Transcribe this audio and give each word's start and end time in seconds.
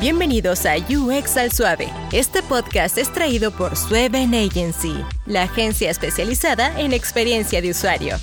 Bienvenidos 0.00 0.64
a 0.64 0.76
UX 0.78 1.36
al 1.36 1.52
Suave. 1.52 1.86
Este 2.10 2.42
podcast 2.42 2.96
es 2.96 3.12
traído 3.12 3.50
por 3.50 3.76
Sueven 3.76 4.32
Agency, 4.34 4.94
la 5.26 5.42
agencia 5.42 5.90
especializada 5.90 6.80
en 6.80 6.94
experiencia 6.94 7.60
de 7.60 7.68
usuario. 7.68 8.16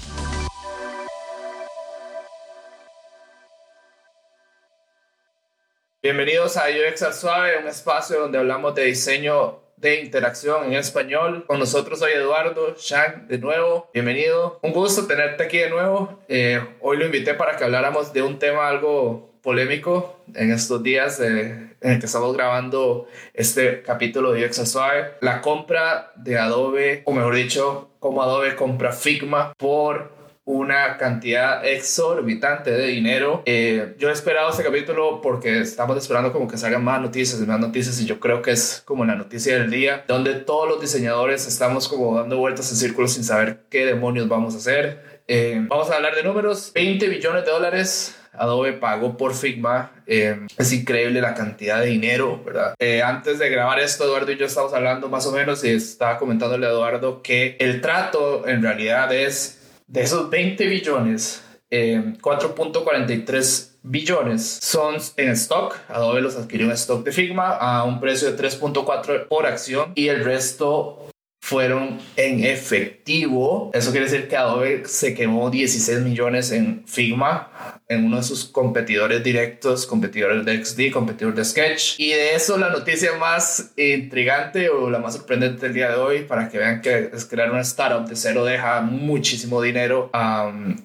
Bienvenidos 6.01 6.57
a 6.57 6.63
UX 6.63 7.03
al 7.03 7.13
Suave, 7.13 7.59
un 7.59 7.67
espacio 7.67 8.21
donde 8.21 8.39
hablamos 8.39 8.73
de 8.73 8.85
diseño 8.85 9.59
de 9.75 10.01
interacción 10.01 10.65
en 10.65 10.73
español. 10.73 11.45
Con 11.45 11.59
nosotros 11.59 12.01
hoy 12.01 12.13
Eduardo, 12.13 12.75
Shang, 12.75 13.27
de 13.27 13.37
nuevo, 13.37 13.91
bienvenido. 13.93 14.57
Un 14.63 14.73
gusto 14.73 15.05
tenerte 15.05 15.43
aquí 15.43 15.59
de 15.59 15.69
nuevo. 15.69 16.23
Eh, 16.27 16.59
hoy 16.81 16.97
lo 16.97 17.05
invité 17.05 17.35
para 17.35 17.55
que 17.55 17.63
habláramos 17.63 18.13
de 18.13 18.23
un 18.23 18.39
tema 18.39 18.67
algo 18.67 19.26
polémico 19.47 20.19
en 20.35 20.51
estos 20.51 20.83
días 20.83 21.21
en 21.21 21.73
el 21.79 21.99
que 22.01 22.05
estamos 22.05 22.35
grabando 22.35 23.07
este 23.33 23.81
capítulo 23.81 24.33
de 24.33 24.45
UX 24.45 24.69
Suave. 24.69 25.13
La 25.21 25.41
compra 25.41 26.11
de 26.17 26.37
Adobe, 26.37 27.01
o 27.05 27.13
mejor 27.13 27.33
dicho, 27.33 27.91
como 27.99 28.21
Adobe 28.21 28.57
compra 28.57 28.91
Figma 28.91 29.53
por 29.57 30.11
una 30.43 30.97
cantidad 30.97 31.65
exorbitante 31.65 32.71
de 32.71 32.87
dinero. 32.87 33.43
Eh, 33.45 33.95
yo 33.97 34.09
he 34.09 34.11
esperado 34.11 34.49
este 34.49 34.65
capítulo 34.65 35.21
porque 35.21 35.61
estamos 35.61 35.95
esperando 35.95 36.33
como 36.33 36.49
que 36.49 36.57
salgan 36.57 36.83
más 36.83 36.99
noticias 36.99 37.39
más 37.47 37.61
noticias 37.61 38.01
y 38.01 38.05
yo 38.05 38.19
creo 38.19 38.41
que 38.41 38.51
es 38.51 38.83
como 38.83 39.05
la 39.05 39.15
noticia 39.15 39.57
del 39.57 39.71
día 39.71 40.03
donde 40.09 40.33
todos 40.33 40.67
los 40.67 40.81
diseñadores 40.81 41.47
estamos 41.47 41.87
como 41.87 42.17
dando 42.17 42.37
vueltas 42.37 42.69
en 42.71 42.75
círculos 42.75 43.13
sin 43.13 43.23
saber 43.23 43.61
qué 43.69 43.85
demonios 43.85 44.27
vamos 44.27 44.55
a 44.55 44.57
hacer. 44.57 45.21
Eh, 45.29 45.65
vamos 45.69 45.89
a 45.89 45.95
hablar 45.95 46.15
de 46.15 46.23
números. 46.23 46.73
20 46.75 47.07
billones 47.07 47.45
de 47.45 47.51
dólares 47.51 48.16
Adobe 48.37 48.73
pagó 48.73 49.17
por 49.17 49.33
Figma. 49.33 49.91
Eh, 50.05 50.39
es 50.57 50.73
increíble 50.73 51.21
la 51.21 51.33
cantidad 51.33 51.79
de 51.79 51.87
dinero, 51.87 52.41
¿verdad? 52.43 52.75
antes 53.03 53.39
de 53.39 53.49
grabar 53.49 53.79
esto, 53.79 54.05
Eduardo 54.05 54.31
y 54.31 54.37
yo 54.37 54.45
estábamos 54.45 54.73
hablando 54.73 55.09
más 55.09 55.25
o 55.27 55.31
menos 55.31 55.63
y 55.63 55.69
estaba 55.71 56.17
comentándole 56.17 56.65
a 56.65 56.69
Eduardo 56.69 57.21
que 57.21 57.57
el 57.59 57.81
trato 57.81 58.47
en 58.47 58.61
realidad 58.61 59.13
es 59.13 59.57
de 59.87 60.01
esos 60.01 60.29
20 60.29 60.65
billones, 60.67 61.43
4.43 61.69 63.67
eh, 63.73 63.77
billones 63.83 64.59
son 64.61 64.95
en 65.17 65.29
stock. 65.31 65.75
Adobe 65.89 66.21
los 66.21 66.35
adquirió 66.35 66.67
en 66.67 66.73
stock 66.73 67.03
de 67.03 67.11
Figma 67.11 67.55
a 67.55 67.83
un 67.83 67.99
precio 67.99 68.31
de 68.31 68.37
3.4 68.37 69.27
por 69.27 69.45
acción 69.45 69.91
y 69.95 70.07
el 70.09 70.23
resto 70.23 71.06
fueron 71.47 71.97
en 72.17 72.43
efectivo. 72.43 73.71
Eso 73.73 73.91
quiere 73.91 74.07
decir 74.07 74.27
que 74.27 74.35
Adobe 74.35 74.83
se 74.85 75.13
quemó 75.13 75.49
16 75.49 76.01
millones 76.01 76.51
en 76.51 76.83
Figma, 76.85 77.79
en 77.87 78.03
uno 78.03 78.17
de 78.17 78.23
sus 78.23 78.43
competidores 78.43 79.23
directos, 79.23 79.87
competidores 79.87 80.43
de 80.43 80.61
XD, 80.61 80.91
competidor 80.91 81.35
de 81.35 81.45
Sketch. 81.45 81.97
Y 81.99 82.09
de 82.09 82.35
eso 82.35 82.57
la 82.57 82.69
noticia 82.69 83.13
más 83.17 83.71
intrigante 83.77 84.67
o 84.67 84.89
la 84.89 84.99
más 84.99 85.13
sorprendente 85.13 85.67
del 85.67 85.73
día 85.73 85.89
de 85.89 85.95
hoy, 85.95 86.23
para 86.23 86.49
que 86.49 86.57
vean 86.57 86.81
que 86.81 87.11
es 87.13 87.23
crear 87.23 87.49
una 87.49 87.61
startup 87.61 88.05
de 88.09 88.17
cero 88.17 88.43
deja 88.43 88.81
muchísimo 88.81 89.61
dinero. 89.61 90.11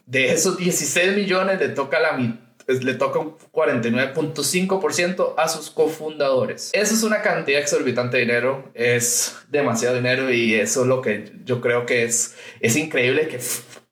de 0.07 0.33
esos 0.33 0.59
16 0.59 1.17
millones 1.17 1.59
le 1.59 1.71
toca 1.71 1.99
la 1.99 2.13
mitad 2.13 2.52
le 2.81 2.95
toca 2.95 3.19
un 3.19 3.37
49.5% 3.53 5.35
a 5.37 5.49
sus 5.49 5.71
cofundadores. 5.71 6.71
Eso 6.73 6.95
es 6.95 7.03
una 7.03 7.23
cantidad 7.23 7.61
exorbitante 7.61 8.17
de 8.17 8.23
dinero, 8.23 8.71
es 8.75 9.37
demasiado 9.49 9.97
dinero 9.97 10.31
y 10.33 10.55
eso 10.55 10.83
es 10.83 10.87
lo 10.87 11.03
que 11.03 11.33
yo 11.45 11.61
creo 11.61 11.87
que 11.87 12.05
es, 12.05 12.37
es 12.61 12.77
increíble 12.77 13.29
que 13.29 13.39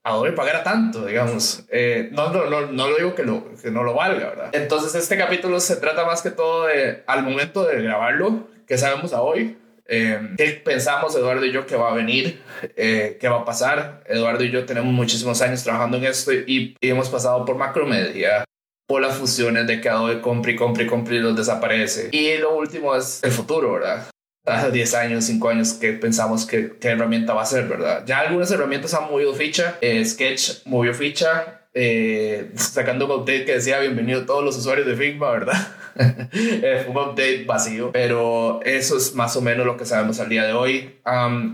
Adobe 0.03 0.33
pagara 0.33 0.63
tanto, 0.63 1.05
digamos. 1.05 1.65
Eh, 1.69 2.09
no, 2.13 2.33
no, 2.33 2.47
no, 2.47 2.67
no, 2.67 2.89
lo 2.89 2.97
digo 2.97 3.15
que, 3.15 3.23
lo, 3.23 3.55
que 3.57 3.71
no 3.71 3.83
lo 3.83 3.93
valga, 3.95 4.31
¿verdad? 4.31 4.51
Entonces 4.53 4.95
este 4.95 5.19
capítulo 5.19 5.61
se 5.61 5.77
trata 5.77 6.07
más 6.07 6.23
que 6.23 6.31
todo 6.31 6.67
de, 6.67 7.03
al 7.07 7.23
momento 7.23 7.65
de 7.65 7.83
grabarlo, 7.83 8.49
que 8.67 8.79
sabemos 8.79 9.13
a 9.13 9.21
hoy, 9.21 9.59
eh, 9.93 10.35
¿Qué 10.37 10.63
pensamos 10.65 11.17
Eduardo 11.17 11.45
y 11.45 11.51
yo 11.51 11.67
que 11.67 11.75
va 11.75 11.91
a 11.91 11.95
venir? 11.95 12.41
Eh, 12.77 13.19
¿Qué 13.21 13.29
va 13.29 13.41
a 13.41 13.45
pasar? 13.45 14.05
Eduardo 14.07 14.45
y 14.45 14.51
yo 14.53 14.65
tenemos 14.65 14.93
muchísimos 14.93 15.43
años 15.43 15.65
trabajando 15.65 15.97
en 15.97 16.05
esto 16.05 16.33
y, 16.33 16.77
y 16.81 16.89
hemos 16.89 17.09
pasado 17.09 17.45
por 17.45 17.57
Macromedia, 17.57 18.45
por 18.91 19.01
las 19.01 19.17
fusiones 19.17 19.69
de 19.69 19.81
que 19.81 19.89
Adobe 19.89 20.21
compre 20.21 20.51
y 20.51 20.57
compre 20.57 20.83
y 20.83 20.87
compre 20.89 21.15
y 21.15 21.19
los 21.21 21.37
desaparece. 21.37 22.09
Y 22.11 22.37
lo 22.39 22.57
último 22.57 22.97
es 22.97 23.23
el 23.23 23.31
futuro, 23.31 23.75
¿verdad? 23.75 24.09
Hace 24.45 24.73
10 24.73 24.95
años, 24.95 25.25
5 25.27 25.49
años 25.49 25.75
que 25.75 25.93
pensamos 25.93 26.45
que 26.45 26.73
qué 26.81 26.89
herramienta 26.89 27.33
va 27.33 27.43
a 27.43 27.47
ser, 27.47 27.69
¿verdad? 27.69 28.03
Ya 28.05 28.19
algunas 28.19 28.51
herramientas 28.51 28.93
han 28.95 29.09
movido 29.09 29.33
ficha. 29.33 29.79
Eh, 29.81 30.05
Sketch 30.05 30.67
movió 30.67 30.93
ficha, 30.93 31.69
eh, 31.73 32.51
sacando 32.57 33.05
un 33.05 33.13
update 33.13 33.45
que 33.45 33.53
decía 33.53 33.79
bienvenido 33.79 34.23
a 34.23 34.27
todos 34.27 34.43
los 34.43 34.57
usuarios 34.57 34.89
de 34.89 34.97
Figma, 34.97 35.31
¿verdad? 35.31 35.69
eh, 36.33 36.85
un 36.89 36.97
update 36.97 37.45
vacío, 37.45 37.93
pero 37.93 38.61
eso 38.65 38.97
es 38.97 39.15
más 39.15 39.37
o 39.37 39.41
menos 39.41 39.67
lo 39.67 39.77
que 39.77 39.87
sabemos 39.87 40.19
al 40.19 40.29
día 40.29 40.45
de 40.45 40.53
hoy. 40.53 40.99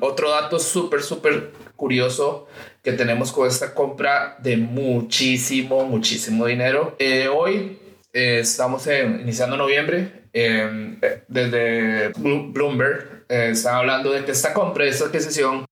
otro 0.01 0.31
dato 0.31 0.59
súper, 0.59 1.03
súper 1.03 1.53
curioso 1.77 2.47
que 2.87 2.93
tenemos 2.93 3.33
con 3.33 3.49
esta 3.49 3.75
compra 3.75 4.37
de 4.39 4.57
muchísimo, 4.57 5.85
muchísimo 5.87 6.47
dinero. 6.47 6.95
Eh, 7.01 7.27
hoy 7.27 7.81
eh, 8.13 8.39
estamos 8.43 8.87
iniciando 8.87 9.57
noviembre. 9.57 10.29
Em, 10.33 11.01
desde 11.27 12.11
Bloomberg 12.11 13.25
eh, 13.29 13.49
están 13.51 13.75
hablando 13.75 14.13
de 14.13 14.25
que 14.25 14.31
esta 14.31 14.55
compra, 14.55 14.85
esta 14.85 15.07
adquisición, 15.07 15.65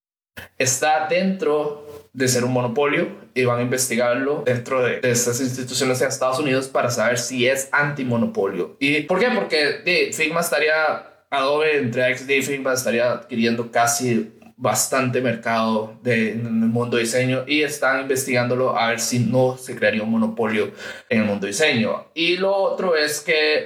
está 0.57 1.07
dentro 1.07 2.09
de 2.11 2.27
ser 2.27 2.43
un 2.43 2.51
monopolio 2.51 3.07
y 3.33 3.45
van 3.45 3.59
a 3.59 3.61
investigarlo 3.61 4.43
dentro 4.45 4.83
de, 4.83 4.99
estas 5.03 5.39
instituciones 5.39 6.01
en 6.01 6.09
Estados 6.09 6.39
Unidos 6.39 6.67
para 6.67 6.89
saber 6.89 7.17
si 7.17 7.47
es 7.47 7.69
antimonopolio. 7.71 8.75
¿Y 8.81 9.03
por 9.03 9.21
qué? 9.21 9.27
Porque 9.33 10.11
Figma 10.13 10.41
estaría, 10.41 10.73
Adobe 11.29 11.77
entre 11.77 12.17
XD 12.17 12.29
y 12.29 12.41
Figma 12.41 12.73
estaría 12.73 13.09
adquiriendo 13.09 13.71
casi 13.71 14.33
bastante 14.57 15.21
mercado 15.21 15.97
de, 16.01 16.31
en 16.31 16.45
el 16.45 16.69
mundo 16.69 16.97
diseño 16.97 17.43
y 17.45 17.63
están 17.63 18.01
investigándolo 18.01 18.77
a 18.77 18.89
ver 18.89 18.99
si 18.99 19.19
no 19.19 19.57
se 19.57 19.75
crearía 19.75 20.03
un 20.03 20.11
monopolio 20.11 20.71
en 21.09 21.21
el 21.21 21.25
mundo 21.25 21.47
diseño. 21.47 22.05
Y 22.13 22.37
lo 22.37 22.55
otro 22.55 22.95
es 22.95 23.19
que 23.19 23.63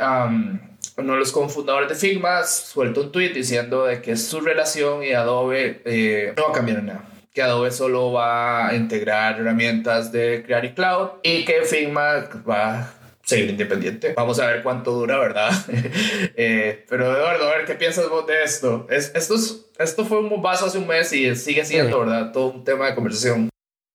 uno 0.97 1.13
de 1.13 1.19
los 1.19 1.31
cofundadores 1.31 1.89
de 1.89 1.95
Figma 1.95 2.43
suelto 2.43 3.01
un 3.01 3.11
tweet 3.11 3.33
diciendo 3.33 3.85
de 3.85 4.01
que 4.01 4.17
su 4.17 4.41
relación 4.41 5.03
y 5.03 5.13
Adobe 5.13 5.81
eh, 5.85 6.33
no 6.35 6.43
va 6.45 6.49
a 6.49 6.53
cambiar 6.53 6.83
nada 6.83 7.05
que 7.33 7.43
Adobe 7.43 7.71
solo 7.71 8.11
va 8.11 8.67
a 8.67 8.75
integrar 8.75 9.39
herramientas 9.39 10.11
de 10.11 10.43
Creative 10.45 10.73
Cloud 10.73 11.09
y 11.21 11.45
que 11.45 11.61
Figma 11.61 12.27
va 12.49 12.91
seguir 13.29 13.49
independiente. 13.49 14.13
Vamos 14.15 14.39
a 14.39 14.47
ver 14.47 14.63
cuánto 14.63 14.91
dura, 14.91 15.17
¿verdad? 15.19 15.51
Eh, 16.41 16.85
pero 16.87 17.15
Eduardo, 17.15 17.47
a 17.47 17.57
ver, 17.57 17.65
¿qué 17.65 17.75
piensas 17.75 18.09
vos 18.09 18.25
de 18.25 18.43
esto? 18.43 18.87
Es, 18.89 19.11
esto, 19.13 19.35
es, 19.35 19.65
esto 19.77 20.05
fue 20.05 20.19
un 20.19 20.29
bombazo 20.29 20.65
hace 20.65 20.77
un 20.77 20.87
mes 20.87 21.11
y 21.11 21.35
sigue 21.35 21.65
siendo, 21.65 21.99
¿verdad? 21.99 22.31
Todo 22.31 22.51
un 22.51 22.63
tema 22.63 22.87
de 22.87 22.95
conversación. 22.95 23.49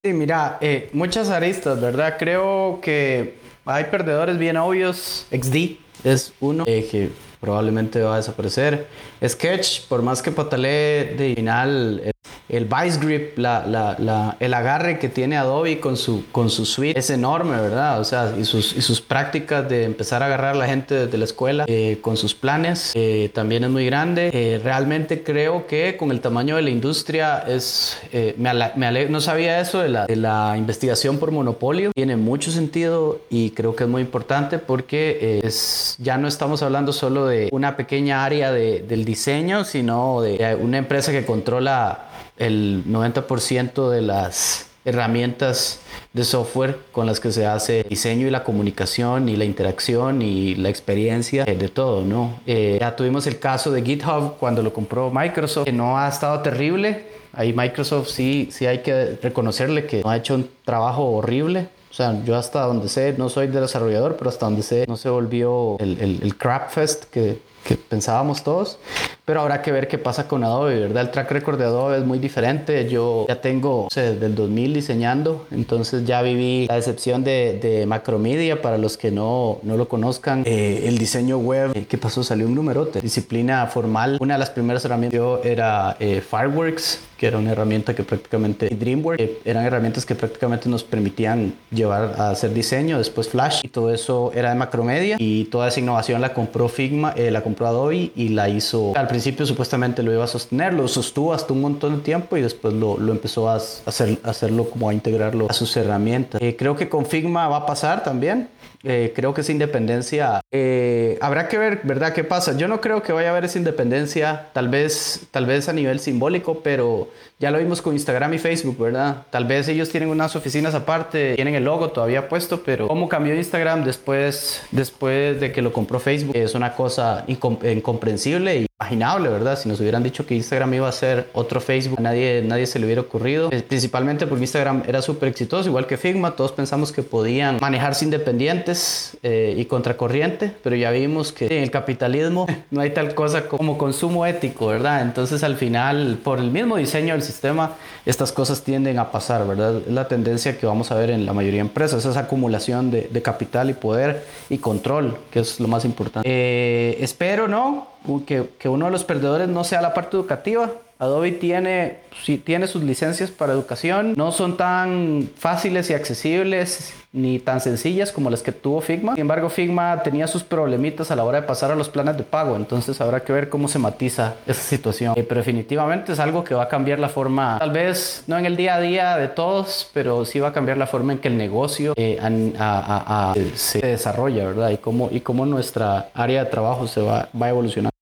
Sí, 0.05 0.12
mira, 0.12 0.59
eh, 0.61 0.91
muchas 0.93 1.31
aristas, 1.31 1.81
¿verdad? 1.81 2.17
Creo 2.19 2.81
que 2.83 3.34
hay 3.65 3.84
perdedores 3.84 4.37
bien 4.37 4.56
obvios. 4.59 5.27
XD 5.31 5.78
es 6.05 6.34
uno 6.41 6.65
eh, 6.67 6.87
que 6.91 7.11
probablemente 7.41 8.03
va 8.03 8.15
a 8.15 8.17
desaparecer. 8.19 8.87
Sketch, 9.29 9.87
por 9.89 10.03
más 10.03 10.23
que 10.23 10.31
patalee 10.31 11.15
de 11.17 11.35
final 11.37 12.15
el 12.49 12.67
vice 12.67 12.99
grip, 13.01 13.39
la, 13.39 13.67
la, 13.67 13.97
la, 13.99 14.37
el 14.39 14.53
agarre 14.53 14.99
que 14.99 15.09
tiene 15.09 15.37
Adobe 15.37 15.81
con 15.81 15.97
su, 15.97 16.25
con 16.31 16.51
su 16.51 16.67
suite 16.67 16.99
es 16.99 17.09
enorme, 17.11 17.59
¿verdad? 17.61 18.01
O 18.01 18.05
sea, 18.05 18.35
y 18.39 18.45
sus, 18.45 18.77
y 18.77 18.83
sus 18.83 19.01
prácticas 19.01 19.69
de 19.69 19.85
empezar 19.85 20.23
a 20.23 20.27
agarrar 20.27 20.55
a 20.55 20.59
la 20.59 20.67
gente 20.67 21.07
desde 21.07 21.17
la 21.17 21.25
escuela 21.25 21.65
eh, 21.67 21.99
con 22.03 22.17
sus 22.17 22.35
planes 22.35 22.93
eh, 22.95 23.31
también 23.33 23.65
es 23.65 23.71
muy 23.71 23.87
grande. 23.87 24.31
Eh, 24.33 24.61
realmente 24.62 25.23
creo 25.23 25.67
que 25.67 25.97
con 25.97 26.11
el 26.11 26.21
tamaño 26.21 26.56
de 26.56 26.62
la 26.62 26.71
industria 26.71 27.45
es, 27.49 27.99
me, 28.37 28.53
me 28.77 29.09
no 29.09 29.21
sabía 29.21 29.61
eso 29.61 29.81
de 29.81 29.89
la, 29.89 30.06
de 30.06 30.17
la 30.17 30.55
investigación 30.59 31.19
por 31.19 31.31
monopolio, 31.31 31.93
tiene 31.95 32.17
mucho 32.17 32.51
sentido 32.51 33.21
y 33.31 33.51
creo 33.51 33.75
que 33.75 33.85
es 33.85 33.91
muy 33.91 34.03
importante 34.03 34.59
porque 34.59 35.41
es, 35.43 35.97
ya 35.99 36.19
no 36.19 36.29
estamos 36.29 36.62
hablando 36.62 36.93
solo 36.93 37.27
de 37.27 37.49
una 37.53 37.77
pequeña 37.77 38.25
área 38.25 38.53
de, 38.53 38.81
del 38.81 39.05
diseño, 39.05 39.13
sino 39.16 40.20
de 40.20 40.56
una 40.61 40.78
empresa 40.78 41.12
que 41.12 41.25
controla 41.25 42.11
el 42.37 42.84
90% 42.87 43.90
de 43.90 44.02
las 44.02 44.66
herramientas 44.84 45.81
de 46.12 46.25
software 46.25 46.78
con 46.93 47.06
las 47.06 47.19
que 47.19 47.32
se 47.32 47.46
hace 47.46 47.81
el 47.81 47.88
diseño 47.88 48.26
y 48.26 48.31
la 48.31 48.44
comunicación 48.44 49.28
y 49.28 49.37
la 49.37 49.44
interacción 49.44 50.22
y 50.22 50.55
la 50.56 50.69
experiencia 50.69 51.44
de 51.44 51.69
todo, 51.69 52.02
¿no? 52.02 52.40
Eh, 52.46 52.78
ya 52.81 52.94
tuvimos 52.94 53.26
el 53.26 53.38
caso 53.38 53.70
de 53.72 53.82
GitHub 53.82 54.37
cuando 54.38 54.62
lo 54.62 54.72
compró 54.72 55.11
Microsoft, 55.11 55.64
que 55.64 55.72
no 55.72 55.99
ha 55.99 56.08
estado 56.08 56.40
terrible. 56.40 57.06
Ahí 57.32 57.52
Microsoft 57.52 58.08
sí, 58.08 58.49
sí 58.52 58.67
hay 58.67 58.78
que 58.78 59.19
reconocerle 59.22 59.87
que 59.87 60.02
no 60.02 60.10
ha 60.10 60.17
hecho 60.17 60.34
un 60.34 60.49
trabajo 60.64 61.05
horrible. 61.05 61.69
O 61.90 61.94
sea, 61.94 62.22
yo 62.25 62.37
hasta 62.37 62.62
donde 62.62 62.88
sé, 62.88 63.14
no 63.17 63.28
soy 63.28 63.46
desarrollador, 63.46 64.17
pero 64.17 64.28
hasta 64.28 64.46
donde 64.46 64.62
sé, 64.62 64.84
no 64.87 64.96
se 64.96 65.08
volvió 65.08 65.76
el, 65.78 66.00
el, 66.00 66.20
el 66.22 66.37
crap 66.37 66.70
fest 66.70 67.05
que, 67.05 67.38
que 67.64 67.76
pensábamos 67.76 68.44
todos. 68.44 68.78
pero 69.25 69.40
habrá 69.40 69.62
que 69.62 69.72
ver 69.72 69.88
qué 69.88 69.96
pasa 69.96 70.28
con 70.28 70.44
Adobe, 70.44 70.78
¿verdad? 70.81 71.05
El 71.05 71.11
track 71.11 71.31
record 71.31 71.58
de 71.58 71.64
Adobe 71.64 71.96
es 71.99 72.05
muy 72.05 72.19
diferente. 72.19 72.88
Yo 72.88 73.25
ya 73.26 73.40
tengo, 73.40 73.88
desde 73.94 74.26
el 74.26 74.34
2000 74.34 74.75
diseñando, 74.75 75.46
entonces 75.50 76.05
ya 76.05 76.20
viví 76.20 76.66
la 76.69 76.75
decepción 76.76 77.25
de, 77.25 77.58
de 77.61 77.87
Macromedia, 77.87 78.61
para 78.61 78.76
los 78.76 78.99
que 78.99 79.11
no, 79.11 79.61
no 79.62 79.76
lo 79.76 79.88
conozcan. 79.88 80.43
Eh, 80.44 80.84
el 80.87 80.99
diseño 80.99 81.38
web, 81.38 81.72
eh, 81.75 81.87
¿qué 81.88 81.96
pasó? 81.96 82.22
Salió 82.22 82.46
un 82.46 82.55
numerote. 82.55 83.00
Disciplina 83.00 83.67
formal. 83.67 84.19
Una 84.20 84.34
de 84.34 84.40
las 84.40 84.50
primeras 84.50 84.84
herramientas 84.84 85.17
yo 85.17 85.40
era 85.43 85.96
eh, 86.00 86.20
Fireworks, 86.20 87.00
que 87.16 87.26
era 87.26 87.38
una 87.38 87.52
herramienta 87.52 87.94
que 87.94 88.02
prácticamente, 88.02 88.69
DreamWorks, 88.69 89.22
eran 89.44 89.64
herramientas 89.64 90.06
que 90.06 90.14
prácticamente 90.14 90.69
nos 90.69 90.84
permitían 90.84 91.55
llevar 91.70 92.14
a 92.19 92.31
hacer 92.31 92.52
diseño, 92.52 92.99
después 92.99 93.28
Flash, 93.28 93.61
y 93.62 93.69
todo 93.69 93.93
eso 93.93 94.32
era 94.34 94.50
de 94.50 94.56
Macromedia, 94.56 95.16
y 95.19 95.44
toda 95.46 95.69
esa 95.69 95.81
innovación 95.81 96.20
la 96.20 96.34
compró 96.34 96.69
Figma, 96.69 97.14
la 97.16 97.43
compró 97.43 97.66
Adobe 97.66 98.11
y 98.14 98.28
la 98.31 98.49
hizo 98.49 98.94
al 98.94 99.08
principio 99.08 99.46
supuestamente 99.46 100.02
lo 100.02 100.12
iba 100.12 100.25
a 100.25 100.28
sostener, 100.28 100.75
lo 100.75 100.88
sostuvo 100.88 101.32
hasta 101.32 101.52
un 101.52 101.61
montón 101.61 101.96
de 101.96 102.02
tiempo 102.02 102.37
y 102.37 102.43
después 102.43 102.75
lo, 102.75 102.99
lo 102.99 103.12
empezó 103.12 103.49
a, 103.49 103.56
hacer, 103.56 104.19
hacerlo 104.22 104.69
como 104.69 104.88
a 104.88 104.94
integrarlo 104.94 105.46
a 105.49 105.52
sus 105.52 105.76
herramientas. 105.76 106.40
Eh, 106.43 106.56
creo 106.56 106.76
que 106.76 106.88
con 106.88 107.06
Figma 107.06 107.49
va 107.49 107.58
a 107.58 107.67
pasar 107.67 108.02
también. 108.02 108.49
Eh, 108.84 109.12
creo 109.16 109.32
que 109.32 109.40
esa 109.40 109.52
independencia 109.52 110.42
eh, 110.50 111.16
habrá 111.22 111.48
que 111.48 111.56
ver, 111.56 111.81
¿verdad? 111.84 112.12
¿Qué 112.12 112.22
pasa? 112.22 112.56
Yo 112.56 112.69
no 112.69 112.82
creo 112.82 113.02
que 113.02 113.12
vaya 113.12 113.28
a 113.28 113.31
haber 113.32 113.44
esa 113.44 113.58
independencia, 113.58 114.48
tal 114.52 114.69
vez, 114.69 115.22
tal 115.31 115.46
vez 115.46 115.70
a 115.70 115.72
nivel 115.72 116.00
simbólico, 116.00 116.60
pero 116.62 117.08
ya 117.38 117.50
lo 117.50 117.58
vimos 117.58 117.81
con 117.81 117.94
Instagram 117.94 118.34
y 118.34 118.38
Facebook, 118.38 118.78
¿verdad? 118.78 119.22
Tal 119.31 119.46
vez 119.46 119.69
ellos 119.69 119.88
tienen 119.88 120.10
unas 120.10 120.36
oficinas 120.36 120.75
aparte, 120.75 121.34
tienen 121.34 121.54
el 121.54 121.64
logo 121.64 121.90
todavía 121.90 122.28
puesto, 122.28 122.62
pero 122.62 122.86
cómo 122.86 123.08
cambió 123.08 123.34
Instagram 123.34 123.84
después, 123.84 124.62
después 124.70 125.40
de 125.40 125.50
que 125.50 125.62
lo 125.62 125.72
compró 125.72 125.98
Facebook 125.98 126.36
es 126.36 126.54
una 126.54 126.75
cosa 126.75 127.25
incomprensible 127.26 128.56
y 128.60 128.66
imaginable, 128.84 129.28
¿verdad? 129.31 129.58
Si 129.58 129.69
nos 129.69 129.81
hubieran 129.81 130.02
dicho 130.02 130.26
que 130.26 130.34
Instagram 130.34 130.75
iba 130.75 130.88
a 130.88 130.92
ser 130.92 131.31
otro 131.32 131.60
Facebook, 131.60 132.00
nadie, 132.00 132.42
nadie 132.44 132.66
se 132.66 132.78
le 132.78 132.84
hubiera 132.84 133.00
ocurrido. 133.00 133.48
Eh, 133.50 133.62
principalmente 133.62 134.26
porque 134.26 134.44
Instagram 134.44 134.82
era 134.86 135.00
súper 135.00 135.31
exitoso, 135.31 135.69
igual 135.69 135.86
que 135.86 135.96
Figma, 135.96 136.36
todos 136.36 136.52
pensamos 136.52 136.92
que 136.92 137.02
podían 137.02 137.58
manejarse 137.60 138.04
independientes 138.04 139.16
eh, 139.22 139.54
y 139.56 139.64
contracorriente, 139.64 140.52
pero 140.62 140.76
ya 140.76 140.90
vimos 140.90 141.32
que 141.32 141.46
en 141.46 141.62
el 141.62 141.70
capitalismo 141.70 142.46
no 142.70 142.81
hay 142.81 142.90
tal 142.90 143.14
cosa 143.14 143.48
como 143.48 143.78
consumo 143.78 144.26
ético, 144.26 144.66
¿verdad? 144.66 145.02
Entonces 145.02 145.42
al 145.42 145.56
final, 145.56 146.19
por 146.22 146.38
el 146.38 146.50
mismo 146.50 146.76
diseño 146.76 147.14
del 147.14 147.22
sistema, 147.22 147.72
estas 148.04 148.32
cosas 148.32 148.62
tienden 148.62 148.98
a 148.98 149.10
pasar, 149.10 149.46
¿verdad? 149.46 149.78
Es 149.86 149.92
la 149.92 150.08
tendencia 150.08 150.58
que 150.58 150.66
vamos 150.66 150.90
a 150.90 150.96
ver 150.96 151.10
en 151.10 151.25
la 151.25 151.32
mayoría 151.32 151.58
de 151.58 151.69
empresas, 151.69 152.04
esa 152.04 152.20
acumulación 152.20 152.90
de, 152.90 153.08
de 153.10 153.22
capital 153.22 153.70
y 153.70 153.75
poder 153.75 154.25
y 154.50 154.58
control, 154.58 155.16
que 155.31 155.40
es 155.40 155.58
lo 155.58 155.69
más 155.69 155.84
importante. 155.84 156.28
Eh, 156.31 156.98
espero, 157.00 157.48
¿no? 157.48 157.94
Que, 158.27 158.51
que, 158.59 158.69
uno 158.69 158.87
de 158.87 158.91
los 158.91 159.05
perdedores 159.05 159.49
no 159.49 159.65
sea 159.65 159.81
la 159.81 159.95
parte 159.95 160.17
educativa. 160.17 160.71
Adobe 160.99 161.33
tiene, 161.33 161.99
sí, 162.25 162.39
tiene 162.39 162.67
sus 162.69 162.83
licencias 162.83 163.31
para 163.31 163.53
educación, 163.53 164.15
no 164.17 164.31
son 164.31 164.56
tan 164.56 165.29
fáciles 165.37 165.91
y 165.91 165.95
accesibles 165.95 166.95
ni 167.15 167.39
tan 167.39 167.61
sencillas 167.61 168.11
como 168.11 168.29
las 168.29 168.43
que 168.43 168.53
tuvo 168.53 168.81
Figma. 168.81 169.15
Sin 169.15 169.23
embargo, 169.23 169.49
Figma 169.49 170.03
tenía 170.03 170.27
sus 170.27 170.43
problemitas 170.43 171.12
a 171.12 171.17
la 171.17 171.25
hora 171.25 171.41
de 171.41 171.47
pasar 171.47 171.71
a 171.71 171.77
los 171.77 171.89
planes 171.89 172.17
de 172.17 172.25
pago, 172.25 172.56
entonces 172.56 173.01
habrá 173.01 173.21
que 173.21 173.33
ver 173.33 173.49
cómo 173.49 173.69
se 173.69 173.79
matiza 173.79 174.35
esa 174.47 174.62
situación. 174.62 175.15
Eh, 175.17 175.23
pero 175.23 175.41
definitivamente 175.41 176.12
es 176.12 176.19
algo 176.19 176.43
que 176.43 176.55
va 176.55 176.65
a 176.65 176.69
cambiar 176.69 176.99
la 176.99 177.09
forma, 177.09 177.59
tal 177.61 177.71
vez 177.71 178.25
no 178.27 178.37
en 178.37 178.47
el 178.47 178.56
día 178.56 178.75
a 178.75 178.81
día 178.81 179.17
de 179.17 179.29
todos, 179.29 179.89
pero 179.95 180.25
sí 180.25 180.41
va 180.41 180.49
a 180.49 180.53
cambiar 180.53 180.77
la 180.77 180.89
forma 180.89 181.12
en 181.12 181.21
que 181.21 181.29
el 181.29 181.37
negocio 181.37 181.95
eh, 181.97 182.19
a, 182.21 183.31
a, 183.31 183.35
se 183.55 183.79
desarrolla, 183.79 184.47
¿verdad? 184.47 184.71
Y 184.71 184.79
cómo, 184.79 185.09
y 185.12 185.21
cómo 185.21 185.47
nuestra 185.47 186.09
área 186.15 186.45
de 186.45 186.51
trabajo 186.51 186.89
se 186.89 187.01
va, 187.01 187.29
va 187.41 187.47
a 187.47 187.51
evolucionar. 187.51 187.94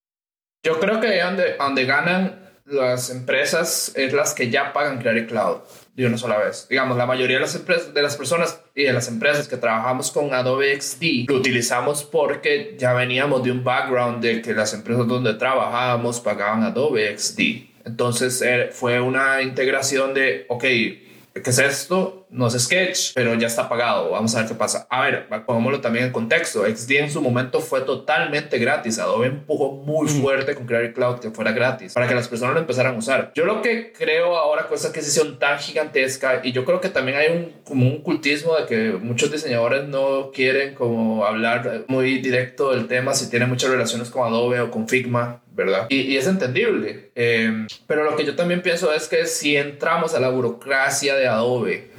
Yo 0.62 0.78
creo 0.78 1.00
que 1.00 1.20
donde, 1.20 1.56
donde 1.58 1.84
ganan 1.84 2.42
las 2.66 3.10
empresas 3.10 3.92
es 3.96 4.12
las 4.12 4.34
que 4.34 4.50
ya 4.50 4.72
pagan 4.72 4.98
Creative 4.98 5.26
Cloud 5.26 5.58
de 5.94 6.06
una 6.06 6.16
sola 6.16 6.38
vez. 6.38 6.66
Digamos, 6.68 6.96
la 6.96 7.06
mayoría 7.06 7.36
de 7.36 7.42
las, 7.42 7.54
empresas, 7.54 7.92
de 7.92 8.02
las 8.02 8.16
personas 8.16 8.60
y 8.74 8.84
de 8.84 8.92
las 8.92 9.08
empresas 9.08 9.48
que 9.48 9.56
trabajamos 9.56 10.10
con 10.10 10.32
Adobe 10.32 10.80
XD 10.80 11.28
lo 11.28 11.36
utilizamos 11.36 12.04
porque 12.04 12.76
ya 12.78 12.92
veníamos 12.94 13.42
de 13.42 13.50
un 13.50 13.62
background 13.64 14.22
de 14.22 14.40
que 14.40 14.54
las 14.54 14.72
empresas 14.72 15.06
donde 15.06 15.34
trabajábamos 15.34 16.20
pagaban 16.20 16.62
Adobe 16.62 17.16
XD. 17.18 17.40
Entonces 17.84 18.40
eh, 18.42 18.68
fue 18.72 19.00
una 19.00 19.42
integración 19.42 20.14
de, 20.14 20.46
ok, 20.48 20.62
¿qué 20.62 21.42
es 21.44 21.58
esto? 21.58 22.21
No 22.32 22.46
es 22.46 22.54
Sketch, 22.54 23.12
pero 23.14 23.34
ya 23.34 23.46
está 23.46 23.68
pagado. 23.68 24.10
Vamos 24.10 24.34
a 24.34 24.38
ver 24.38 24.48
qué 24.48 24.54
pasa. 24.54 24.86
A 24.90 25.02
ver, 25.02 25.28
pongámoslo 25.46 25.80
también 25.80 26.06
en 26.06 26.12
contexto. 26.12 26.64
XD 26.64 26.90
en 26.92 27.10
su 27.10 27.20
momento 27.20 27.60
fue 27.60 27.82
totalmente 27.82 28.58
gratis. 28.58 28.98
Adobe 28.98 29.26
empujó 29.26 29.72
muy 29.72 30.08
fuerte 30.08 30.54
con 30.54 30.66
Creative 30.66 30.94
Cloud 30.94 31.20
que 31.20 31.30
fuera 31.30 31.52
gratis 31.52 31.92
para 31.92 32.08
que 32.08 32.14
las 32.14 32.28
personas 32.28 32.54
lo 32.54 32.60
empezaran 32.60 32.94
a 32.94 32.98
usar. 32.98 33.32
Yo 33.34 33.44
lo 33.44 33.60
que 33.60 33.92
creo 33.92 34.36
ahora 34.38 34.66
con 34.66 34.76
esta 34.76 34.88
adquisición 34.88 35.38
tan 35.38 35.58
gigantesca 35.58 36.40
y 36.42 36.52
yo 36.52 36.64
creo 36.64 36.80
que 36.80 36.88
también 36.88 37.18
hay 37.18 37.28
un, 37.28 37.52
como 37.64 37.86
un 37.86 38.00
cultismo 38.02 38.56
de 38.56 38.66
que 38.66 38.92
muchos 38.92 39.30
diseñadores 39.30 39.86
no 39.86 40.30
quieren 40.32 40.74
como 40.74 41.26
hablar 41.26 41.84
muy 41.88 42.20
directo 42.20 42.72
del 42.72 42.88
tema 42.88 43.12
si 43.14 43.28
tienen 43.28 43.50
muchas 43.50 43.70
relaciones 43.70 44.08
con 44.08 44.26
Adobe 44.26 44.60
o 44.60 44.70
con 44.70 44.88
Figma, 44.88 45.42
¿verdad? 45.52 45.86
Y, 45.90 46.16
es 46.16 46.26
entendible. 46.26 47.10
Eh, 47.14 47.66
pero 47.86 48.04
lo 48.04 48.16
que 48.16 48.24
yo 48.24 48.34
también 48.34 48.62
pienso 48.62 48.92
es 48.92 49.08
que 49.08 49.26
si 49.26 49.56
entramos 49.56 50.14
a 50.14 50.20
la 50.20 50.30
burocracia 50.30 51.14
de 51.14 51.28
Adobe, 51.28 51.91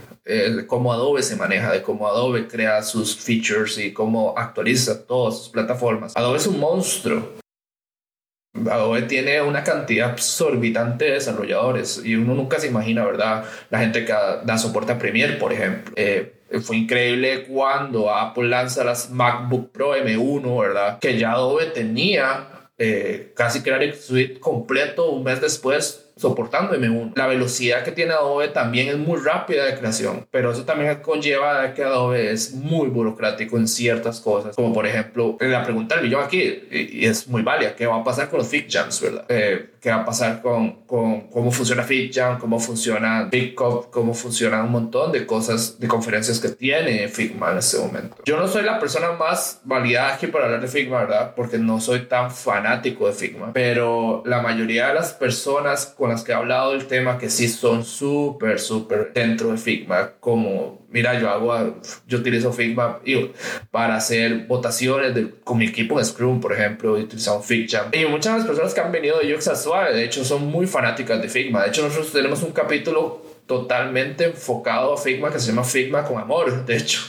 cómo 0.67 0.93
Adobe 0.93 1.21
se 1.23 1.35
maneja, 1.35 1.71
de 1.71 1.81
cómo 1.81 2.07
Adobe 2.07 2.47
crea 2.47 2.81
sus 2.83 3.15
features 3.15 3.77
y 3.77 3.91
cómo 3.93 4.33
actualiza 4.37 5.05
todas 5.05 5.37
sus 5.37 5.49
plataformas. 5.49 6.15
Adobe 6.15 6.37
es 6.37 6.47
un 6.47 6.59
monstruo. 6.59 7.33
Adobe 8.69 9.01
tiene 9.03 9.41
una 9.41 9.63
cantidad 9.63 10.11
absorbitante 10.11 11.05
de 11.05 11.11
desarrolladores 11.13 12.01
y 12.05 12.15
uno 12.15 12.35
nunca 12.35 12.59
se 12.59 12.67
imagina, 12.67 13.03
¿verdad? 13.03 13.45
La 13.69 13.79
gente 13.79 14.05
que 14.05 14.13
da 14.13 14.57
soporte 14.57 14.91
a 14.91 14.99
Premiere, 14.99 15.33
por 15.33 15.51
ejemplo. 15.51 15.93
Eh, 15.95 16.33
fue 16.61 16.77
increíble 16.77 17.45
cuando 17.45 18.13
Apple 18.13 18.47
lanza 18.47 18.83
las 18.83 19.09
MacBook 19.09 19.71
Pro 19.71 19.95
M1, 19.95 20.59
¿verdad? 20.59 20.99
Que 20.99 21.17
ya 21.17 21.31
Adobe 21.31 21.65
tenía 21.67 22.69
eh, 22.77 23.33
casi 23.35 23.61
Creative 23.61 23.95
Suite 23.95 24.39
completo 24.39 25.09
un 25.09 25.23
mes 25.23 25.41
después 25.41 26.02
soportando 26.23 26.73
M1. 26.73 27.11
La 27.15 27.27
velocidad 27.27 27.83
que 27.83 27.91
tiene 27.91 28.13
Adobe 28.13 28.47
también 28.47 28.87
es 28.87 28.97
muy 28.97 29.19
rápida 29.19 29.65
de 29.65 29.77
creación, 29.77 30.25
pero 30.31 30.51
eso 30.51 30.63
también 30.63 30.95
conlleva 31.01 31.73
que 31.73 31.83
Adobe 31.83 32.31
es 32.31 32.53
muy 32.53 32.87
burocrático 32.87 33.57
en 33.57 33.67
ciertas 33.67 34.21
cosas, 34.21 34.55
como 34.55 34.73
por 34.73 34.87
ejemplo, 34.87 35.37
la 35.41 35.63
pregunta 35.63 35.95
del 35.95 36.05
millón 36.05 36.23
aquí, 36.23 36.63
y 36.71 37.05
es 37.05 37.27
muy 37.27 37.41
válida, 37.41 37.75
¿qué 37.75 37.85
va 37.85 37.97
a 37.97 38.03
pasar 38.03 38.29
con 38.29 38.39
los 38.39 38.47
FigJams, 38.47 39.01
verdad? 39.01 39.25
Eh, 39.27 39.72
¿Qué 39.83 39.89
va 39.89 39.97
a 39.97 40.05
pasar 40.05 40.41
con, 40.41 40.85
con 40.85 41.27
cómo 41.27 41.51
funciona 41.51 41.83
FigJam, 41.83 42.39
cómo 42.39 42.57
funciona 42.57 43.27
FigCop, 43.29 43.91
cómo 43.91 44.13
funciona 44.13 44.63
un 44.63 44.71
montón 44.71 45.11
de 45.11 45.25
cosas, 45.25 45.77
de 45.77 45.89
conferencias 45.89 46.39
que 46.39 46.47
tiene 46.47 47.09
Figma 47.09 47.51
en 47.51 47.57
este 47.57 47.79
momento? 47.79 48.15
Yo 48.23 48.37
no 48.37 48.47
soy 48.47 48.63
la 48.63 48.79
persona 48.79 49.11
más 49.11 49.59
validada 49.65 50.13
aquí 50.13 50.27
para 50.27 50.45
hablar 50.45 50.61
de 50.61 50.69
Figma, 50.69 51.01
¿verdad? 51.01 51.33
Porque 51.35 51.57
no 51.57 51.81
soy 51.81 52.03
tan 52.05 52.31
fanático 52.31 53.07
de 53.07 53.13
Figma, 53.13 53.51
pero 53.51 54.23
la 54.25 54.41
mayoría 54.41 54.87
de 54.87 54.93
las 54.93 55.11
personas 55.11 55.85
con 55.85 56.11
las 56.11 56.23
que 56.23 56.31
he 56.31 56.35
hablado 56.35 56.71
del 56.71 56.87
tema 56.87 57.17
que 57.17 57.29
sí 57.29 57.49
son 57.49 57.83
súper, 57.83 58.61
súper 58.61 59.11
dentro 59.13 59.51
de 59.51 59.57
Figma, 59.57 60.11
como, 60.21 60.82
mira, 60.93 61.19
yo 61.19 61.29
hago, 61.29 61.81
yo 62.07 62.19
utilizo 62.19 62.53
Figma 62.53 62.99
para 63.71 63.95
hacer 63.95 64.45
votaciones 64.47 65.13
de, 65.15 65.31
con 65.43 65.57
mi 65.57 65.65
equipo 65.65 65.99
en 65.99 66.05
Scrum, 66.05 66.39
por 66.39 66.53
ejemplo, 66.53 66.97
y 66.97 67.01
utilizamos 67.01 67.45
Figma. 67.45 67.89
Y 67.91 68.05
muchas 68.05 68.33
de 68.33 68.39
las 68.39 68.47
personas 68.47 68.73
que 68.73 68.81
han 68.81 68.91
venido 68.91 69.19
de 69.19 69.35
UX 69.35 69.49
Suave, 69.61 69.93
de 69.93 70.05
hecho, 70.05 70.23
son 70.23 70.45
muy 70.45 70.67
fanáticas 70.67 71.21
de 71.21 71.27
Figma. 71.27 71.63
De 71.63 71.69
hecho, 71.69 71.81
nosotros 71.81 72.13
tenemos 72.13 72.43
un 72.43 72.51
capítulo 72.51 73.25
totalmente 73.47 74.25
enfocado 74.25 74.93
a 74.93 74.97
Figma 74.97 75.31
que 75.31 75.39
se 75.39 75.47
llama 75.47 75.63
Figma 75.63 76.03
con 76.03 76.19
amor, 76.19 76.65
de 76.65 76.77
hecho. 76.77 77.01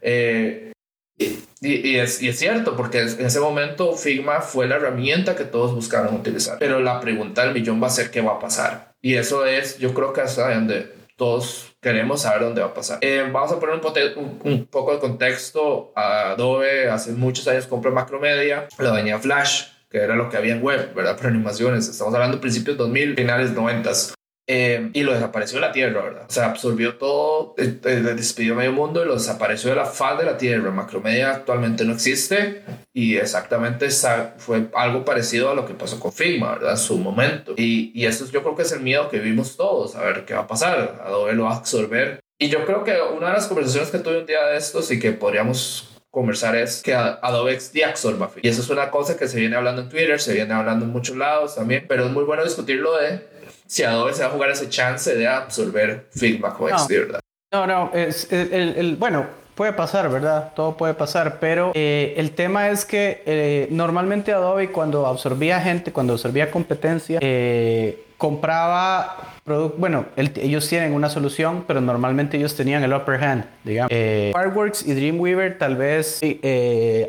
Eh, 0.00 0.72
y, 1.60 1.96
es, 1.96 2.22
y, 2.22 2.28
es, 2.28 2.38
cierto, 2.38 2.76
porque 2.76 3.00
en 3.00 3.26
ese 3.26 3.40
momento 3.40 3.94
Figma 3.94 4.40
fue 4.40 4.68
la 4.68 4.76
herramienta 4.76 5.34
que 5.34 5.44
todos 5.44 5.74
buscaron 5.74 6.14
utilizar. 6.14 6.58
Pero 6.58 6.80
la 6.80 7.00
pregunta 7.00 7.44
del 7.44 7.54
millón 7.54 7.82
va 7.82 7.86
a 7.88 7.90
ser 7.90 8.10
qué 8.10 8.20
va 8.20 8.32
a 8.32 8.38
pasar. 8.38 8.92
Y 9.00 9.14
eso 9.14 9.46
es, 9.46 9.78
yo 9.78 9.94
creo 9.94 10.12
que 10.12 10.20
hasta 10.20 10.54
donde 10.54 10.97
todos 11.18 11.74
queremos 11.80 12.22
saber 12.22 12.42
dónde 12.42 12.62
va 12.62 12.68
a 12.68 12.74
pasar. 12.74 12.98
Eh, 13.02 13.28
vamos 13.30 13.50
a 13.50 13.58
poner 13.58 13.74
un, 13.74 14.66
poco 14.66 14.92
de 14.92 14.98
contexto. 15.00 15.92
Adobe 15.94 16.88
hace 16.88 17.12
muchos 17.12 17.46
años 17.48 17.66
compró 17.66 17.90
Macromedia, 17.90 18.68
la 18.78 18.92
venía 18.92 19.18
Flash, 19.18 19.64
que 19.90 19.98
era 19.98 20.14
lo 20.14 20.30
que 20.30 20.36
había 20.36 20.54
en 20.54 20.62
web, 20.62 20.94
¿verdad? 20.94 21.16
Para 21.16 21.28
animaciones. 21.28 21.88
Estamos 21.88 22.14
hablando 22.14 22.36
de 22.36 22.40
principios 22.40 22.76
2000, 22.76 23.16
finales 23.16 23.50
90. 23.50 23.90
Eh, 24.50 24.88
y 24.94 25.02
lo 25.02 25.12
desapareció 25.12 25.60
de 25.60 25.66
la 25.66 25.72
Tierra, 25.72 26.02
¿verdad? 26.02 26.24
O 26.26 26.32
sea, 26.32 26.46
absorbió 26.46 26.96
todo, 26.96 27.54
eh, 27.58 27.78
eh, 27.84 28.00
despidió 28.16 28.54
medio 28.54 28.72
mundo 28.72 29.04
y 29.04 29.06
lo 29.06 29.12
desapareció 29.12 29.68
de 29.68 29.76
la 29.76 29.84
faz 29.84 30.18
de 30.18 30.24
la 30.24 30.38
Tierra. 30.38 30.70
Macromedia 30.70 31.32
actualmente 31.32 31.84
no 31.84 31.92
existe 31.92 32.62
y 32.94 33.16
exactamente 33.16 33.88
fue 34.38 34.68
algo 34.74 35.04
parecido 35.04 35.50
a 35.50 35.54
lo 35.54 35.66
que 35.66 35.74
pasó 35.74 36.00
con 36.00 36.14
Figma, 36.14 36.54
¿verdad? 36.54 36.72
En 36.72 36.78
su 36.78 36.96
momento. 36.96 37.52
Y, 37.58 37.92
y 37.94 38.06
eso 38.06 38.24
yo 38.30 38.42
creo 38.42 38.56
que 38.56 38.62
es 38.62 38.72
el 38.72 38.80
miedo 38.80 39.10
que 39.10 39.18
vimos 39.18 39.58
todos, 39.58 39.94
a 39.96 40.02
ver 40.02 40.24
qué 40.24 40.32
va 40.32 40.40
a 40.40 40.46
pasar. 40.46 41.02
Adobe 41.04 41.34
lo 41.34 41.44
va 41.44 41.52
a 41.52 41.56
absorber. 41.58 42.20
Y 42.38 42.48
yo 42.48 42.64
creo 42.64 42.84
que 42.84 42.94
una 43.02 43.26
de 43.26 43.32
las 43.34 43.48
conversaciones 43.48 43.90
que 43.90 43.98
tuve 43.98 44.20
un 44.20 44.26
día 44.26 44.46
de 44.46 44.56
estos 44.56 44.90
y 44.90 44.98
que 44.98 45.12
podríamos 45.12 46.00
conversar 46.10 46.56
es 46.56 46.82
que 46.82 46.94
Adobe 46.94 47.60
XD 47.60 47.82
absorba. 47.84 48.30
Y 48.40 48.48
eso 48.48 48.62
es 48.62 48.70
una 48.70 48.90
cosa 48.90 49.18
que 49.18 49.28
se 49.28 49.38
viene 49.38 49.56
hablando 49.56 49.82
en 49.82 49.90
Twitter, 49.90 50.18
se 50.18 50.32
viene 50.32 50.54
hablando 50.54 50.86
en 50.86 50.90
muchos 50.90 51.16
lados 51.16 51.54
también, 51.56 51.84
pero 51.86 52.06
es 52.06 52.12
muy 52.12 52.24
bueno 52.24 52.44
discutirlo 52.44 52.96
de 52.96 53.37
si 53.68 53.84
Adobe 53.84 54.14
se 54.14 54.22
va 54.22 54.28
a 54.28 54.32
jugar 54.32 54.50
ese 54.50 54.68
chance 54.68 55.14
de 55.14 55.28
absorber 55.28 56.06
Figma 56.10 56.54
con 56.54 56.76
XD, 56.76 56.90
¿verdad? 56.90 57.20
No, 57.52 57.66
no, 57.66 57.90
es, 57.94 58.26
el, 58.32 58.96
bueno, 58.96 59.26
puede 59.54 59.72
pasar, 59.72 60.10
¿verdad? 60.10 60.52
Todo 60.56 60.76
puede 60.76 60.94
pasar, 60.94 61.38
pero 61.38 61.72
eh, 61.74 62.14
el 62.16 62.30
tema 62.32 62.70
es 62.70 62.84
que 62.84 63.22
eh, 63.26 63.68
normalmente 63.70 64.32
Adobe 64.32 64.70
cuando 64.70 65.06
absorbía 65.06 65.60
gente, 65.60 65.92
cuando 65.92 66.14
absorbía 66.14 66.50
competencia, 66.50 67.18
eh, 67.20 68.04
compraba 68.16 69.34
productos, 69.44 69.78
bueno, 69.78 70.06
ellos 70.16 70.68
tienen 70.68 70.92
una 70.92 71.10
solución, 71.10 71.64
pero 71.66 71.80
normalmente 71.80 72.36
ellos 72.36 72.54
tenían 72.54 72.82
el 72.82 72.92
upper 72.92 73.22
hand, 73.22 73.44
digamos. 73.64 73.90
Fireworks 73.90 74.86
y 74.86 74.94
Dreamweaver 74.94 75.58
tal 75.58 75.76
vez 75.76 76.20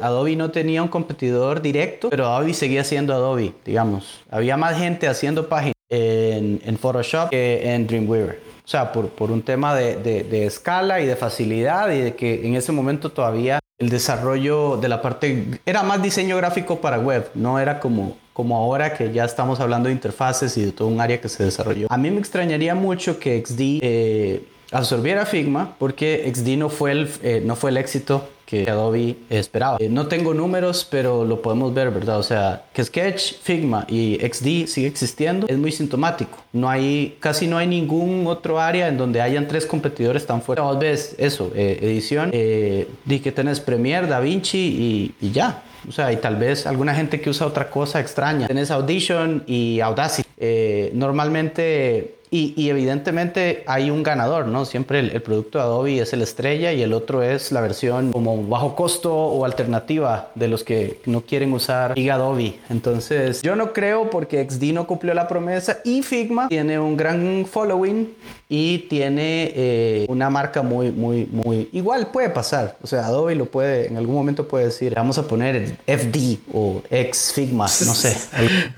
Adobe 0.02 0.36
no 0.36 0.52
tenía 0.52 0.84
un 0.84 0.90
competidor 0.90 1.62
directo, 1.62 2.10
pero 2.10 2.28
Adobe 2.28 2.54
seguía 2.54 2.84
siendo 2.84 3.14
Adobe, 3.14 3.54
digamos. 3.66 4.24
Había 4.30 4.58
más 4.58 4.78
gente 4.78 5.08
haciendo 5.08 5.48
páginas 5.50 5.74
en, 5.90 6.62
en 6.64 6.78
Photoshop 6.78 7.30
que 7.30 7.74
en 7.74 7.88
Dreamweaver. 7.88 8.40
O 8.64 8.68
sea, 8.68 8.92
por, 8.92 9.10
por 9.10 9.32
un 9.32 9.42
tema 9.42 9.76
de, 9.76 9.96
de, 9.96 10.46
escala 10.46 11.02
y 11.02 11.08
de 11.08 11.16
facilidad 11.16 11.92
y 11.92 12.02
de 12.02 12.16
que 12.16 12.46
en 12.46 12.56
ese 12.56 12.72
momento 12.72 13.12
todavía 13.12 13.60
el 13.80 13.90
desarrollo 13.90 14.78
de 14.78 14.88
la 14.88 15.02
parte 15.02 15.60
era 15.66 15.82
más 15.82 16.04
diseño 16.04 16.38
gráfico 16.38 16.80
para 16.80 17.00
web, 17.00 17.32
no 17.34 17.58
era 17.58 17.80
como, 17.80 18.18
como 18.32 18.58
ahora 18.58 18.94
que 18.94 19.12
ya 19.12 19.26
estamos 19.26 19.60
hablando 19.60 19.88
de 19.88 19.94
interfaces 19.94 20.56
y 20.58 20.66
de 20.66 20.72
todo 20.72 20.88
un 20.88 21.02
área 21.02 21.20
que 21.20 21.30
se 21.30 21.46
desarrolló. 21.46 21.88
A 21.90 21.98
mí 21.98 22.12
me 22.12 22.20
extrañaría 22.20 22.76
mucho 22.76 23.20
que 23.20 23.44
XD 23.44 23.80
eh, 23.82 24.44
absorbiera 24.72 25.26
Figma 25.26 25.76
porque 25.80 26.32
XD 26.32 26.58
no 26.58 26.70
fue 26.70 26.92
el, 26.92 27.10
eh, 27.24 27.42
no 27.44 27.56
fue 27.56 27.72
el 27.72 27.78
éxito 27.78 28.30
que 28.50 28.68
Adobe 28.68 29.16
esperaba. 29.30 29.78
Eh, 29.80 29.90
no 29.90 30.08
tengo 30.08 30.34
números, 30.34 30.88
pero 30.90 31.24
lo 31.24 31.40
podemos 31.40 31.72
ver, 31.72 31.92
¿verdad? 31.92 32.18
O 32.18 32.24
sea, 32.24 32.64
que 32.74 32.84
Sketch, 32.84 33.36
Figma 33.44 33.86
y 33.88 34.18
XD 34.20 34.68
sigue 34.68 34.88
existiendo 34.88 35.46
es 35.48 35.58
muy 35.58 35.72
sintomático. 35.72 36.40
No 36.52 36.68
hay, 36.68 37.18
casi 37.20 37.46
no 37.46 37.60
hay 37.60 37.68
ningún 37.68 38.26
otro 38.26 38.60
área 38.60 38.88
en 38.88 38.98
donde 38.98 39.22
hayan 39.22 39.48
tres 39.48 39.68
competidores 39.68 40.26
tan 40.26 40.42
fuertes. 40.42 40.66
Tal 40.66 40.78
vez 40.78 41.16
eso, 41.20 41.52
eh, 41.56 41.78
edición, 41.82 42.32
eh, 42.34 42.88
que 43.24 43.32
tenés 43.32 43.60
Premiere, 43.60 44.08
DaVinci 44.08 44.58
y, 44.58 45.16
y 45.22 45.32
ya. 45.32 45.62
O 45.88 45.92
sea, 45.92 46.12
y 46.12 46.18
tal 46.18 46.36
vez 46.36 46.66
alguna 46.66 46.94
gente 46.94 47.22
que 47.22 47.30
usa 47.30 47.46
otra 47.46 47.70
cosa 47.70 48.00
extraña. 48.00 48.48
Tenés 48.48 48.72
Audition 48.72 49.44
y 49.46 49.80
Audacity. 49.80 50.28
Eh, 50.38 50.92
normalmente 50.94 52.16
y, 52.32 52.70
evidentemente 52.70 53.64
hay 53.66 53.90
un 53.90 54.04
ganador, 54.04 54.48
¿no? 54.48 54.66
Siempre 54.66 55.00
el, 55.00 55.22
producto 55.22 55.58
de 55.58 55.64
Adobe 55.64 56.00
es 56.00 56.14
el 56.14 56.22
estrella 56.22 56.72
y 56.74 56.84
el 56.84 56.94
otro 56.94 57.24
es 57.24 57.52
la 57.52 57.62
versión 57.62 58.12
como 58.12 58.44
bajo 58.48 58.76
costo 58.76 59.16
o 59.16 59.46
alternativa 59.46 60.30
de 60.36 60.48
los 60.48 60.64
que 60.64 61.00
no 61.06 61.22
quieren 61.22 61.52
usar 61.54 61.96
Adobe. 61.98 62.60
Entonces, 62.70 63.42
yo 63.42 63.56
no 63.56 63.74
creo 63.74 64.10
porque 64.10 64.48
XD 64.48 64.74
no 64.74 64.86
cumplió 64.86 65.14
la 65.14 65.28
promesa 65.28 65.80
y 65.84 66.04
Figma 66.04 66.48
tiene 66.50 66.80
un 66.80 66.98
gran 66.98 67.46
following 67.46 68.14
y 68.48 68.80
tiene 68.90 69.52
eh, 69.56 70.06
una 70.10 70.30
marca 70.30 70.62
muy, 70.62 70.92
muy, 70.92 71.28
muy 71.32 71.70
igual 71.72 72.08
puede 72.08 72.30
pasar. 72.30 72.78
O 72.82 72.88
sea, 72.88 73.06
Adobe 73.06 73.36
lo 73.36 73.46
puede, 73.46 73.88
en 73.88 73.98
algún 73.98 74.16
momento 74.16 74.48
puede 74.48 74.66
decir, 74.66 74.94
vamos 74.96 75.18
a 75.18 75.28
poner 75.28 75.78
FD 75.86 76.40
o 76.54 76.82
X 76.90 77.34
Figma, 77.36 77.66
no 77.66 77.94
sé, 77.94 78.16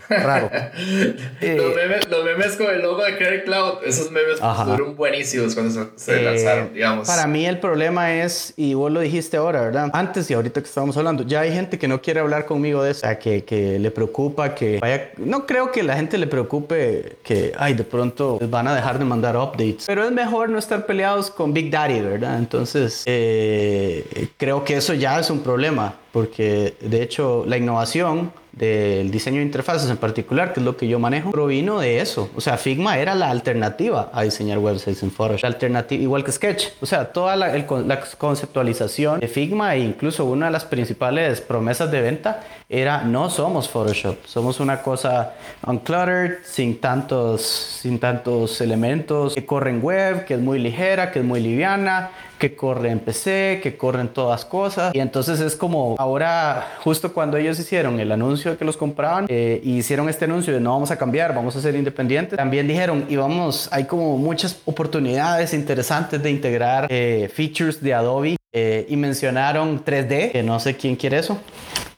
raro. 0.10 0.50
los, 1.42 1.76
memes, 1.76 2.10
los 2.10 2.26
memes 2.26 2.56
con 2.58 2.74
el 2.74 2.82
logo 2.82 3.04
de 3.04 3.18
Cloud, 3.44 3.84
esos 3.86 4.12
memes 4.12 4.40
fueron 4.40 4.96
buenísimos 4.96 5.54
cuando 5.54 5.92
se, 5.96 6.20
eh, 6.20 6.24
lanzaron, 6.24 6.74
digamos. 6.74 7.08
Para 7.08 7.28
mí 7.28 7.46
el 7.46 7.60
problema 7.60 8.14
es, 8.14 8.54
y 8.58 8.74
vos 8.74 8.92
lo 8.92 9.00
dijiste 9.00 9.38
ahora, 9.38 9.62
¿verdad? 9.62 9.90
Antes 9.94 10.30
y 10.30 10.34
ahorita 10.34 10.62
que 10.62 10.68
estábamos 10.68 10.96
hablando, 10.98 11.24
ya 11.24 11.42
hay 11.42 11.54
gente 11.54 11.78
que 11.78 11.88
no 11.88 12.02
quiere 12.02 12.20
hablar 12.20 12.46
conmigo 12.46 12.84
de 12.84 12.92
eso, 12.92 13.08
que, 13.20 13.44
que 13.44 13.80
le 13.80 13.92
preocupa 13.92 14.54
que 14.56 14.80
vaya... 14.80 15.12
No 15.18 15.46
creo 15.46 15.72
que 15.72 15.84
la 15.84 15.96
gente 15.96 16.18
le 16.18 16.28
preocupe 16.28 17.18
que, 17.24 17.54
ay, 17.58 17.74
de 17.74 17.84
pronto 17.84 18.40
van 18.50 18.68
a 18.68 18.76
dejar 18.76 19.00
de 19.00 19.06
mandar 19.06 19.36
updates, 19.38 19.86
pero 19.88 20.04
es 20.06 20.12
mejor 20.12 20.50
no 20.50 20.58
estar 20.58 20.86
peleados 20.86 21.32
con 21.32 21.54
Big 21.54 21.72
Daddy, 21.72 22.02
¿verdad? 22.02 22.38
Entonces, 22.38 23.04
eh, 23.06 24.30
creo 24.38 24.64
que 24.64 24.78
eso 24.78 24.94
ya 24.94 25.20
es 25.20 25.30
un 25.30 25.40
problema, 25.40 25.96
porque 26.12 26.76
de 26.82 27.02
hecho 27.02 27.44
la 27.48 27.58
innovación 27.58 28.32
del 28.52 29.12
diseño 29.12 29.38
de 29.38 29.44
interfaces 29.44 29.90
en 29.90 29.98
particular, 29.98 30.54
que 30.54 30.60
es 30.60 30.66
lo 30.66 30.76
que 30.76 30.88
yo 30.88 31.00
manejo, 31.00 31.32
provino 31.32 31.80
de 31.80 32.02
eso. 32.02 32.30
O 32.36 32.42
sea, 32.42 32.58
Figma 32.58 32.98
era 32.98 33.16
la 33.16 33.30
alternativa 33.30 34.10
a 34.14 34.24
diseñar 34.24 34.58
websites 34.58 35.04
en 35.04 35.12
Photoshop. 35.12 35.46
alternativa, 35.46 36.02
igual 36.02 36.24
que 36.24 36.32
Sketch. 36.32 36.68
O 36.82 36.86
sea, 36.86 37.12
toda 37.12 37.36
la, 37.36 37.56
la, 37.58 38.02
conceptualización 38.18 39.20
de 39.20 39.28
Figma 39.28 39.76
e 39.76 39.80
incluso 39.80 40.26
una 40.26 40.48
de 40.48 40.52
las 40.52 40.66
principales 40.66 41.42
promesas 41.42 41.90
de 41.92 42.02
venta 42.02 42.42
era 42.68 43.04
no 43.04 43.30
somos 43.30 43.70
Photoshop, 43.70 44.26
somos 44.26 44.60
una 44.60 44.82
cosa 44.82 45.34
uncluttered, 45.66 46.40
sin 46.44 46.80
tantos, 46.80 47.42
sin 47.42 48.00
tantos 48.00 48.62
elementos, 48.62 49.36
que 49.36 49.46
corre 49.46 49.72
en 49.72 49.82
web, 49.84 50.26
que 50.26 50.36
es 50.36 50.40
muy 50.40 50.60
ligera, 50.60 51.12
que 51.12 51.20
es 51.20 51.26
muy 51.26 51.42
liviana, 51.42 52.12
que 52.42 52.56
corre 52.56 52.90
en 52.90 53.00
PC, 53.00 53.60
que 53.62 53.78
corren 53.78 54.08
todas 54.08 54.46
cosas. 54.46 54.96
Y 54.96 55.00
entonces 55.00 55.40
es 55.40 55.56
como 55.56 55.96
ahora, 56.00 56.76
justo 56.80 57.14
cuando 57.14 57.38
ellos 57.38 57.60
hicieron 57.60 58.00
el 58.00 58.12
anuncio 58.12 58.50
de 58.50 58.58
que 58.58 58.66
los 58.66 58.78
compraban, 58.78 59.28
eh, 59.30 59.62
hicieron 59.64 60.10
este 60.10 60.26
anuncio 60.26 60.52
de 60.52 60.60
no 60.60 60.72
vamos 60.72 60.90
a 60.90 60.98
cambiar, 60.98 61.36
vamos 61.36 61.56
a 61.56 61.62
ser 61.62 61.76
independientes, 61.76 62.38
también 62.38 62.68
dijeron, 62.68 63.06
y 63.08 63.16
vamos, 63.16 63.70
hay 63.72 63.84
como 63.84 64.18
muchas 64.18 64.60
oportunidades 64.66 65.54
interesantes 65.54 66.22
de 66.24 66.32
integrar 66.32 66.88
eh, 66.90 67.30
features 67.32 67.80
de 67.80 67.94
Adobe. 67.94 68.38
Eh, 68.54 68.86
y 68.90 68.98
mencionaron 68.98 69.86
3D, 69.86 70.32
que 70.32 70.44
no 70.44 70.60
sé 70.60 70.76
quién 70.76 70.98
quiere 70.98 71.20
eso. 71.20 71.40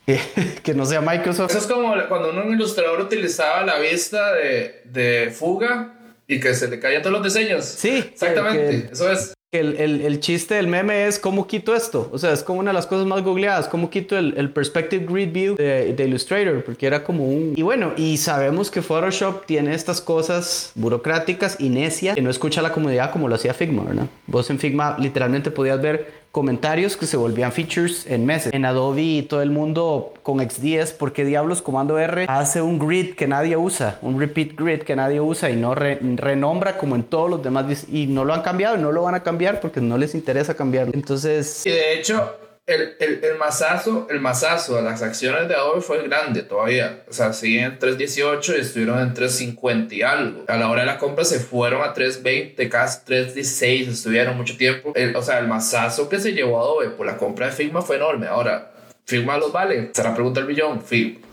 que 0.64 0.74
no 0.76 0.86
sea 0.86 1.00
Microsoft. 1.00 1.50
Eso 1.50 1.60
es 1.60 1.66
como 1.66 1.96
cuando 2.10 2.30
un 2.30 2.54
ilustrador 2.54 3.00
utilizaba 3.00 3.64
la 3.64 3.80
vista 3.80 4.34
de, 4.34 4.82
de 4.84 5.32
fuga 5.32 5.94
y 6.28 6.40
que 6.40 6.54
se 6.54 6.68
le 6.68 6.80
caían 6.80 7.02
todos 7.02 7.14
los 7.14 7.24
diseños. 7.24 7.66
Sí, 7.66 7.98
exactamente. 8.14 8.90
Eso 8.92 9.10
es 9.10 9.34
el, 9.54 9.78
el, 9.78 10.02
el, 10.02 10.20
chiste 10.20 10.56
del 10.56 10.68
meme 10.68 11.08
es 11.08 11.20
cómo 11.20 11.48
quito 11.48 11.76
esto. 11.76 12.10
O 12.12 12.18
sea, 12.18 12.34
es 12.34 12.44
como 12.44 12.60
una 12.60 12.72
de 12.72 12.76
las 12.76 12.88
cosas 12.88 13.06
más 13.06 13.22
googleadas. 13.22 13.68
Cómo 13.68 13.90
quito 13.90 14.18
el, 14.18 14.34
el 14.38 14.50
Perspective 14.50 15.06
Grid 15.06 15.32
View 15.32 15.56
de, 15.56 15.94
de, 15.94 16.04
Illustrator. 16.06 16.64
Porque 16.64 16.88
era 16.88 17.04
como 17.04 17.26
un... 17.26 17.54
Y 17.56 17.62
bueno, 17.62 17.94
y 17.96 18.18
sabemos 18.18 18.72
que 18.72 18.82
Photoshop 18.82 19.46
tiene 19.46 19.74
estas 19.74 20.02
cosas 20.02 20.72
burocráticas 20.76 21.58
y 21.60 21.70
necias 21.70 22.16
que 22.16 22.22
no 22.22 22.30
escucha 22.30 22.62
la 22.62 22.74
comunidad 22.74 23.12
como 23.12 23.28
lo 23.28 23.36
hacía 23.36 23.54
Figma, 23.54 23.84
¿verdad? 23.84 24.08
Vos 24.28 24.50
en 24.50 24.60
Figma 24.60 24.98
literalmente 25.00 25.52
podías 25.52 25.82
ver 25.82 26.23
comentarios 26.34 26.98
que 26.98 27.06
se 27.06 27.16
volvían 27.16 27.52
features 27.52 28.08
en 28.08 28.26
meses. 28.26 28.52
En 28.54 28.66
Adobe 28.66 29.04
y 29.04 29.22
todo 29.22 29.44
el 29.44 29.52
mundo 29.52 30.16
con 30.24 30.40
X10, 30.40 30.96
porque 30.98 31.26
diablos 31.26 31.62
Comando 31.62 32.00
R 32.00 32.26
hace 32.28 32.60
un 32.60 32.80
grid 32.80 33.14
que 33.14 33.28
nadie 33.28 33.56
usa, 33.56 34.00
un 34.02 34.20
repeat 34.20 34.56
grid 34.58 34.82
que 34.82 34.96
nadie 34.96 35.22
usa 35.22 35.52
y 35.52 35.56
no 35.56 35.76
renombra 35.76 36.80
como 36.80 36.96
en 36.96 37.04
todos 37.04 37.30
los 37.30 37.44
demás 37.44 37.86
y 37.88 38.08
no 38.08 38.26
lo 38.26 38.34
han 38.34 38.42
cambiado 38.42 38.76
y 38.76 38.82
no 38.82 38.92
lo 38.92 39.04
van 39.04 39.14
a 39.14 39.22
cambiar 39.22 39.62
porque 39.62 39.80
no 39.80 39.96
les 39.96 40.16
interesa 40.16 40.56
cambiarlo. 40.56 40.94
Entonces... 40.96 41.68
Y 41.68 41.70
de 41.70 42.00
hecho, 42.00 42.36
el, 42.66 42.96
el, 43.00 43.24
el, 43.24 43.38
masazo, 43.38 44.08
el 44.10 44.22
masazo 44.22 44.78
a 44.78 44.82
las 44.82 45.02
acciones 45.02 45.48
de 45.50 45.56
Adobe 45.56 45.82
fue 45.82 46.02
grande 46.08 46.44
todavía. 46.44 47.04
O 47.10 47.14
sea, 47.14 47.34
siguen 47.34 47.64
en 47.66 47.80
3.18 47.80 48.58
y 48.58 48.62
estuvieron 48.62 49.00
en 49.00 49.14
3.50 49.14 49.92
y 49.92 50.02
algo. 50.02 50.46
A 50.48 50.58
la 50.58 50.70
hora 50.70 50.82
de 50.82 50.88
la 50.88 50.98
compra 50.98 51.26
se 51.26 51.40
fueron 51.40 51.82
a 51.82 51.94
3.20, 51.94 52.70
casi 52.70 53.00
3.16, 53.06 53.90
estuvieron 53.90 54.38
mucho 54.38 54.56
tiempo. 54.56 54.94
o 55.16 55.22
sea, 55.22 55.40
el 55.40 55.48
masazo 55.48 56.08
que 56.08 56.20
se 56.20 56.32
llevó 56.32 56.60
Adobe 56.60 56.90
por 56.92 57.06
la 57.06 57.18
compra 57.18 57.48
de 57.48 57.52
Figma 57.52 57.82
fue 57.82 57.98
enorme. 57.98 58.28
Ahora, 58.28 58.72
¿Figma 59.06 59.38
los 59.38 59.52
vale? 59.52 59.92
Se 59.94 60.04
la 60.04 60.14
pregunta 60.14 60.40
el 60.40 60.46
billón. 60.46 60.82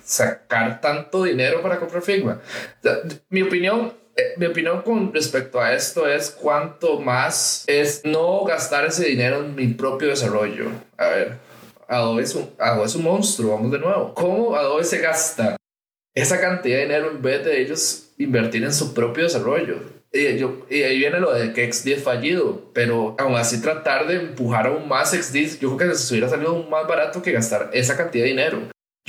sacar 0.04 0.80
tanto 0.80 1.22
dinero 1.22 1.62
para 1.62 1.78
comprar 1.78 2.02
Figma. 2.02 2.40
mi 3.28 3.42
opinión 3.42 3.99
mi 4.36 4.46
opinión 4.46 4.82
con 4.82 5.12
respecto 5.12 5.60
a 5.60 5.74
esto 5.74 6.08
es 6.08 6.30
cuánto 6.30 7.00
más 7.00 7.64
es 7.66 8.02
no 8.04 8.44
gastar 8.44 8.86
ese 8.86 9.06
dinero 9.06 9.44
en 9.44 9.54
mi 9.54 9.68
propio 9.68 10.08
desarrollo. 10.08 10.70
A 10.96 11.08
ver, 11.08 11.38
Adobe 11.88 12.22
es 12.22 12.34
un, 12.34 12.50
Adobe 12.58 12.86
es 12.86 12.94
un 12.94 13.04
monstruo, 13.04 13.54
vamos 13.54 13.72
de 13.72 13.78
nuevo. 13.78 14.14
¿Cómo 14.14 14.54
Adobe 14.56 14.84
se 14.84 14.98
gasta 14.98 15.56
esa 16.14 16.40
cantidad 16.40 16.76
de 16.76 16.82
dinero 16.82 17.10
en 17.10 17.22
vez 17.22 17.44
de 17.44 17.60
ellos 17.60 18.10
invertir 18.18 18.64
en 18.64 18.72
su 18.72 18.94
propio 18.94 19.24
desarrollo? 19.24 20.00
Y, 20.12 20.36
yo, 20.38 20.66
y 20.68 20.82
ahí 20.82 20.98
viene 20.98 21.20
lo 21.20 21.32
de 21.32 21.52
que 21.52 21.72
XD 21.72 21.88
es 21.88 22.02
fallido, 22.02 22.70
pero 22.74 23.14
aún 23.18 23.36
así 23.36 23.60
tratar 23.60 24.08
de 24.08 24.16
empujar 24.16 24.66
aún 24.66 24.88
más 24.88 25.10
XD, 25.10 25.60
yo 25.60 25.76
creo 25.76 25.90
que 25.90 25.96
se 25.96 26.14
hubiera 26.14 26.28
salido 26.28 26.62
más 26.64 26.86
barato 26.88 27.22
que 27.22 27.30
gastar 27.30 27.70
esa 27.72 27.96
cantidad 27.96 28.24
de 28.24 28.30
dinero. 28.30 28.58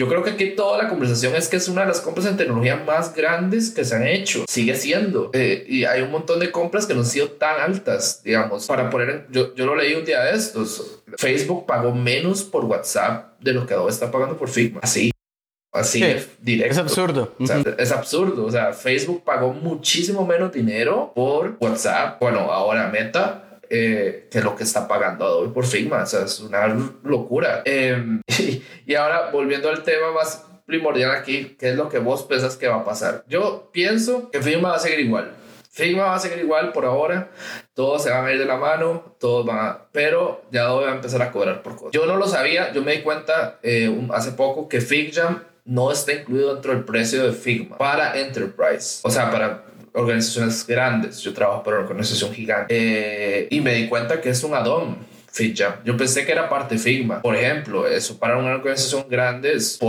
Yo 0.02 0.08
creo 0.08 0.24
que 0.24 0.32
aquí 0.32 0.56
toda 0.56 0.82
la 0.82 0.90
conversación 0.90 1.36
es 1.36 1.48
que 1.48 1.58
es 1.58 1.68
una 1.68 1.82
de 1.82 1.88
las 1.90 2.02
compras 2.02 2.26
en 2.26 2.36
tecnología 2.36 2.76
más 2.76 3.14
grandes 3.14 3.70
que 3.70 3.86
se 3.86 3.96
han 3.96 4.08
hecho. 4.08 4.46
Sigue 4.50 4.74
siendo. 4.74 5.30
Eh, 5.32 5.64
y 5.70 5.86
hay 5.86 6.02
un 6.02 6.10
montón 6.10 6.40
de 6.40 6.50
compras 6.50 6.88
que 6.88 6.96
no 6.96 7.02
han 7.02 7.06
sido 7.06 7.30
tan 7.30 7.62
altas, 7.62 8.24
digamos. 8.24 8.66
Para 8.66 8.90
poner, 8.90 9.28
yo, 9.30 9.54
yo 9.54 9.68
lo 9.68 9.76
leí 9.76 9.94
un 9.94 10.04
día 10.04 10.24
de 10.24 10.36
estos. 10.36 11.04
Facebook 11.18 11.68
pagó 11.68 11.94
menos 11.94 12.42
por 12.42 12.66
WhatsApp 12.66 13.40
de 13.42 13.54
lo 13.54 13.68
que 13.68 13.76
Adobe 13.76 13.92
está 13.92 14.10
pagando 14.10 14.38
por 14.38 14.50
Figma. 14.50 14.80
Así. 14.82 15.12
Así 15.72 16.04
directo. 16.40 16.72
Es 16.72 16.78
absurdo. 16.80 17.36
Es 17.78 17.92
absurdo. 17.92 18.46
O 18.48 18.52
sea, 18.52 18.74
Facebook 18.74 19.24
pagó 19.24 19.54
muchísimo 19.54 20.26
menos 20.26 20.52
dinero 20.52 21.12
por 21.14 21.58
WhatsApp. 21.60 22.20
Bueno, 22.20 22.52
ahora 22.52 22.90
Meta 22.90 23.51
eh, 23.74 24.28
que 24.30 24.42
lo 24.42 24.54
que 24.54 24.64
está 24.64 24.86
pagando 24.86 25.24
Adobe 25.26 25.54
por 25.54 25.66
Figma. 25.66 26.04
O 26.04 26.06
sea, 26.06 26.26
es 26.26 26.42
una 26.42 26.68
locura. 27.04 27.62
Em, 27.64 28.22
y, 28.86 28.96
ahora, 28.96 29.30
volviendo 29.32 29.70
al 29.70 29.84
tema 29.84 30.12
más 30.12 30.46
primordial 30.66 31.12
aquí, 31.12 31.56
¿qué 31.58 31.70
es 31.70 31.76
lo 31.78 31.88
que 31.88 32.00
vos 32.00 32.24
pensás 32.24 32.58
que 32.58 32.68
va 32.68 32.82
a 32.82 32.84
pasar? 32.84 33.24
Yo 33.30 33.70
pienso 33.72 34.30
que 34.30 34.42
Figma 34.42 34.72
va 34.72 34.76
a 34.76 34.80
seguir 34.80 35.00
igual. 35.00 35.32
Figma 35.70 36.04
va 36.04 36.16
a 36.16 36.20
seguir 36.20 36.40
igual 36.40 36.74
por 36.74 36.84
ahora, 36.84 37.32
todos 37.74 38.04
se 38.04 38.10
van 38.10 38.26
a 38.26 38.34
ir 38.34 38.40
de 38.40 38.46
la 38.46 38.58
mano, 38.58 39.16
todos 39.22 39.46
van 39.46 39.60
a... 39.60 39.86
Pero 39.94 40.44
ya 40.52 40.64
Adobe 40.64 40.88
va 40.88 40.92
a 40.92 40.96
empezar 40.96 41.22
a 41.22 41.32
cobrar 41.32 41.64
por 41.64 41.78
cosas. 41.78 41.94
Yo 41.94 42.06
no 42.06 42.18
lo 42.18 42.28
sabía, 42.28 42.74
yo 42.74 42.82
me 42.82 42.92
di 42.92 43.02
cuenta 43.04 43.58
eh, 43.64 43.90
hace 44.12 44.34
poco 44.34 44.68
que 44.68 44.82
FigJam 44.82 45.44
no 45.64 45.94
está 45.94 46.12
incluido 46.12 46.54
dentro 46.54 46.74
del 46.74 46.84
precio 46.84 47.24
de 47.24 47.32
Figma 47.32 47.78
para 47.78 48.20
Enterprise. 48.20 49.00
O 49.04 49.10
sea, 49.10 49.32
para 49.32 49.64
organizaciones 49.94 50.66
grandes. 50.66 51.20
Yo 51.20 51.34
trabajo 51.34 51.64
para 51.64 51.78
una 51.78 51.88
organización 51.88 52.34
gigante. 52.34 52.68
Eh, 52.70 53.48
y 53.50 53.62
me 53.62 53.74
di 53.74 53.88
cuenta 53.88 54.22
que 54.22 54.30
es 54.30 54.44
un 54.44 54.54
add-on. 54.54 55.12
Yo 55.86 55.96
pensé 55.98 56.26
que 56.26 56.32
era 56.32 56.50
parte 56.50 56.78
Figma. 56.78 57.22
Por 57.22 57.36
ejemplo, 57.36 57.88
eso 57.88 58.18
para 58.18 58.38
una 58.38 58.56
organización 58.56 59.06
grande 59.10 59.54
es 59.54 59.80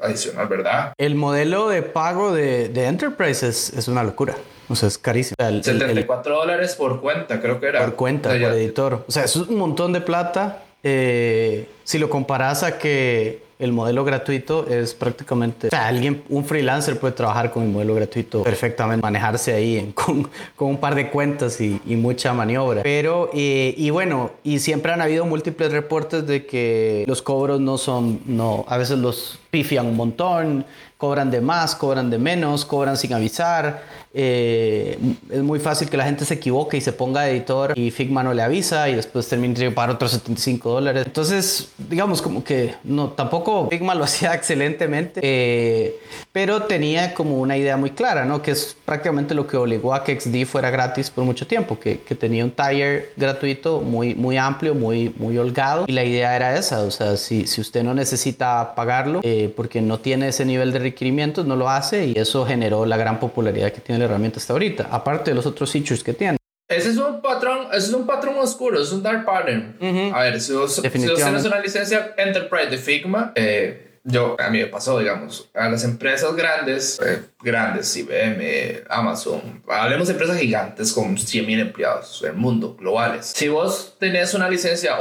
adicional, 0.00 0.48
¿verdad? 0.48 0.92
El 0.96 1.14
modelo 1.14 1.68
de 1.68 1.82
pago 1.82 2.32
de, 2.32 2.70
de 2.70 2.86
Enterprise 2.86 3.46
es, 3.46 3.72
es, 3.74 3.86
una 3.88 4.02
locura. 4.02 4.34
O 4.68 4.74
sea, 4.74 4.88
es 4.88 4.96
carísimo. 4.96 5.36
74 5.38 6.36
dólares 6.36 6.74
por 6.74 7.00
cuenta, 7.00 7.40
creo 7.40 7.60
que 7.60 7.66
era. 7.66 7.80
Por 7.84 7.96
cuenta, 7.96 8.30
por 8.30 8.38
editor. 8.38 9.04
O 9.06 9.12
sea, 9.12 9.24
es 9.24 9.36
un 9.36 9.56
montón 9.56 9.92
de 9.92 10.00
plata. 10.00 10.62
Eh, 10.82 11.68
si 11.84 11.98
lo 11.98 12.08
comparas 12.08 12.62
a 12.62 12.78
que 12.78 13.42
el 13.58 13.72
modelo 13.72 14.04
gratuito 14.04 14.66
es 14.68 14.94
prácticamente, 14.94 15.66
o 15.66 15.70
sea, 15.70 15.88
alguien, 15.88 16.22
un 16.28 16.44
freelancer 16.44 16.98
puede 16.98 17.14
trabajar 17.14 17.50
con 17.50 17.64
el 17.64 17.70
modelo 17.70 17.94
gratuito 17.94 18.44
perfectamente, 18.44 19.02
manejarse 19.02 19.52
ahí 19.52 19.92
con, 19.94 20.28
con, 20.54 20.68
un 20.68 20.76
par 20.78 20.94
de 20.94 21.10
cuentas 21.10 21.60
y, 21.60 21.80
y 21.84 21.96
mucha 21.96 22.32
maniobra. 22.32 22.82
Pero, 22.82 23.30
eh, 23.34 23.74
y 23.76 23.90
bueno, 23.90 24.30
y 24.44 24.60
siempre 24.60 24.92
han 24.92 25.00
habido 25.00 25.24
múltiples 25.26 25.72
reportes 25.72 26.26
de 26.26 26.46
que 26.46 27.04
los 27.08 27.20
cobros 27.20 27.60
no 27.60 27.78
son, 27.78 28.20
no, 28.26 28.64
a 28.68 28.78
veces 28.78 28.98
los 28.98 29.40
pifian 29.50 29.86
un 29.86 29.96
montón, 29.96 30.64
cobran 30.96 31.30
de 31.30 31.40
más, 31.40 31.74
cobran 31.74 32.10
de 32.10 32.18
menos, 32.18 32.64
cobran 32.64 32.96
sin 32.96 33.12
avisar. 33.12 33.82
Eh, 34.20 34.98
es 35.30 35.42
muy 35.44 35.60
fácil 35.60 35.88
que 35.88 35.96
la 35.96 36.04
gente 36.04 36.24
se 36.24 36.34
equivoque 36.34 36.76
y 36.76 36.80
se 36.80 36.92
ponga 36.92 37.28
editor 37.30 37.78
y 37.78 37.92
Figma 37.92 38.24
no 38.24 38.34
le 38.34 38.42
avisa 38.42 38.88
y 38.88 38.96
después 38.96 39.28
termine 39.28 39.54
de 39.54 39.70
pagar 39.70 39.90
otros 39.90 40.10
75 40.10 40.70
dólares. 40.70 41.04
Entonces, 41.06 41.68
digamos 41.78 42.20
como 42.20 42.42
que 42.42 42.74
no, 42.82 43.10
tampoco 43.10 43.68
Figma 43.70 43.94
lo 43.94 44.02
hacía 44.08 44.34
excelentemente, 44.34 45.20
eh, 45.22 46.00
pero 46.32 46.62
tenía 46.64 47.14
como 47.14 47.38
una 47.38 47.56
idea 47.56 47.76
muy 47.76 47.90
clara, 47.90 48.24
¿no? 48.24 48.42
Que 48.42 48.50
es 48.50 48.76
prácticamente 48.84 49.34
lo 49.34 49.46
que 49.46 49.56
obligó 49.56 49.94
a 49.94 50.02
que 50.02 50.18
XD 50.18 50.46
fuera 50.46 50.70
gratis 50.70 51.10
por 51.10 51.22
mucho 51.22 51.46
tiempo, 51.46 51.78
que, 51.78 52.00
que 52.00 52.16
tenía 52.16 52.44
un 52.44 52.50
taller 52.50 53.12
gratuito 53.16 53.82
muy, 53.82 54.16
muy 54.16 54.36
amplio, 54.36 54.74
muy, 54.74 55.14
muy 55.16 55.38
holgado 55.38 55.84
y 55.86 55.92
la 55.92 56.02
idea 56.02 56.34
era 56.34 56.56
esa, 56.58 56.82
o 56.82 56.90
sea, 56.90 57.16
si, 57.16 57.46
si 57.46 57.60
usted 57.60 57.84
no 57.84 57.94
necesita 57.94 58.74
pagarlo 58.74 59.20
eh, 59.22 59.52
porque 59.54 59.80
no 59.80 60.00
tiene 60.00 60.28
ese 60.28 60.44
nivel 60.44 60.72
de 60.72 60.80
requerimientos, 60.80 61.46
no 61.46 61.54
lo 61.54 61.68
hace 61.68 62.06
y 62.06 62.14
eso 62.16 62.44
generó 62.44 62.84
la 62.84 62.96
gran 62.96 63.20
popularidad 63.20 63.70
que 63.70 63.80
tiene 63.80 64.00
la 64.00 64.07
herramienta 64.08 64.38
hasta 64.38 64.52
ahorita, 64.52 64.88
aparte 64.90 65.30
de 65.30 65.34
los 65.34 65.46
otros 65.46 65.70
features 65.70 66.02
que 66.02 66.14
tiene. 66.14 66.38
Ese 66.68 66.90
es 66.90 66.98
un 66.98 67.22
patrón, 67.22 67.68
ese 67.72 67.88
es 67.88 67.92
un 67.94 68.06
patrón 68.06 68.36
oscuro, 68.38 68.80
es 68.80 68.92
un 68.92 69.02
dark 69.02 69.24
pattern. 69.24 69.78
A 70.12 70.22
ver, 70.24 70.40
si 70.40 70.52
vos, 70.52 70.74
si 70.74 70.82
tienes 70.82 71.44
una 71.44 71.60
licencia 71.60 72.14
Enterprise 72.18 72.66
de 72.66 72.76
Figma, 72.76 73.32
eh, 73.34 74.00
yo, 74.04 74.36
a 74.38 74.48
mí 74.50 74.58
me 74.58 74.66
pasó, 74.66 74.98
digamos, 74.98 75.50
a 75.54 75.68
las 75.68 75.84
empresas 75.84 76.34
grandes, 76.34 77.00
eh, 77.04 77.22
grandes, 77.42 77.94
IBM, 77.96 78.84
Amazon, 78.88 79.62
hablemos 79.68 80.08
de 80.08 80.12
empresas 80.12 80.38
gigantes 80.38 80.92
con 80.92 81.16
100.000 81.16 81.60
empleados 81.60 82.22
en 82.22 82.30
el 82.30 82.36
mundo, 82.36 82.76
globales. 82.78 83.32
Si 83.34 83.48
vos 83.48 83.96
tenés 83.98 84.34
una 84.34 84.48
licencia 84.48 85.00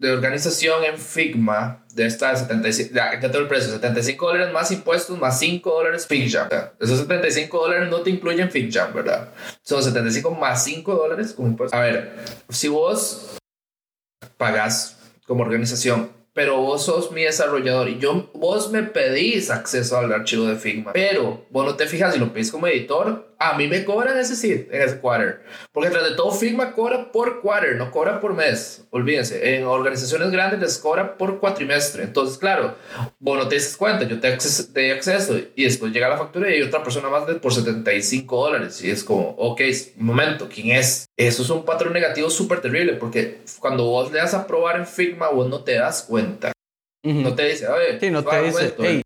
de 0.00 0.10
organización 0.10 0.82
en 0.82 0.96
Figma 0.96 1.84
de 1.92 2.06
esta 2.06 2.30
de 2.30 2.38
75, 2.38 2.94
ya, 2.94 3.20
ya 3.20 3.26
el 3.28 3.46
precio, 3.46 3.70
75 3.70 4.26
dólares 4.26 4.52
más 4.52 4.70
impuestos 4.70 5.18
más 5.18 5.38
5 5.38 5.70
dólares 5.70 6.06
FigJam. 6.06 6.48
esos 6.80 7.00
75 7.00 7.58
dólares 7.58 7.90
no 7.90 8.00
te 8.00 8.08
incluyen 8.08 8.50
FigJam, 8.50 8.94
¿verdad? 8.94 9.28
Son 9.62 9.82
75 9.82 10.30
más 10.30 10.64
5 10.64 10.94
dólares 10.94 11.34
como 11.34 11.48
impuestos. 11.48 11.78
A 11.78 11.82
ver, 11.82 12.14
si 12.48 12.68
vos 12.68 13.36
pagas 14.38 14.96
como 15.26 15.42
organización 15.42 16.18
pero 16.32 16.58
vos 16.58 16.84
sos 16.84 17.10
mi 17.12 17.24
desarrollador 17.24 17.88
y 17.88 17.98
yo, 17.98 18.30
vos 18.34 18.70
me 18.70 18.82
pedís 18.84 19.50
acceso 19.50 19.98
al 19.98 20.12
archivo 20.12 20.46
de 20.46 20.56
Figma, 20.56 20.92
pero 20.92 21.44
vos 21.50 21.66
no 21.66 21.74
te 21.74 21.86
fijas 21.86 22.14
si 22.14 22.20
lo 22.20 22.32
pedís 22.32 22.52
como 22.52 22.68
editor, 22.68 23.29
a 23.42 23.56
mí 23.56 23.66
me 23.68 23.86
cobran 23.86 24.18
ese 24.18 24.36
sí, 24.36 24.66
en 24.70 24.82
ese 24.82 25.00
quarter. 25.00 25.40
Porque 25.72 25.88
tras 25.88 26.04
de 26.04 26.14
todo, 26.14 26.30
Figma 26.30 26.74
cobra 26.74 27.10
por 27.10 27.40
quarter, 27.40 27.74
no 27.76 27.90
cobra 27.90 28.20
por 28.20 28.34
mes. 28.34 28.84
Olvídense, 28.90 29.56
en 29.56 29.64
organizaciones 29.64 30.30
grandes 30.30 30.60
les 30.60 30.76
cobra 30.76 31.16
por 31.16 31.40
cuatrimestre. 31.40 32.02
Entonces, 32.02 32.36
claro, 32.36 32.74
vos 33.18 33.38
no 33.38 33.48
te 33.48 33.56
das 33.56 33.78
cuenta, 33.78 34.06
yo 34.06 34.20
te, 34.20 34.36
doy 34.74 34.90
acceso 34.90 35.38
y 35.56 35.64
después 35.64 35.90
llega 35.90 36.10
la 36.10 36.18
factura 36.18 36.50
y 36.50 36.56
hay 36.56 36.62
otra 36.62 36.82
persona 36.82 37.08
más 37.08 37.26
de 37.26 37.36
por 37.36 37.54
75 37.54 38.36
dólares. 38.36 38.84
Y 38.84 38.90
es 38.90 39.02
como, 39.02 39.30
ok, 39.30 39.62
un 39.98 40.04
momento, 40.04 40.46
¿quién 40.52 40.76
es? 40.76 41.06
Eso 41.16 41.42
es 41.42 41.48
un 41.48 41.64
patrón 41.64 41.94
negativo 41.94 42.28
súper 42.28 42.60
terrible 42.60 42.92
porque 42.92 43.40
cuando 43.58 43.84
vos 43.84 44.12
le 44.12 44.18
das 44.18 44.34
a 44.34 44.46
probar 44.46 44.76
en 44.76 44.86
Figma, 44.86 45.30
vos 45.30 45.48
no 45.48 45.64
te 45.64 45.76
das 45.76 46.02
cuenta. 46.02 46.52
No 47.02 47.34
te 47.34 47.46
dice, 47.46 47.66
oye, 47.68 47.98
sí, 47.98 48.10
no 48.10 48.22
te 48.22 48.42
dice, 48.42 48.74
hey, 48.78 49.00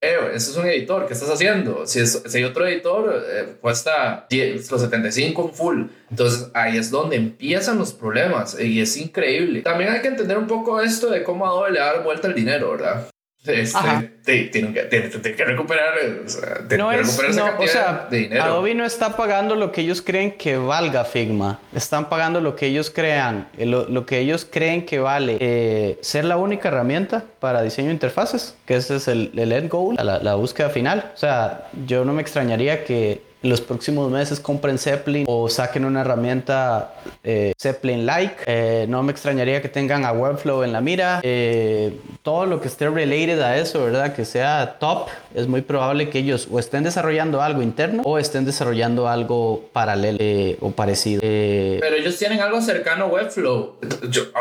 ese 0.00 0.50
es 0.50 0.56
un 0.56 0.66
editor, 0.66 1.06
¿qué 1.06 1.14
estás 1.14 1.30
haciendo? 1.30 1.86
Si, 1.86 2.06
si 2.06 2.38
hay 2.38 2.44
otro 2.44 2.66
editor, 2.66 3.24
eh, 3.28 3.56
cuesta 3.60 4.26
los 4.30 4.80
75 4.80 5.42
en 5.42 5.54
full. 5.54 5.82
Entonces 6.10 6.50
ahí 6.54 6.76
es 6.76 6.90
donde 6.90 7.16
empiezan 7.16 7.78
los 7.78 7.92
problemas 7.92 8.58
y 8.60 8.80
es 8.80 8.96
increíble. 8.96 9.62
También 9.62 9.90
hay 9.90 10.02
que 10.02 10.08
entender 10.08 10.38
un 10.38 10.46
poco 10.46 10.80
esto 10.80 11.10
de 11.10 11.22
cómo 11.22 11.46
Adobe 11.46 11.72
le 11.72 11.80
da 11.80 12.00
vuelta 12.00 12.28
el 12.28 12.34
dinero, 12.34 12.72
¿verdad? 12.72 13.08
Este, 13.48 14.44
tienen, 14.44 14.74
que, 14.74 14.88
que, 14.88 15.44
recuperar, 15.44 15.94
o 16.24 16.28
sea, 16.28 16.58
no 16.76 16.90
es, 16.92 17.18
o 17.58 17.66
sea, 17.66 18.08
de 18.10 18.18
dinero. 18.18 18.42
Adobe 18.42 18.74
no 18.74 18.84
está 18.84 19.16
pagando 19.16 19.54
lo 19.54 19.72
que 19.72 19.82
ellos 19.82 20.02
creen 20.02 20.32
que 20.32 20.56
valga 20.56 21.04
Figma. 21.04 21.60
Están 21.74 22.08
pagando 22.08 22.40
lo 22.40 22.56
que 22.56 22.66
ellos 22.66 22.90
crean, 22.90 23.48
eh, 23.56 23.66
lo, 23.66 23.88
lo 23.88 24.04
que 24.06 24.18
ellos 24.18 24.46
creen 24.50 24.84
que 24.84 24.98
vale 24.98 25.36
eh, 25.40 25.98
ser 26.00 26.24
la 26.24 26.36
única 26.36 26.68
herramienta 26.68 27.24
para 27.38 27.62
diseño 27.62 27.88
de 27.88 27.94
interfaces, 27.94 28.56
que 28.66 28.76
ese 28.76 28.96
es 28.96 29.08
el, 29.08 29.30
el 29.36 29.52
end 29.52 29.70
goal, 29.70 29.96
la, 29.96 30.18
la 30.18 30.34
búsqueda 30.34 30.70
final. 30.70 31.12
O 31.14 31.16
sea, 31.16 31.68
yo 31.86 32.04
no 32.04 32.12
me 32.12 32.22
extrañaría 32.22 32.84
que 32.84 33.25
en 33.42 33.50
los 33.50 33.60
próximos 33.60 34.10
meses 34.10 34.40
compren 34.40 34.78
Zeppelin 34.78 35.24
o 35.28 35.48
saquen 35.48 35.84
una 35.84 36.00
herramienta 36.00 36.94
eh, 37.22 37.52
Zeppelin-like. 37.60 38.44
Eh, 38.46 38.86
no 38.88 39.02
me 39.02 39.12
extrañaría 39.12 39.60
que 39.60 39.68
tengan 39.68 40.04
a 40.04 40.12
Webflow 40.12 40.62
en 40.62 40.72
la 40.72 40.80
mira. 40.80 41.20
Eh, 41.22 42.00
todo 42.22 42.46
lo 42.46 42.60
que 42.60 42.68
esté 42.68 42.88
related 42.88 43.40
a 43.40 43.56
eso, 43.58 43.84
¿verdad? 43.84 44.14
Que 44.14 44.24
sea 44.24 44.76
top, 44.78 45.08
es 45.34 45.46
muy 45.46 45.60
probable 45.60 46.08
que 46.08 46.18
ellos 46.18 46.48
o 46.50 46.58
estén 46.58 46.84
desarrollando 46.84 47.42
algo 47.42 47.62
interno 47.62 48.02
o 48.04 48.18
estén 48.18 48.44
desarrollando 48.44 49.08
algo 49.08 49.68
paralelo 49.72 50.16
o 50.60 50.70
parecido. 50.70 51.20
pero 51.20 51.96
ellos 51.96 52.16
tienen 52.16 52.40
algo 52.40 52.60
cercano 52.60 53.04
a 53.04 53.08
Webflow. 53.08 53.76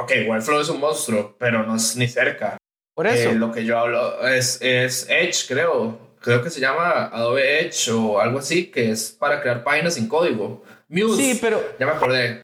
ok, 0.02 0.12
Webflow 0.28 0.62
es 0.62 0.70
un 0.70 0.80
monstruo, 0.80 1.36
pero 1.38 1.64
no 1.64 1.76
es 1.76 1.96
ni 1.98 2.08
cerca. 2.08 2.58
Por 2.94 3.08
eso. 3.08 3.34
lo 3.34 3.52
que 3.52 3.66
yo 3.66 3.78
hablo 3.78 4.26
es, 4.26 4.58
es 4.62 5.08
Edge, 5.10 5.48
creo 5.50 6.05
creo 6.26 6.44
que 6.44 6.50
se 6.50 6.60
llama 6.60 7.06
Adobe 7.06 7.62
Edge 7.62 7.92
o 7.92 8.20
algo 8.20 8.40
así, 8.40 8.66
que 8.66 8.92
es 8.92 9.12
para 9.12 9.42
crear 9.42 9.64
páginas 9.64 9.94
sin 9.94 10.10
código. 10.10 10.64
Muse. 10.90 11.22
Sí, 11.22 11.40
pero. 11.40 11.62
Ya 11.80 11.86
me 11.86 11.92
acordé. 11.94 12.42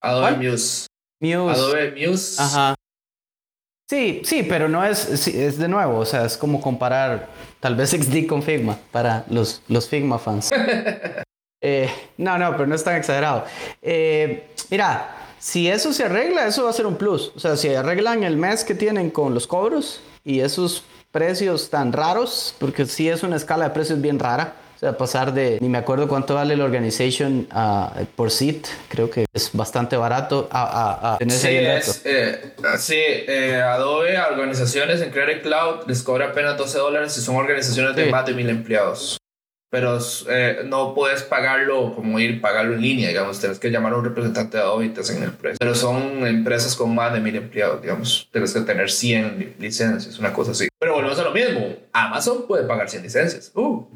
Adobe 0.00 0.32
Muse. 0.32 0.86
Muse. 1.20 1.54
Adobe 1.54 1.94
Muse. 1.94 2.42
Ajá. 2.42 2.74
Sí, 3.88 4.22
sí, 4.24 4.42
pero 4.42 4.70
no 4.70 4.84
es, 4.84 5.28
es 5.28 5.58
de 5.58 5.68
nuevo, 5.68 5.98
o 5.98 6.06
sea, 6.06 6.24
es 6.24 6.38
como 6.38 6.62
comparar 6.62 7.28
tal 7.60 7.76
vez 7.76 7.90
XD 8.00 8.26
con 8.26 8.42
Figma 8.42 8.78
para 8.90 9.26
los, 9.28 9.62
los 9.68 9.88
Figma 9.88 10.18
fans. 10.18 10.50
Eh, 11.64 11.88
no, 12.16 12.36
no, 12.38 12.50
pero 12.56 12.66
no 12.66 12.74
es 12.74 12.82
tan 12.82 12.96
exagerado. 12.96 13.44
Eh, 13.80 14.48
mira, 14.68 15.14
si 15.38 15.68
eso 15.68 15.92
se 15.92 16.02
arregla, 16.02 16.48
eso 16.48 16.64
va 16.64 16.70
a 16.70 16.72
ser 16.72 16.86
un 16.86 16.96
plus. 16.96 17.30
O 17.36 17.38
sea, 17.38 17.56
si 17.56 17.72
arreglan 17.72 18.24
el 18.24 18.36
mes 18.36 18.64
que 18.64 18.74
tienen 18.74 19.10
con 19.10 19.32
los 19.32 19.46
cobros 19.46 20.00
y 20.24 20.40
esos 20.40 20.82
precios 21.12 21.70
tan 21.70 21.92
raros, 21.92 22.54
porque 22.58 22.86
sí 22.86 23.08
es 23.08 23.22
una 23.22 23.36
escala 23.36 23.66
de 23.66 23.70
precios 23.70 24.00
bien 24.00 24.18
rara. 24.18 24.54
O 24.76 24.78
sea, 24.80 24.98
pasar 24.98 25.32
de, 25.32 25.58
ni 25.60 25.68
me 25.68 25.78
acuerdo 25.78 26.08
cuánto 26.08 26.34
vale 26.34 26.56
la 26.56 26.64
organization 26.64 27.46
uh, 27.54 28.04
por 28.16 28.32
seat, 28.32 28.66
creo 28.88 29.08
que 29.08 29.26
es 29.32 29.50
bastante 29.52 29.96
barato 29.96 30.48
a, 30.50 31.14
a, 31.14 31.18
tener 31.18 31.36
sí, 31.36 31.48
es, 31.48 32.02
eh, 32.04 32.54
sí 32.78 32.96
eh, 32.98 33.62
Adobe 33.62 34.16
a 34.16 34.26
organizaciones 34.26 35.00
en 35.00 35.10
Creative 35.10 35.42
Cloud 35.42 35.86
les 35.86 36.02
cobra 36.02 36.30
apenas 36.30 36.58
12 36.58 36.78
dólares 36.78 37.12
si 37.12 37.20
son 37.20 37.36
organizaciones 37.36 37.94
de 37.94 38.06
más 38.06 38.26
de 38.26 38.34
mil 38.34 38.48
empleados. 38.50 39.21
Pero 39.72 39.98
eh, 40.28 40.64
no 40.66 40.94
puedes 40.94 41.22
pagarlo 41.22 41.94
como 41.94 42.20
ir 42.20 42.42
pagarlo 42.42 42.74
en 42.74 42.82
línea, 42.82 43.08
digamos, 43.08 43.40
tienes 43.40 43.58
que 43.58 43.70
llamar 43.70 43.94
a 43.94 43.96
un 43.96 44.04
representante 44.04 44.58
de 44.58 44.62
Adobe 44.62 44.84
y 44.84 44.88
te 44.90 45.00
hacen 45.00 45.22
el 45.22 45.32
precio. 45.32 45.56
Pero 45.58 45.74
son 45.74 46.26
empresas 46.26 46.76
con 46.76 46.94
más 46.94 47.14
de 47.14 47.20
mil 47.20 47.34
empleados, 47.36 47.80
digamos, 47.80 48.28
tienes 48.30 48.52
que 48.52 48.60
tener 48.60 48.90
100 48.90 49.54
licencias, 49.58 50.18
una 50.18 50.30
cosa 50.34 50.50
así. 50.50 50.68
Pero 50.78 50.92
volvemos 50.92 51.18
a 51.18 51.22
lo 51.22 51.30
mismo, 51.30 51.74
Amazon 51.90 52.46
puede 52.46 52.64
pagar 52.64 52.90
100 52.90 53.02
licencias. 53.02 53.50
Uh, 53.54 53.86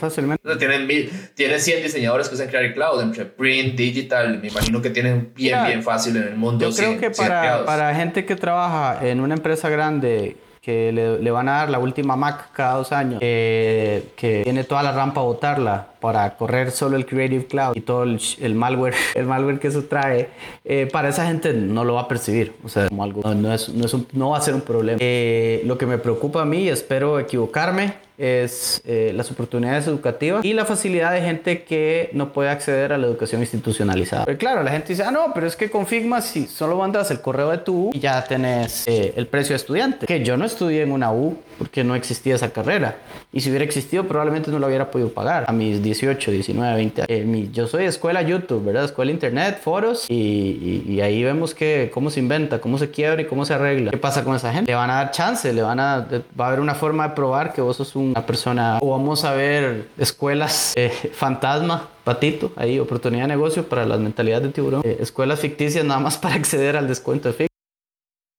fácilmente. 0.00 0.56
tienen, 0.56 0.88
tienen 1.34 1.60
100 1.60 1.82
diseñadores 1.82 2.30
que 2.30 2.36
usan 2.36 2.48
Creative 2.48 2.72
Cloud, 2.72 3.02
entre 3.02 3.26
print, 3.26 3.74
digital, 3.74 4.38
me 4.40 4.48
imagino 4.48 4.80
que 4.80 4.88
tienen 4.88 5.34
bien, 5.36 5.62
bien 5.66 5.82
fácil 5.82 6.16
en 6.16 6.22
el 6.22 6.36
mundo. 6.36 6.70
Yo 6.70 6.74
creo 6.74 6.98
que 6.98 7.10
para, 7.10 7.66
para 7.66 7.94
gente 7.94 8.24
que 8.24 8.34
trabaja 8.34 9.06
en 9.06 9.20
una 9.20 9.34
empresa 9.34 9.68
grande 9.68 10.38
que 10.62 10.92
le, 10.92 11.18
le, 11.18 11.30
van 11.32 11.48
a 11.48 11.52
dar 11.52 11.70
la 11.70 11.80
última 11.80 12.14
Mac 12.14 12.52
cada 12.52 12.76
dos 12.76 12.92
años, 12.92 13.18
que 13.18 14.42
tiene 14.44 14.62
toda 14.62 14.84
la 14.84 14.92
rampa 14.92 15.20
a 15.20 15.24
botarla 15.24 15.88
para 15.98 16.36
correr 16.36 16.70
solo 16.70 16.96
el 16.96 17.04
Creative 17.04 17.46
Cloud 17.46 17.76
y 17.76 17.80
todo 17.80 18.04
el, 18.04 18.20
el 18.40 18.54
malware, 18.54 18.94
el 19.16 19.26
malware 19.26 19.58
que 19.58 19.68
eso 19.68 19.84
trae, 19.84 20.28
eh, 20.64 20.88
para 20.92 21.08
esa 21.08 21.26
gente 21.26 21.52
no 21.52 21.84
lo 21.84 21.94
va 21.94 22.02
a 22.02 22.08
percibir, 22.08 22.54
o 22.64 22.68
sea, 22.68 22.88
como 22.88 23.02
algo, 23.02 23.22
no, 23.34 23.52
es, 23.52 23.68
no, 23.70 23.86
es 23.86 23.94
un, 23.94 24.06
no 24.12 24.30
va 24.30 24.38
a 24.38 24.40
ser 24.40 24.54
un 24.54 24.60
problema. 24.60 24.98
Eh, 25.00 25.62
lo 25.64 25.76
que 25.78 25.86
me 25.86 25.98
preocupa 25.98 26.42
a 26.42 26.44
mí, 26.44 26.68
espero 26.68 27.18
equivocarme, 27.18 27.94
es 28.18 28.82
eh, 28.84 29.12
las 29.14 29.30
oportunidades 29.30 29.86
educativas 29.86 30.44
y 30.44 30.52
la 30.52 30.64
facilidad 30.64 31.12
de 31.12 31.22
gente 31.22 31.62
que 31.64 32.10
no 32.12 32.32
puede 32.32 32.50
acceder 32.50 32.92
a 32.92 32.98
la 32.98 33.06
educación 33.06 33.40
institucionalizada. 33.40 34.24
Pero 34.24 34.38
claro, 34.38 34.62
la 34.62 34.70
gente 34.70 34.88
dice, 34.88 35.02
ah, 35.02 35.10
no, 35.10 35.32
pero 35.34 35.46
es 35.46 35.56
que 35.56 35.70
con 35.70 35.86
Figma 35.86 36.20
si 36.20 36.46
solo 36.46 36.76
mandas 36.76 37.10
el 37.10 37.20
correo 37.20 37.50
de 37.50 37.58
tu 37.58 37.88
U 37.88 37.90
y 37.92 38.00
ya 38.00 38.22
tenés 38.24 38.86
eh, 38.86 39.14
el 39.16 39.26
precio 39.26 39.54
de 39.54 39.56
estudiante. 39.56 40.06
Que 40.06 40.24
yo 40.24 40.36
no 40.36 40.44
estudié 40.44 40.82
en 40.82 40.92
una 40.92 41.12
U 41.12 41.36
porque 41.58 41.82
no 41.82 41.94
existía 41.94 42.34
esa 42.34 42.52
carrera. 42.52 42.98
Y 43.32 43.40
si 43.40 43.48
hubiera 43.48 43.64
existido, 43.64 44.06
probablemente 44.06 44.50
no 44.50 44.58
lo 44.58 44.66
hubiera 44.66 44.90
podido 44.90 45.10
pagar 45.10 45.44
a 45.48 45.52
mis 45.52 45.82
18, 45.82 46.30
19, 46.30 46.74
20 46.76 47.02
años. 47.02 47.48
yo 47.52 47.66
soy 47.66 47.84
escuela 47.84 48.22
YouTube, 48.22 48.64
¿verdad? 48.64 48.84
Escuela 48.84 49.10
Internet, 49.10 49.60
foros 49.62 50.06
y, 50.08 50.84
y, 50.86 51.00
ahí 51.00 51.24
vemos 51.24 51.54
que 51.54 51.90
cómo 51.92 52.10
se 52.10 52.20
inventa, 52.20 52.60
cómo 52.60 52.78
se 52.78 52.90
quiebra 52.90 53.22
y 53.22 53.24
cómo 53.24 53.44
se 53.44 53.54
arregla. 53.54 53.90
¿Qué 53.90 53.96
pasa 53.96 54.22
con 54.22 54.36
esa 54.36 54.52
gente? 54.52 54.70
Le 54.70 54.76
van 54.76 54.90
a 54.90 54.94
dar 54.94 55.10
chance, 55.10 55.52
le 55.52 55.62
van 55.62 55.80
a, 55.80 56.06
va 56.38 56.44
a 56.44 56.48
haber 56.48 56.60
una 56.60 56.74
forma 56.74 57.08
de 57.08 57.14
probar 57.14 57.52
que 57.52 57.60
vos 57.60 57.76
sos 57.76 57.96
un 57.96 58.12
una 58.12 58.26
persona 58.26 58.78
o 58.80 58.90
vamos 58.90 59.24
a 59.24 59.32
ver 59.32 59.88
escuelas 59.98 60.74
eh, 60.76 60.90
fantasma, 61.12 61.88
patito, 62.04 62.52
ahí 62.56 62.78
oportunidad 62.78 63.22
de 63.22 63.28
negocio 63.28 63.68
para 63.68 63.86
las 63.86 64.00
mentalidades 64.00 64.44
de 64.44 64.52
tiburón, 64.52 64.82
eh, 64.84 64.98
escuelas 65.00 65.40
ficticias 65.40 65.84
nada 65.84 66.00
más 66.00 66.18
para 66.22 66.34
acceder 66.34 66.76
al 66.76 66.88
descuento 66.88 67.28
de 67.28 67.34
FIC. 67.34 67.48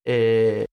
Eh, 0.06 0.66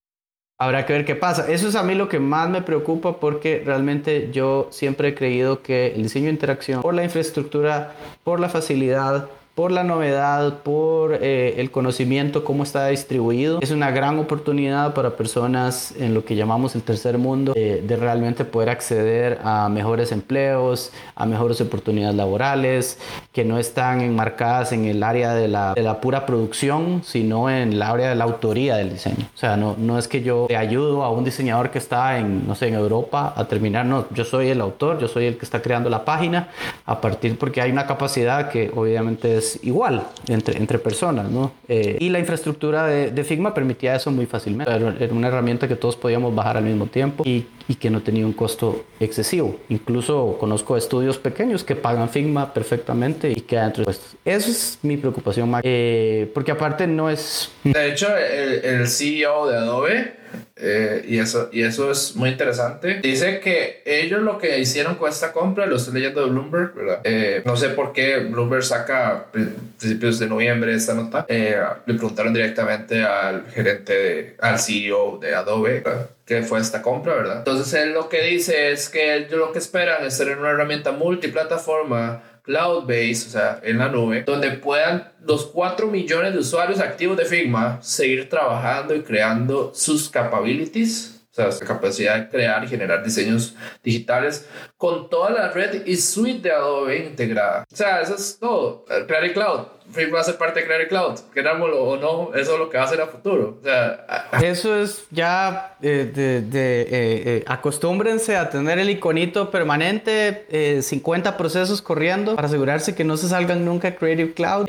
habrá 0.60 0.84
que 0.84 0.92
ver 0.92 1.04
qué 1.06 1.16
pasa. 1.16 1.50
Eso 1.50 1.68
es 1.68 1.74
a 1.74 1.82
mí 1.82 1.94
lo 1.94 2.08
que 2.08 2.20
más 2.20 2.50
me 2.50 2.60
preocupa 2.60 3.18
porque 3.18 3.62
realmente 3.64 4.28
yo 4.30 4.68
siempre 4.70 5.08
he 5.08 5.14
creído 5.14 5.62
que 5.62 5.94
el 5.94 6.02
diseño 6.02 6.26
de 6.26 6.32
interacción, 6.32 6.82
por 6.82 6.94
la 6.94 7.02
infraestructura, 7.02 7.94
por 8.24 8.40
la 8.40 8.50
facilidad, 8.50 9.26
por 9.54 9.72
la 9.72 9.84
novedad, 9.84 10.58
por 10.62 11.18
eh, 11.20 11.54
el 11.58 11.70
conocimiento, 11.70 12.44
cómo 12.44 12.62
está 12.62 12.86
distribuido. 12.86 13.58
Es 13.60 13.72
una 13.72 13.90
gran 13.90 14.18
oportunidad 14.18 14.94
para 14.94 15.16
personas 15.16 15.92
en 15.98 16.14
lo 16.14 16.24
que 16.24 16.36
llamamos 16.36 16.74
el 16.76 16.82
tercer 16.82 17.18
mundo 17.18 17.52
eh, 17.56 17.84
de 17.86 17.96
realmente 17.96 18.44
poder 18.44 18.70
acceder 18.70 19.40
a 19.44 19.68
mejores 19.68 20.12
empleos, 20.12 20.92
a 21.14 21.26
mejores 21.26 21.60
oportunidades 21.60 22.16
laborales, 22.16 22.98
que 23.32 23.44
no 23.44 23.58
están 23.58 24.00
enmarcadas 24.00 24.72
en 24.72 24.84
el 24.84 25.02
área 25.02 25.34
de 25.34 25.48
la, 25.48 25.74
de 25.74 25.82
la 25.82 26.00
pura 26.00 26.26
producción, 26.26 27.02
sino 27.04 27.50
en 27.50 27.72
el 27.72 27.82
área 27.82 28.08
de 28.08 28.14
la 28.14 28.24
autoría 28.24 28.76
del 28.76 28.90
diseño. 28.90 29.28
O 29.34 29.38
sea, 29.38 29.56
no, 29.56 29.74
no 29.76 29.98
es 29.98 30.08
que 30.08 30.22
yo 30.22 30.46
te 30.48 30.56
ayudo 30.56 31.02
a 31.02 31.10
un 31.10 31.24
diseñador 31.24 31.70
que 31.70 31.78
está 31.78 32.18
en, 32.18 32.46
no 32.46 32.54
sé, 32.54 32.68
en 32.68 32.74
Europa 32.74 33.34
a 33.36 33.46
terminar, 33.46 33.84
no, 33.84 34.06
yo 34.10 34.24
soy 34.24 34.48
el 34.48 34.60
autor, 34.60 34.98
yo 34.98 35.08
soy 35.08 35.26
el 35.26 35.36
que 35.36 35.44
está 35.44 35.60
creando 35.60 35.90
la 35.90 36.04
página, 36.04 36.48
a 36.86 37.00
partir 37.00 37.36
porque 37.38 37.60
hay 37.60 37.70
una 37.70 37.86
capacidad 37.86 38.50
que 38.50 38.70
obviamente 38.74 39.36
es 39.36 39.39
igual 39.62 40.06
entre, 40.28 40.56
entre 40.56 40.78
personas, 40.78 41.30
¿no? 41.30 41.52
Eh, 41.68 41.96
y 42.00 42.08
la 42.08 42.18
infraestructura 42.18 42.86
de, 42.86 43.10
de, 43.10 43.24
Figma 43.24 43.54
permitía 43.54 43.94
eso 43.94 44.10
muy 44.10 44.26
fácilmente. 44.26 44.72
Era, 44.72 45.12
una 45.12 45.28
herramienta 45.28 45.68
que 45.68 45.76
todos 45.76 45.96
podíamos 45.96 46.34
bajar 46.34 46.56
al 46.56 46.64
mismo 46.64 46.86
tiempo 46.86 47.22
y, 47.26 47.46
y, 47.68 47.74
que 47.74 47.90
no 47.90 48.02
tenía 48.02 48.26
un 48.26 48.32
costo 48.32 48.84
excesivo. 48.98 49.56
Incluso 49.68 50.36
conozco 50.38 50.76
estudios 50.76 51.18
pequeños 51.18 51.64
que 51.64 51.76
pagan 51.76 52.08
Figma 52.08 52.52
perfectamente 52.52 53.30
y 53.30 53.40
quedan 53.42 53.66
entre 53.66 53.84
pues, 53.84 54.16
Eso 54.24 54.50
es 54.50 54.78
mi 54.82 54.96
preocupación 54.96 55.50
más. 55.50 55.62
Eh, 55.64 56.30
porque 56.34 56.52
aparte 56.52 56.86
no 56.86 57.10
es... 57.10 57.50
De 57.64 57.88
hecho, 57.88 58.08
el, 58.16 58.64
el 58.64 58.88
CEO 58.88 59.48
de 59.48 59.56
Adobe 59.56 60.19
eh, 60.56 61.04
y, 61.08 61.18
eso, 61.18 61.48
y 61.52 61.62
eso 61.62 61.90
es 61.90 62.14
muy 62.16 62.30
interesante. 62.30 63.00
Dice 63.02 63.40
que 63.40 63.82
ellos 63.84 64.20
lo 64.20 64.38
que 64.38 64.58
hicieron 64.58 64.96
con 64.96 65.08
esta 65.08 65.32
compra, 65.32 65.66
lo 65.66 65.76
estoy 65.76 65.94
leyendo 65.94 66.22
de 66.22 66.30
Bloomberg, 66.30 66.74
¿verdad? 66.74 67.00
Eh, 67.04 67.42
no 67.44 67.56
sé 67.56 67.70
por 67.70 67.92
qué 67.92 68.18
Bloomberg 68.18 68.62
saca 68.62 69.26
principios 69.32 70.18
de 70.18 70.26
noviembre 70.26 70.74
esta 70.74 70.94
nota. 70.94 71.24
Eh, 71.28 71.56
le 71.86 71.94
preguntaron 71.94 72.34
directamente 72.34 73.02
al 73.02 73.46
gerente, 73.50 73.92
de, 73.92 74.36
al 74.40 74.58
CEO 74.58 75.18
de 75.18 75.34
Adobe, 75.34 75.82
que 76.26 76.42
fue 76.42 76.60
esta 76.60 76.82
compra, 76.82 77.14
¿verdad? 77.14 77.38
Entonces 77.38 77.72
él 77.74 77.92
lo 77.92 78.08
que 78.08 78.22
dice 78.22 78.72
es 78.72 78.88
que 78.88 79.16
ellos 79.16 79.38
lo 79.38 79.52
que 79.52 79.58
esperan 79.58 80.04
es 80.04 80.18
tener 80.18 80.38
una 80.38 80.50
herramienta 80.50 80.92
multiplataforma 80.92 82.22
cloud-based, 82.50 83.28
o 83.28 83.30
sea, 83.30 83.60
en 83.62 83.78
la 83.78 83.88
nube, 83.88 84.24
donde 84.26 84.50
puedan 84.50 85.08
los 85.24 85.46
4 85.46 85.86
millones 85.86 86.32
de 86.32 86.40
usuarios 86.40 86.80
activos 86.80 87.16
de 87.16 87.24
Figma 87.24 87.78
seguir 87.80 88.28
trabajando 88.28 88.94
y 88.94 89.02
creando 89.02 89.70
sus 89.72 90.08
capabilities 90.08 91.19
o 91.48 91.52
sea, 91.52 91.66
capacidad 91.66 92.18
de 92.18 92.28
crear 92.28 92.64
y 92.64 92.68
generar 92.68 93.02
diseños 93.02 93.54
digitales 93.82 94.48
con 94.76 95.08
toda 95.10 95.30
la 95.30 95.48
red 95.50 95.86
y 95.86 95.96
suite 95.96 96.48
de 96.48 96.52
Adobe 96.52 97.06
integrada. 97.06 97.66
O 97.70 97.76
sea, 97.76 98.00
eso 98.00 98.14
es 98.14 98.38
todo. 98.38 98.84
Creative 99.06 99.32
Cloud. 99.32 99.66
Figma 99.92 100.14
va 100.14 100.20
a 100.20 100.24
ser 100.24 100.36
parte 100.36 100.60
de 100.60 100.66
Creative 100.66 100.88
Cloud. 100.88 101.18
Querámoslo 101.34 101.82
o 101.82 101.96
no, 101.96 102.34
eso 102.34 102.52
es 102.52 102.58
lo 102.58 102.70
que 102.70 102.78
va 102.78 102.84
a 102.84 102.88
ser 102.88 103.00
a 103.00 103.06
futuro. 103.08 103.58
O 103.60 103.64
sea, 103.64 104.28
eso 104.42 104.80
es 104.80 105.04
ya 105.10 105.76
eh, 105.82 106.10
de, 106.14 106.42
de 106.42 106.82
eh, 106.82 106.88
eh, 106.90 107.44
acostúmbrense 107.46 108.36
a 108.36 108.48
tener 108.50 108.78
el 108.78 108.90
iconito 108.90 109.50
permanente, 109.50 110.80
50 110.82 111.36
procesos 111.36 111.82
corriendo 111.82 112.36
para 112.36 112.46
asegurarse 112.46 112.94
que 112.94 113.04
no 113.04 113.16
se 113.16 113.28
salgan 113.28 113.64
nunca 113.64 113.94
Creative 113.96 114.32
Cloud. 114.32 114.66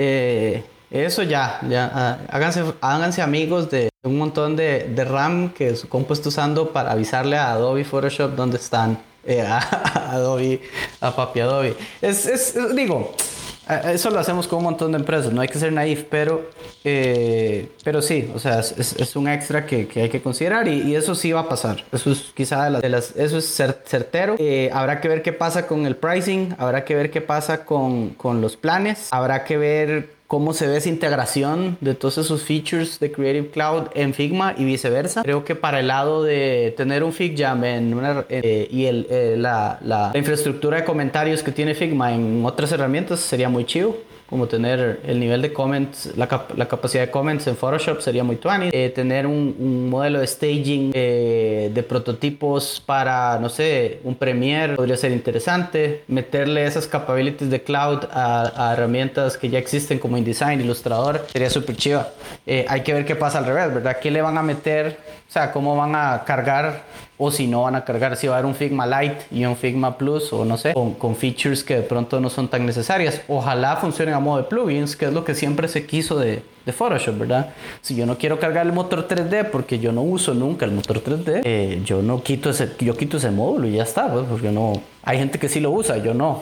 Eso 0.91 1.23
ya, 1.23 1.61
ya 1.69 1.89
ah, 1.93 2.17
háganse, 2.29 2.65
háganse 2.81 3.21
amigos 3.21 3.71
de 3.71 3.89
un 4.03 4.17
montón 4.17 4.57
de, 4.57 4.89
de, 4.93 5.05
RAM 5.05 5.53
que 5.53 5.75
su 5.77 5.87
compu 5.87 6.13
está 6.13 6.27
usando 6.27 6.73
para 6.73 6.91
avisarle 6.91 7.37
a 7.37 7.51
Adobe 7.53 7.85
Photoshop 7.85 8.31
dónde 8.35 8.57
están, 8.57 8.99
eh, 9.25 9.41
a, 9.41 9.59
Adobe, 10.11 10.61
a 10.99 11.15
papi 11.15 11.39
Adobe. 11.39 11.77
Es, 12.01 12.25
es, 12.25 12.75
digo, 12.75 13.15
eso 13.85 14.09
lo 14.09 14.19
hacemos 14.19 14.47
con 14.47 14.57
un 14.59 14.65
montón 14.65 14.91
de 14.91 14.97
empresas, 14.97 15.31
no 15.31 15.39
hay 15.39 15.47
que 15.47 15.59
ser 15.59 15.71
naif, 15.71 16.03
pero, 16.09 16.49
eh, 16.83 17.69
pero 17.85 18.01
sí, 18.01 18.29
o 18.35 18.39
sea, 18.39 18.59
es, 18.59 18.73
es 18.75 19.15
un 19.15 19.29
extra 19.29 19.65
que, 19.65 19.87
que, 19.87 20.01
hay 20.01 20.09
que 20.09 20.21
considerar 20.21 20.67
y, 20.67 20.81
y, 20.81 20.95
eso 20.95 21.15
sí 21.15 21.31
va 21.31 21.41
a 21.41 21.49
pasar. 21.49 21.85
Eso 21.93 22.11
es 22.11 22.33
quizá 22.35 22.65
de 22.65 22.71
las, 22.71 22.81
de 22.81 22.89
las 22.89 23.15
eso 23.15 23.37
es 23.37 23.45
certero. 23.85 24.35
Eh, 24.39 24.69
habrá 24.73 24.99
que 24.99 25.07
ver 25.07 25.21
qué 25.21 25.31
pasa 25.31 25.67
con 25.67 25.85
el 25.85 25.95
pricing, 25.95 26.55
habrá 26.57 26.83
que 26.83 26.95
ver 26.95 27.11
qué 27.11 27.21
pasa 27.21 27.63
con, 27.63 28.09
con 28.09 28.41
los 28.41 28.57
planes, 28.57 29.07
habrá 29.11 29.45
que 29.45 29.57
ver 29.57 30.20
cómo 30.31 30.53
se 30.53 30.65
ve 30.65 30.77
esa 30.77 30.87
integración 30.87 31.77
de 31.81 31.93
todos 31.93 32.17
esos 32.19 32.41
features 32.43 33.01
de 33.01 33.11
Creative 33.11 33.49
Cloud 33.49 33.87
en 33.95 34.13
Figma 34.13 34.55
y 34.57 34.63
viceversa. 34.63 35.23
Creo 35.23 35.43
que 35.43 35.55
para 35.55 35.81
el 35.81 35.89
lado 35.89 36.23
de 36.23 36.73
tener 36.77 37.03
un 37.03 37.11
FigJam 37.11 37.61
en 37.65 37.93
una, 37.93 38.23
eh, 38.29 38.65
y 38.71 38.85
eh, 38.85 39.35
la, 39.37 39.77
la, 39.81 40.13
infraestructura 40.15 40.77
de 40.77 40.85
comentarios 40.85 41.43
que 41.43 41.51
tiene 41.51 41.75
Figma 41.75 42.13
en 42.13 42.45
otras 42.45 42.71
herramientas 42.71 43.19
sería 43.19 43.49
muy 43.49 43.65
chido 43.65 43.97
como 44.31 44.47
tener 44.47 45.01
el 45.05 45.19
nivel 45.19 45.41
de 45.41 45.51
comments, 45.51 46.13
la, 46.15 46.25
cap 46.25 46.57
la 46.57 46.65
capacidad 46.65 47.05
de 47.05 47.11
comments 47.11 47.47
en 47.47 47.57
Photoshop 47.57 47.99
sería 47.99 48.23
muy 48.23 48.37
tuani. 48.37 48.69
Eh, 48.71 48.89
tener 48.95 49.27
un, 49.27 49.53
un, 49.59 49.89
modelo 49.89 50.21
de 50.21 50.25
staging 50.25 50.91
eh, 50.93 51.69
de 51.73 51.83
prototipos 51.83 52.81
para, 52.85 53.37
no 53.39 53.49
sé, 53.49 53.99
un 54.05 54.15
Premiere 54.15 54.75
podría 54.77 54.95
ser 54.95 55.11
interesante. 55.11 56.03
Meterle 56.07 56.65
esas 56.65 56.87
capabilities 56.87 57.49
de 57.49 57.61
cloud 57.61 58.05
a, 58.09 58.69
a 58.69 58.73
herramientas 58.73 59.35
que 59.37 59.49
ya 59.49 59.59
existen 59.59 59.99
como 59.99 60.17
InDesign, 60.17 60.61
Illustrator, 60.61 61.27
sería 61.29 61.49
súper 61.49 61.75
chiva. 61.75 62.07
Eh, 62.47 62.65
hay 62.69 62.83
que 62.83 62.93
ver 62.93 63.03
qué 63.03 63.17
pasa 63.17 63.39
al 63.39 63.45
revés, 63.45 63.73
¿verdad? 63.73 63.97
¿Qué 64.01 64.09
le 64.11 64.21
van 64.21 64.37
a 64.37 64.41
meter? 64.41 64.97
O 65.31 65.33
sea, 65.33 65.53
cómo 65.53 65.77
van 65.77 65.95
a 65.95 66.25
cargar 66.25 66.83
o 67.17 67.31
si 67.31 67.47
no 67.47 67.61
van 67.61 67.75
a 67.75 67.85
cargar, 67.85 68.17
si 68.17 68.27
va 68.27 68.35
a 68.35 68.39
haber 68.39 68.47
un 68.47 68.53
Figma 68.53 68.85
Lite 68.85 69.27
y 69.31 69.45
un 69.45 69.55
Figma 69.55 69.97
Plus 69.97 70.33
o 70.33 70.43
no 70.43 70.57
sé, 70.57 70.73
con, 70.73 70.95
con, 70.95 71.15
features 71.15 71.63
que 71.63 71.75
de 71.77 71.81
pronto 71.83 72.19
no 72.19 72.29
son 72.29 72.49
tan 72.49 72.65
necesarias. 72.65 73.21
Ojalá 73.29 73.77
funcionen 73.77 74.13
a 74.13 74.19
modo 74.19 74.39
de 74.39 74.49
plugins, 74.49 74.97
que 74.97 75.05
es 75.05 75.13
lo 75.13 75.23
que 75.23 75.33
siempre 75.33 75.69
se 75.69 75.85
quiso 75.85 76.19
de, 76.19 76.43
de 76.65 76.73
Photoshop, 76.73 77.17
¿verdad? 77.17 77.53
Si 77.79 77.95
yo 77.95 78.05
no 78.05 78.17
quiero 78.17 78.41
cargar 78.41 78.65
el 78.65 78.73
motor 78.73 79.07
3D 79.07 79.49
porque 79.51 79.79
yo 79.79 79.93
no 79.93 80.01
uso 80.01 80.33
nunca 80.33 80.65
el 80.65 80.73
motor 80.73 81.01
3D, 81.01 81.43
eh, 81.45 81.81
yo 81.85 82.01
no 82.01 82.21
quito 82.21 82.49
ese, 82.49 82.69
yo 82.79 82.97
quito 82.97 83.15
ese 83.15 83.31
módulo 83.31 83.69
y 83.69 83.77
ya 83.77 83.83
está, 83.83 84.11
pues, 84.11 84.25
porque 84.29 84.51
no, 84.51 84.73
hay 85.01 85.17
gente 85.17 85.39
que 85.39 85.47
sí 85.47 85.61
lo 85.61 85.71
usa, 85.71 85.95
yo 85.99 86.13
no. 86.13 86.41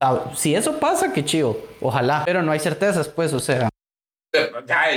Ah, 0.00 0.30
si 0.34 0.54
eso 0.54 0.80
pasa, 0.80 1.12
qué 1.12 1.26
chido, 1.26 1.58
ojalá, 1.82 2.22
pero 2.24 2.42
no 2.42 2.52
hay 2.52 2.58
certezas, 2.58 3.06
pues, 3.06 3.34
o 3.34 3.38
sea. 3.38 3.68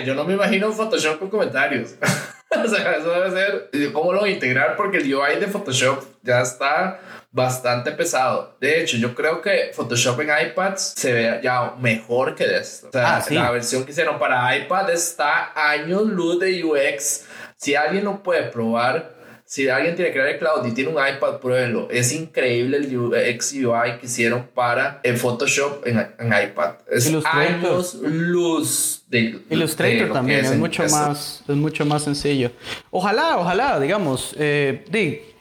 Yo 0.06 0.16
no 0.16 0.24
me 0.24 0.36
imagino 0.36 0.68
un 0.68 0.74
Photoshop 0.74 1.20
con 1.20 1.30
comentarios. 1.30 1.96
o 2.66 2.68
sea, 2.68 2.96
eso 2.98 3.12
debe 3.12 3.32
ser. 3.32 3.92
¿Cómo 3.94 4.14
lo 4.14 4.26
integrar? 4.28 4.76
Porque 4.76 4.98
el 4.98 5.14
UI 5.14 5.36
de 5.40 5.48
Photoshop 5.48 6.04
ya 6.24 6.42
está 6.42 7.00
bastante 7.32 7.92
pesado. 7.92 8.56
De 8.62 8.82
hecho, 8.82 8.96
yo 8.98 9.14
creo 9.14 9.42
que 9.42 9.72
Photoshop 9.74 10.22
en 10.22 10.30
iPads 10.48 10.94
se 10.96 11.12
ve 11.14 11.40
ya 11.44 11.74
mejor 11.80 12.34
que 12.36 12.48
de 12.48 12.60
esto. 12.60 12.88
O 12.88 12.92
sea, 12.92 13.18
Ah, 13.18 13.22
sí. 13.22 13.36
la 13.36 13.52
versión 13.52 13.84
que 13.84 13.92
hicieron 13.92 14.18
para 14.20 14.56
iPad 14.56 14.90
está 14.92 15.52
años 15.56 16.04
luz 16.04 16.40
de 16.40 16.64
UX. 16.64 17.26
Si 17.58 17.76
alguien 17.76 18.06
lo 18.06 18.24
puede 18.24 18.44
probar, 18.44 19.15
si 19.46 19.70
alguien 19.70 19.96
tiene 19.96 20.12
que 20.12 20.20
crear 20.20 20.30
el 20.30 20.40
cloud 20.40 20.66
y 20.66 20.72
tiene 20.72 20.90
un 20.90 20.96
iPad, 20.96 21.40
pruébelo. 21.40 21.88
Es 21.92 22.12
increíble 22.12 22.78
el 22.78 22.98
UX 22.98 23.54
UI 23.54 24.00
que 24.00 24.08
hicieron 24.08 24.48
para 24.54 25.00
el 25.04 25.18
Photoshop 25.18 25.86
en, 25.86 26.00
en 26.18 26.28
iPad. 26.28 26.76
Es 26.90 27.08
Illustrator. 27.08 27.42
años 27.42 27.94
luz 27.94 29.04
de 29.08 29.22
de 29.22 29.56
Illustrator 29.56 30.08
que 30.08 30.14
también 30.14 30.46
es 30.46 30.52
en 30.52 30.60
mucho 30.60 30.84
más 30.88 31.44
es 31.48 31.56
mucho 31.56 31.86
más 31.86 32.04
sencillo. 32.04 32.52
Ojalá, 32.90 33.38
ojalá, 33.38 33.80
digamos, 33.80 34.36
eh, 34.38 34.84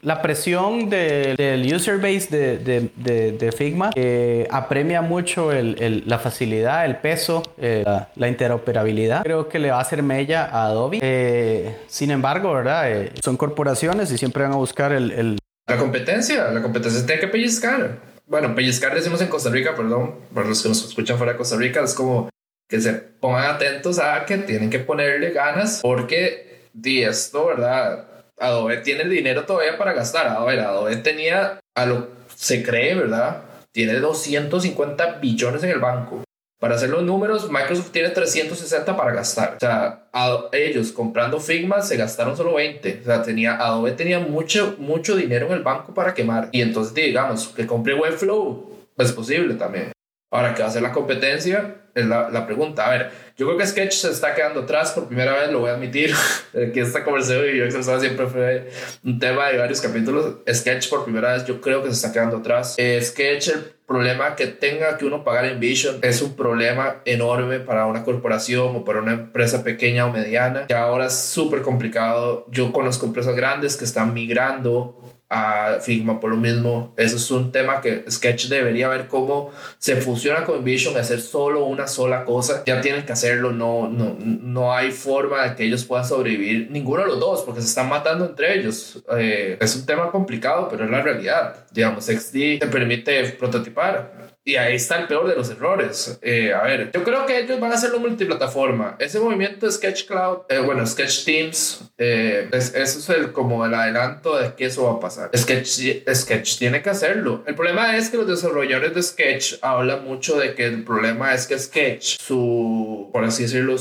la 0.05 0.23
presión 0.23 0.89
de- 0.91 1.35
del 1.37 1.75
user 1.75 1.97
base 1.99 2.29
de, 2.31 2.59
de- 2.59 3.33
de- 3.33 3.53
Figma 3.53 3.91
eh, 3.95 4.47
apremia 4.51 5.01
mucho 5.03 5.53
el- 5.53 5.77
el- 5.81 6.03
la 6.07 6.19
facilidad, 6.19 6.85
el 6.85 6.97
peso, 6.97 7.43
eh, 7.59 7.83
la, 7.85 8.09
la 8.17 8.29
interoperabilidad. 8.29 9.23
Creo 9.23 9.49
que 9.49 9.59
le 9.59 9.71
va 9.71 9.79
a 9.79 9.81
hacer 9.81 10.03
mella 10.03 10.45
a 10.45 10.67
Adobe. 10.67 10.99
Eh, 11.03 11.77
sin 11.87 12.11
embargo, 12.11 12.53
¿verdad? 12.53 12.91
Eh, 12.91 13.13
son 13.23 13.37
corporaciones 13.37 14.11
y 14.13 14.19
siempre 14.19 14.43
van 14.43 14.53
a 14.53 14.57
buscar 14.57 14.93
el, 14.93 15.11
el- 15.13 15.39
La 15.69 15.77
competencia, 15.79 16.51
la 16.51 16.61
competencia 16.63 17.05
tiene 17.07 17.21
que 17.21 17.29
pellizcar. 17.29 17.99
Bueno, 18.27 18.55
pellizcar 18.55 18.95
decimos 18.95 19.21
en 19.21 19.29
Costa 19.29 19.51
Rica, 19.51 19.75
perdón, 19.75 20.15
para 20.35 20.49
los 20.49 20.63
que 20.63 20.69
nos 20.69 20.85
escuchan 20.87 21.17
fuera 21.17 21.33
de 21.33 21.39
Costa 21.39 21.57
Rica, 21.57 21.83
es 21.85 21.95
como 21.95 22.29
que 22.69 22.81
se 22.81 22.93
pongan 22.95 23.55
atentos 23.55 23.99
a 23.99 24.25
que 24.25 24.39
tienen 24.39 24.71
que 24.71 24.79
ponerle 24.79 25.31
ganas 25.31 25.81
porque 25.83 26.69
di 26.73 27.03
esto, 27.03 27.47
¿verdad? 27.47 28.07
Adobe 28.47 28.79
tiene 28.79 29.03
el 29.03 29.11
dinero 29.11 29.45
todavía 29.45 29.77
para 29.79 29.93
gastar. 29.93 30.27
A 30.27 30.35
Adobe 30.35 30.97
tenía, 30.97 31.61
a 31.75 31.87
lo 31.87 32.09
se 32.35 32.63
cree, 32.63 32.95
¿verdad? 32.95 33.43
Tiene 33.73 33.95
250 33.95 35.19
billones 35.21 35.63
en 35.63 35.71
el 35.71 35.81
banco. 35.81 36.23
Para 36.61 36.77
hacer 36.77 36.89
los 36.89 37.03
números, 37.03 37.51
Microsoft 37.51 37.91
tiene 37.91 38.09
360 38.11 38.97
para 38.97 39.13
gastar. 39.13 39.57
O 39.57 39.61
sea, 39.61 40.09
ellos 40.53 40.93
comprando 40.93 41.39
Figma 41.41 41.83
se 41.83 41.97
gastaron 41.97 42.37
solo 42.37 42.55
20. 42.55 43.01
O 43.03 43.05
sea, 43.05 43.23
tenía, 43.23 43.57
Adobe 43.57 43.93
tenía 43.93 44.21
mucho, 44.21 44.77
mucho 44.79 45.17
dinero 45.17 45.47
en 45.47 45.53
el 45.53 45.63
banco 45.63 45.93
para 45.93 46.15
quemar. 46.15 46.49
Y 46.53 46.63
entonces, 46.63 46.95
digamos, 46.95 47.49
que 47.49 47.67
compre 47.67 47.95
Webflow, 47.95 48.89
es 48.97 49.13
posible 49.13 49.55
también. 49.55 49.93
Ahora, 50.33 50.55
¿qué 50.55 50.63
va 50.63 50.69
a 50.69 50.71
hacer 50.71 50.83
la 50.83 50.93
competencia? 50.93 51.84
Es 51.95 52.07
la, 52.07 52.31
la 52.31 52.47
pregunta. 52.47 52.87
A 52.87 52.91
ver, 52.91 53.11
yo 53.37 53.47
creo 53.47 53.59
que 53.59 53.67
Sketch 53.67 53.93
se 53.93 54.11
está 54.11 54.35
quedando 54.35 54.61
atrás 54.61 54.93
por 54.93 55.09
primera 55.09 55.33
vez, 55.33 55.51
lo 55.51 55.61
voy 55.61 55.71
a 55.71 55.75
admitir. 55.75 56.15
Eh, 56.57 56.71
que 56.73 56.83
esta 56.83 57.03
conversación 57.03 57.47
y 57.53 57.59
yo 57.59 57.65
expresaba 57.65 57.99
siempre 57.99 58.29
fue 58.29 58.71
un 59.03 59.19
tema 59.19 59.49
de 59.49 59.59
varios 59.59 59.81
capítulos. 59.81 60.37
Sketch 60.49 60.89
por 60.89 61.03
primera 61.03 61.33
vez, 61.33 61.45
yo 61.45 61.61
creo 61.61 61.83
que 61.83 61.89
se 61.89 61.97
está 61.97 62.13
quedando 62.13 62.37
atrás. 62.37 62.77
Eh, 62.79 63.01
Sketch, 63.03 63.49
el 63.49 63.65
problema 63.85 64.37
que 64.37 64.47
tenga 64.47 64.97
que 64.97 65.05
uno 65.05 65.25
pagar 65.25 65.47
en 65.47 65.59
Vision 65.59 65.99
es 66.03 66.23
un 66.23 66.37
problema 66.37 67.03
enorme 67.07 67.59
para 67.59 67.87
una 67.87 68.05
corporación 68.05 68.77
o 68.77 68.85
para 68.85 69.01
una 69.01 69.15
empresa 69.15 69.65
pequeña 69.65 70.07
o 70.07 70.13
mediana, 70.13 70.69
que 70.69 70.75
ahora 70.75 71.07
es 71.07 71.19
súper 71.19 71.63
complicado. 71.63 72.47
Yo 72.53 72.73
conozco 72.73 73.07
empresas 73.07 73.35
grandes 73.35 73.77
que 73.77 73.85
están 73.85 74.15
migrando 74.15 75.14
a 75.35 75.81
Figma 75.81 76.21
por 76.21 76.31
lo 76.31 76.37
mismo. 76.37 76.95
Eso 76.97 77.17
es 77.17 77.31
un 77.31 77.51
tema 77.51 77.81
que 77.81 78.05
Sketch 78.09 78.47
debería 78.47 78.89
ver 78.89 79.09
cómo 79.09 79.51
se 79.79 79.97
fusiona 79.97 80.45
con 80.45 80.63
Vision, 80.63 80.97
hacer 80.97 81.21
solo 81.21 81.65
una 81.65 81.89
sola 81.89 82.25
cosa. 82.25 82.63
Ya 82.65 82.81
tienen 82.81 83.05
que 83.05 83.13
hacerlo, 83.13 83.51
no, 83.51 83.89
no, 83.89 84.17
no 84.19 84.73
hay 84.73 84.93
forma 84.93 85.43
de 85.43 85.57
que 85.57 85.65
ellos 85.65 85.85
puedan 85.85 86.07
sobrevivir, 86.07 86.71
ninguno 86.71 87.03
de 87.03 87.09
los 87.09 87.19
dos, 87.21 87.43
porque 87.43 87.61
se 87.61 87.67
están 87.67 87.89
matando 87.89 88.27
entre 88.27 88.55
ellos. 88.55 89.03
Eh, 89.19 89.59
es 89.61 89.75
un 89.75 89.85
tema 89.85 90.11
complicado, 90.11 90.69
pero 90.71 90.85
es 90.85 90.91
la 90.91 91.03
realidad. 91.03 91.67
Digamos, 91.73 92.07
XD 92.07 92.61
te 92.61 92.69
permite 92.71 93.25
prototipar. 93.31 94.34
Y 94.47 94.57
ahí 94.57 94.75
está 94.77 95.01
el 95.01 95.07
peor 95.07 95.27
de 95.27 95.35
los 95.37 95.49
errores. 95.49 96.19
Eh, 96.21 96.53
a 96.53 96.63
ver, 96.65 96.91
yo 96.93 97.03
creo 97.03 97.25
que 97.25 97.39
ellos 97.41 97.59
van 97.59 97.73
a 97.73 97.77
hacerlo 97.77 97.99
multiplataforma. 97.99 98.95
Ese 98.99 99.19
movimiento 99.19 99.65
de 99.65 99.73
Sketch 99.73 100.05
Cloud, 100.07 100.41
eh, 100.51 100.59
bueno, 100.59 100.87
Sketch 100.87 101.25
Teams, 101.25 101.81
eh, 101.97 102.49
es- 102.53 102.75
eso 102.75 102.99
es 102.99 103.09
el, 103.09 103.33
como 103.33 103.65
el 103.65 103.73
adelanto 103.73 104.37
de 104.37 104.55
que 104.55 104.67
eso 104.67 104.85
va 104.85 104.93
a 104.93 105.01
pasar. 105.01 105.31
Sketch, 105.35 105.81
Sketch 106.15 106.59
tiene 106.59 106.83
que 106.83 106.91
hacerlo. 106.91 107.43
El 107.47 107.55
problema 107.55 107.97
es 107.97 108.11
que 108.11 108.19
los 108.19 108.27
desarrolladores 108.27 108.95
de 108.95 109.03
Sketch 109.03 109.55
hablan 109.63 110.05
mucho 110.05 110.39
de 110.39 110.55
que 110.55 110.67
el 110.67 110.85
problema 110.85 111.33
es 111.33 111.47
que 111.47 111.59
Sketch, 111.59 112.19
su, 112.21 113.09
por 113.15 113.25
así 113.25 113.45
decirlo, 113.45 113.79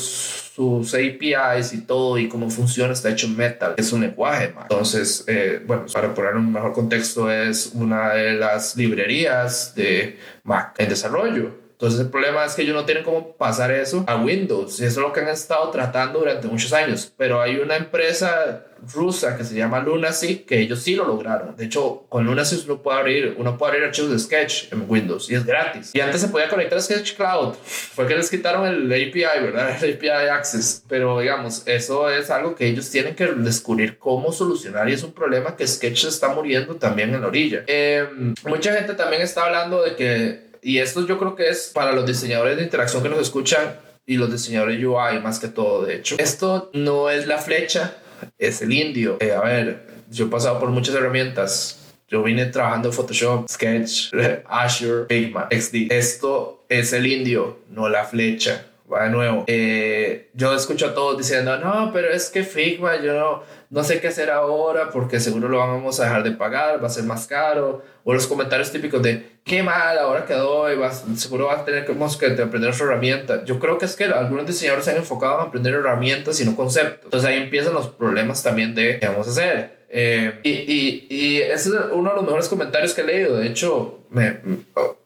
sus 0.53 0.93
APIs 0.93 1.73
y 1.73 1.81
todo 1.81 2.19
y 2.19 2.29
cómo 2.29 2.47
funciona 2.47 2.93
está 2.93 3.09
hecho 3.09 3.25
en 3.25 3.35
Metal, 3.35 3.73
es 3.75 3.91
un 3.91 4.01
lenguaje. 4.01 4.53
Entonces, 4.61 5.23
eh, 5.25 5.63
bueno, 5.65 5.85
para 5.91 6.13
poner 6.13 6.35
un 6.35 6.51
mejor 6.51 6.73
contexto, 6.73 7.31
es 7.31 7.71
una 7.73 8.13
de 8.13 8.33
las 8.33 8.77
librerías 8.77 9.73
de 9.73 10.19
Mac 10.43 10.75
en 10.77 10.89
desarrollo. 10.89 11.62
Entonces 11.83 11.99
el 11.99 12.11
problema 12.11 12.45
es 12.45 12.53
que 12.53 12.61
ellos 12.61 12.75
no 12.75 12.85
tienen 12.85 13.03
cómo 13.03 13.33
pasar 13.35 13.69
eso 13.69 14.05
a 14.07 14.15
Windows 14.15 14.79
y 14.79 14.85
eso 14.85 15.01
es 15.01 15.05
lo 15.05 15.11
que 15.11 15.19
han 15.19 15.27
estado 15.27 15.69
tratando 15.69 16.19
durante 16.19 16.47
muchos 16.47 16.71
años. 16.71 17.11
Pero 17.17 17.41
hay 17.41 17.57
una 17.57 17.75
empresa 17.75 18.67
rusa 18.93 19.35
que 19.35 19.43
se 19.43 19.55
llama 19.55 19.81
Lunacy 19.81 20.45
que 20.47 20.61
ellos 20.61 20.81
sí 20.81 20.95
lo 20.95 21.05
lograron. 21.05 21.57
De 21.57 21.65
hecho, 21.65 22.05
con 22.07 22.25
Lunacy 22.25 22.63
uno 22.63 22.81
puede 22.81 22.99
abrir, 22.99 23.35
uno 23.37 23.57
puede 23.57 23.73
abrir 23.73 23.87
archivos 23.87 24.11
de 24.11 24.19
Sketch 24.19 24.71
en 24.71 24.85
Windows 24.87 25.29
y 25.29 25.35
es 25.35 25.45
gratis. 25.45 25.91
Y 25.93 25.99
antes 25.99 26.21
se 26.21 26.29
podía 26.29 26.47
conectar 26.47 26.77
a 26.77 26.81
Sketch 26.81 27.17
Cloud. 27.17 27.55
Fue 27.65 28.07
que 28.07 28.15
les 28.15 28.29
quitaron 28.29 28.65
el 28.65 28.85
API, 28.85 29.43
¿verdad? 29.43 29.75
El 29.83 29.95
API 29.95 30.29
Access. 30.29 30.85
Pero 30.87 31.19
digamos, 31.19 31.63
eso 31.65 32.09
es 32.09 32.29
algo 32.29 32.55
que 32.55 32.65
ellos 32.65 32.89
tienen 32.89 33.13
que 33.13 33.25
descubrir 33.25 33.97
cómo 33.97 34.31
solucionar 34.31 34.87
y 34.87 34.93
es 34.93 35.03
un 35.03 35.11
problema 35.11 35.57
que 35.57 35.67
Sketch 35.67 36.05
está 36.05 36.29
muriendo 36.29 36.77
también 36.77 37.13
en 37.13 37.19
la 37.19 37.27
orilla. 37.27 37.65
Eh, 37.67 38.07
mucha 38.45 38.73
gente 38.73 38.93
también 38.93 39.21
está 39.21 39.43
hablando 39.43 39.83
de 39.83 39.97
que 39.97 40.52
y 40.63 40.79
esto 40.79 41.05
yo 41.05 41.19
creo 41.19 41.35
que 41.35 41.49
es 41.49 41.71
para 41.73 41.91
los 41.91 42.05
diseñadores 42.05 42.57
de 42.57 42.63
interacción 42.63 43.03
que 43.03 43.09
nos 43.09 43.19
escuchan 43.19 43.79
y 44.05 44.17
los 44.17 44.31
diseñadores 44.31 44.83
UI 44.83 45.19
más 45.21 45.39
que 45.39 45.47
todo, 45.47 45.85
de 45.85 45.95
hecho. 45.95 46.15
Esto 46.19 46.69
no 46.73 47.09
es 47.09 47.27
la 47.27 47.37
flecha, 47.37 47.97
es 48.37 48.61
el 48.61 48.73
indio. 48.73 49.17
Eh, 49.19 49.31
a 49.31 49.41
ver, 49.41 49.87
yo 50.09 50.25
he 50.25 50.29
pasado 50.29 50.59
por 50.59 50.69
muchas 50.69 50.95
herramientas. 50.95 51.79
Yo 52.07 52.21
vine 52.21 52.45
trabajando 52.45 52.89
en 52.89 52.93
Photoshop, 52.93 53.49
Sketch, 53.49 54.13
Azure, 54.47 55.05
Figma, 55.07 55.47
XD. 55.49 55.91
Esto 55.91 56.65
es 56.69 56.93
el 56.93 57.07
indio, 57.07 57.59
no 57.69 57.89
la 57.89 58.05
flecha. 58.05 58.67
Va 58.91 59.05
de 59.05 59.09
nuevo. 59.09 59.45
Eh, 59.47 60.29
yo 60.33 60.53
escucho 60.53 60.87
a 60.87 60.93
todos 60.93 61.17
diciendo, 61.17 61.57
no, 61.57 61.91
pero 61.93 62.09
es 62.09 62.29
que 62.29 62.43
Figma, 62.43 63.01
yo 63.01 63.13
no, 63.13 63.43
no 63.69 63.83
sé 63.83 64.01
qué 64.01 64.09
hacer 64.09 64.29
ahora 64.29 64.89
porque 64.91 65.19
seguro 65.19 65.47
lo 65.47 65.57
vamos 65.59 65.99
a 65.99 66.03
dejar 66.03 66.23
de 66.23 66.31
pagar, 66.31 66.83
va 66.83 66.87
a 66.87 66.91
ser 66.91 67.05
más 67.05 67.25
caro. 67.25 67.83
O 68.03 68.13
los 68.13 68.27
comentarios 68.27 68.71
típicos 68.71 69.01
de, 69.01 69.25
qué 69.43 69.63
mal, 69.63 69.97
ahora 69.97 70.25
quedó 70.25 70.71
y 70.71 70.75
vas, 70.75 71.05
seguro 71.15 71.47
vas 71.47 71.61
a 71.61 71.65
tener 71.65 71.85
que, 71.85 71.93
que 71.93 72.41
aprender 72.41 72.71
otra 72.71 72.85
herramienta. 72.85 73.43
Yo 73.45 73.57
creo 73.59 73.77
que 73.77 73.85
es 73.85 73.95
que 73.95 74.03
algunos 74.03 74.45
diseñadores 74.45 74.85
se 74.85 74.91
han 74.91 74.97
enfocado 74.97 75.41
en 75.41 75.47
aprender 75.47 75.73
herramientas 75.73 76.39
y 76.41 76.45
no 76.45 76.55
conceptos. 76.55 77.05
Entonces 77.05 77.29
ahí 77.29 77.37
empiezan 77.37 77.73
los 77.73 77.87
problemas 77.87 78.43
también 78.43 78.75
de 78.75 78.99
qué 78.99 79.07
vamos 79.07 79.27
a 79.27 79.31
hacer. 79.31 79.83
Eh, 79.95 80.39
y, 80.43 80.49
y, 80.49 81.07
y 81.09 81.37
ese 81.37 81.69
es 81.69 81.75
uno 81.91 82.09
de 82.09 82.15
los 82.15 82.25
mejores 82.25 82.49
comentarios 82.49 82.93
que 82.93 83.01
he 83.01 83.05
leído. 83.05 83.37
De 83.37 83.47
hecho, 83.47 83.99
me, 84.09 84.39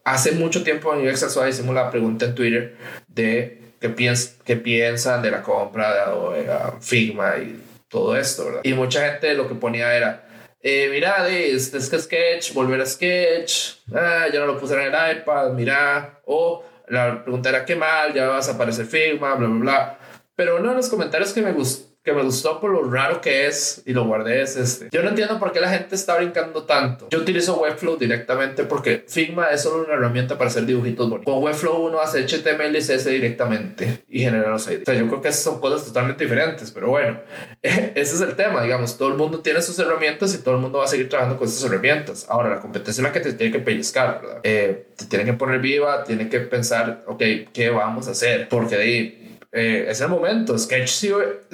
hace 0.02 0.32
mucho 0.32 0.64
tiempo 0.64 0.94
en 0.94 1.06
UX 1.06 1.36
hicimos 1.48 1.74
la 1.74 1.90
pregunta 1.90 2.24
en 2.24 2.34
Twitter 2.34 2.76
de 3.06 3.67
qué, 3.80 3.88
piens, 3.88 4.36
qué 4.44 4.56
piensan 4.56 5.22
de 5.22 5.30
la 5.30 5.42
compra 5.42 5.94
de 5.94 6.52
a 6.52 6.72
Figma 6.80 7.38
y 7.38 7.60
todo 7.88 8.16
esto, 8.16 8.46
¿verdad? 8.46 8.60
Y 8.64 8.74
mucha 8.74 9.08
gente 9.08 9.34
lo 9.34 9.48
que 9.48 9.54
ponía 9.54 9.94
era, 9.94 10.24
eh, 10.60 10.88
mira, 10.90 11.24
de, 11.24 11.52
es, 11.54 11.72
es 11.72 11.88
que 11.88 11.98
Sketch, 11.98 12.52
volver 12.52 12.80
a 12.80 12.86
Sketch, 12.86 13.76
ah, 13.94 14.26
ya 14.32 14.40
no 14.40 14.46
lo 14.46 14.58
puse 14.58 14.74
en 14.74 14.94
el 14.94 15.18
iPad, 15.18 15.52
mira, 15.52 16.20
o 16.26 16.64
la 16.88 17.22
pregunta 17.22 17.48
era, 17.48 17.64
qué 17.64 17.76
mal, 17.76 18.12
ya 18.14 18.28
vas 18.28 18.48
a 18.48 18.52
aparecer 18.52 18.86
Figma, 18.86 19.34
bla, 19.34 19.48
bla, 19.48 19.58
bla. 19.58 19.98
Pero 20.34 20.56
uno 20.56 20.70
de 20.70 20.76
los 20.76 20.88
comentarios 20.88 21.32
que 21.32 21.42
me 21.42 21.52
gustó 21.52 21.87
que 22.08 22.14
me 22.14 22.22
gustó 22.22 22.58
por 22.58 22.70
lo 22.70 22.90
raro 22.90 23.20
que 23.20 23.46
es 23.46 23.82
y 23.84 23.92
lo 23.92 24.06
guardé 24.06 24.40
es 24.40 24.56
este. 24.56 24.88
Yo 24.90 25.02
no 25.02 25.10
entiendo 25.10 25.38
por 25.38 25.52
qué 25.52 25.60
la 25.60 25.68
gente 25.68 25.94
está 25.94 26.16
brincando 26.16 26.62
tanto. 26.62 27.08
Yo 27.10 27.18
utilizo 27.18 27.60
Webflow 27.60 27.98
directamente 27.98 28.64
porque 28.64 29.04
Figma 29.06 29.48
es 29.48 29.62
solo 29.62 29.84
una 29.84 29.92
herramienta 29.92 30.38
para 30.38 30.48
hacer 30.48 30.64
dibujitos 30.64 31.10
bonitos. 31.10 31.30
Con 31.30 31.42
Webflow 31.44 31.86
uno 31.86 32.00
hace 32.00 32.24
HTML 32.24 32.74
y 32.74 32.80
CSS 32.80 33.10
directamente 33.10 34.04
y 34.08 34.20
genera 34.20 34.48
los 34.48 34.66
edits. 34.68 34.88
O 34.88 34.92
sea, 34.92 34.98
yo 34.98 35.06
creo 35.08 35.20
que 35.20 35.32
son 35.32 35.60
cosas 35.60 35.84
totalmente 35.84 36.24
diferentes, 36.24 36.70
pero 36.70 36.88
bueno, 36.88 37.20
ese 37.62 38.00
es 38.00 38.20
el 38.22 38.34
tema, 38.36 38.62
digamos, 38.62 38.96
todo 38.96 39.08
el 39.08 39.14
mundo 39.14 39.40
tiene 39.40 39.60
sus 39.60 39.78
herramientas 39.78 40.34
y 40.34 40.38
todo 40.38 40.54
el 40.54 40.62
mundo 40.62 40.78
va 40.78 40.84
a 40.84 40.88
seguir 40.88 41.10
trabajando 41.10 41.38
con 41.38 41.46
esas 41.46 41.62
herramientas. 41.70 42.24
Ahora, 42.30 42.48
la 42.48 42.60
competencia 42.60 43.02
es 43.02 43.04
la 43.04 43.12
que 43.12 43.20
te 43.20 43.34
tiene 43.34 43.52
que 43.52 43.58
pellizcar, 43.58 44.22
¿verdad? 44.22 44.40
Eh, 44.44 44.86
te 44.96 45.04
tiene 45.04 45.26
que 45.26 45.34
poner 45.34 45.60
viva, 45.60 46.04
tiene 46.04 46.30
que 46.30 46.40
pensar, 46.40 47.04
ok, 47.06 47.22
¿qué 47.52 47.68
vamos 47.68 48.08
a 48.08 48.12
hacer? 48.12 48.48
Porque 48.48 48.76
de 48.76 48.82
ahí 48.82 49.27
eh, 49.58 49.90
es 49.90 50.00
el 50.00 50.08
momento. 50.08 50.58
Sketch 50.58 50.88
si, 50.88 51.10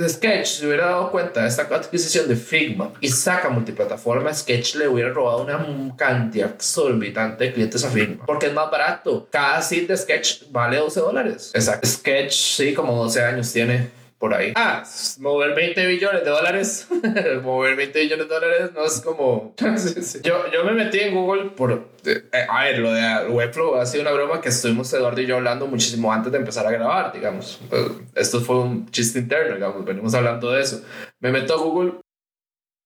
Sketch 0.08 0.46
se 0.46 0.66
hubiera 0.66 0.86
dado 0.86 1.10
cuenta 1.10 1.42
de 1.42 1.48
esta 1.48 1.62
adquisición 1.62 2.28
de 2.28 2.36
Figma 2.36 2.92
y 3.00 3.08
saca 3.08 3.48
multiplataforma, 3.48 4.32
Sketch 4.32 4.74
le 4.76 4.88
hubiera 4.88 5.10
robado 5.10 5.42
una 5.42 5.94
cantidad 5.96 6.50
exorbitante 6.50 7.44
de 7.44 7.52
clientes 7.52 7.84
a 7.84 7.88
Figma 7.88 8.24
porque 8.26 8.46
es 8.46 8.52
más 8.52 8.70
barato. 8.70 9.26
Cada 9.30 9.62
seed 9.62 9.88
de 9.88 9.96
Sketch 9.96 10.50
vale 10.50 10.76
12 10.76 11.00
dólares. 11.00 11.50
Exacto. 11.54 11.86
Sketch, 11.86 12.32
sí, 12.32 12.74
como 12.74 12.94
12 12.96 13.24
años 13.24 13.52
tiene. 13.52 14.03
Por 14.18 14.34
ahí. 14.34 14.52
Ah, 14.56 14.84
mover 15.18 15.54
20 15.54 15.86
billones 15.86 16.24
de 16.24 16.30
dólares, 16.30 16.88
mover 17.42 17.76
20 17.76 18.00
billones 18.00 18.28
de 18.28 18.34
dólares 18.34 18.70
no 18.74 18.84
es 18.84 19.00
como... 19.00 19.54
Yo, 20.22 20.50
yo 20.52 20.64
me 20.64 20.72
metí 20.72 21.00
en 21.00 21.14
Google 21.14 21.50
por... 21.50 21.88
Eh, 22.04 22.22
a 22.48 22.64
ver, 22.64 22.78
lo 22.78 22.92
de 22.92 23.28
Webflow 23.28 23.76
ha 23.76 23.86
sido 23.86 24.02
una 24.02 24.12
broma 24.12 24.40
que 24.40 24.50
estuvimos 24.50 24.92
Eduardo 24.92 25.20
y 25.20 25.26
yo 25.26 25.36
hablando 25.36 25.66
muchísimo 25.66 26.12
antes 26.12 26.30
de 26.30 26.38
empezar 26.38 26.66
a 26.66 26.70
grabar, 26.70 27.12
digamos. 27.12 27.60
Pues, 27.68 27.82
esto 28.14 28.40
fue 28.40 28.60
un 28.60 28.90
chiste 28.90 29.18
interno, 29.18 29.54
digamos, 29.54 29.84
venimos 29.84 30.14
hablando 30.14 30.52
de 30.52 30.62
eso. 30.62 30.84
Me 31.20 31.30
meto 31.30 31.54
a 31.54 31.58
Google 31.58 31.94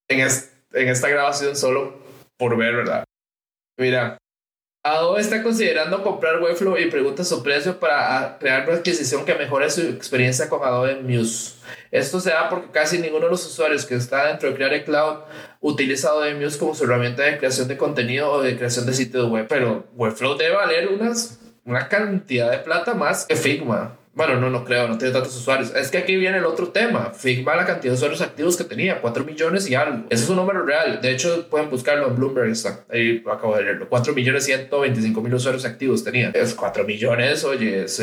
en, 0.09 0.21
en 0.21 0.89
esta 0.89 1.09
grabación 1.09 1.57
solo 1.57 1.99
por 2.37 2.57
ver, 2.57 2.77
¿verdad? 2.77 3.05
Mira, 3.77 4.19
Adobe 4.89 5.21
está 5.21 5.43
considerando 5.43 6.03
comprar 6.03 6.41
Webflow 6.43 6.79
y 6.79 6.91
pregunta 6.91 7.25
su 7.25 7.43
precio 7.43 7.79
para 7.79 8.39
crear 8.39 8.67
una 8.67 8.79
adquisición 8.79 9.25
que 9.25 9.35
mejore 9.35 9.71
su 9.71 9.83
experiencia 9.83 10.49
con 10.49 10.63
Adobe 10.63 10.97
Muse. 11.03 11.55
Esto 11.91 12.21
se 12.21 12.31
da 12.31 12.49
porque 12.49 12.71
casi 12.71 12.99
ninguno 12.99 13.27
de 13.27 13.31
los 13.31 13.45
usuarios 13.47 13.85
que 13.85 13.95
está 13.95 14.27
dentro 14.27 14.49
de 14.49 14.55
Creative 14.55 14.85
Cloud 14.85 15.19
utiliza 15.61 16.09
Adobe 16.09 16.35
Muse 16.35 16.59
como 16.59 16.75
su 16.75 16.85
herramienta 16.85 17.23
de 17.23 17.39
creación 17.39 17.69
de 17.69 17.77
contenido 17.77 18.31
o 18.31 18.43
de 18.43 18.57
creación 18.57 18.87
de 18.87 18.95
sitios 18.95 19.29
web. 19.29 19.47
Pero 19.49 19.85
Webflow 19.95 20.37
debe 20.37 20.55
valer 20.55 20.89
unas, 20.89 21.39
una 21.65 21.89
cantidad 21.89 22.51
de 22.51 22.59
plata 22.59 22.95
más 22.95 23.27
que 23.27 23.37
Figma. 23.37 23.97
Bueno, 24.19 24.41
no, 24.41 24.51
no 24.51 24.65
creo, 24.65 24.89
no 24.89 24.99
tiene 24.99 25.15
tantos 25.15 25.37
usuarios. 25.37 25.73
Es 25.77 25.93
que 25.93 25.99
aquí 25.99 26.17
viene 26.17 26.39
el 26.39 26.45
otro 26.45 26.71
tema. 26.71 27.13
Figma, 27.15 27.55
la 27.55 27.65
cantidad 27.65 27.93
de 27.93 27.97
usuarios 27.99 28.21
activos 28.21 28.57
que 28.57 28.65
tenía, 28.65 29.01
4 29.01 29.25
millones 29.25 29.71
y 29.71 29.77
algo. 29.77 30.07
Ese 30.11 30.25
es 30.25 30.29
un 30.29 30.35
número 30.35 30.65
real. 30.67 31.01
De 31.01 31.13
hecho, 31.13 31.47
pueden 31.49 31.71
buscarlo 31.71 32.09
en 32.09 32.17
Bloomberg. 32.17 32.53
Ahí 32.91 33.23
acabo 33.31 33.55
de 33.55 33.63
leerlo. 33.63 33.89
4 33.89 34.13
millones 34.15 34.45
125 34.45 35.23
mil 35.23 35.35
usuarios 35.35 35.65
activos 35.65 36.03
tenía. 36.03 36.31
Es 36.31 36.53
4 36.55 36.83
millones, 36.83 37.45
oye, 37.45 37.85
es, 37.85 38.03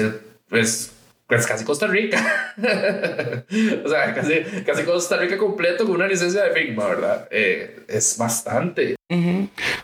es 0.52 0.95
pues 1.28 1.48
casi 1.48 1.66
Costa 1.66 1.88
Rica. 1.88 2.54
o 2.58 3.90
sea, 3.90 4.14
casi, 4.14 4.42
casi 4.66 4.84
Costa 4.84 5.18
Rica 5.18 5.38
completo 5.38 5.86
con 5.86 5.96
una 5.96 6.08
licencia 6.08 6.44
de 6.44 6.52
Figma, 6.52 6.88
¿verdad? 6.88 7.28
Eh, 7.32 7.84
es 7.88 8.18
bastante. 8.18 8.96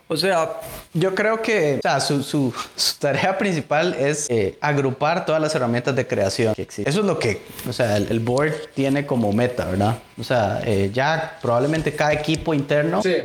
O 0.08 0.18
sea, 0.18 0.60
yo 0.94 1.14
creo 1.14 1.42
que 1.42 1.78
o 1.78 1.82
sea, 1.82 2.00
su, 2.00 2.24
su, 2.24 2.54
tarea 3.00 3.38
principal 3.38 3.96
es 4.00 4.30
eh, 4.30 4.58
agrupar 4.62 5.26
todas 5.26 5.42
las 5.42 5.54
herramientas 5.54 5.96
de 5.96 6.08
creación 6.08 6.54
que 6.56 6.64
existen. 6.64 6.88
Eso 6.88 7.02
es 7.02 7.06
lo 7.06 7.20
que, 7.20 7.42
o 7.68 7.74
sea, 7.74 7.98
el, 7.98 8.20
board 8.20 8.70
tiene 8.74 9.06
como 9.06 9.32
meta, 9.32 9.66
¿verdad? 9.66 10.00
O 10.20 10.24
sea, 10.24 10.62
eh, 10.66 10.90
ya 10.92 11.38
probablemente 11.42 11.96
cada 11.96 12.14
equipo 12.14 12.54
interno 12.54 13.02
sí 13.02 13.22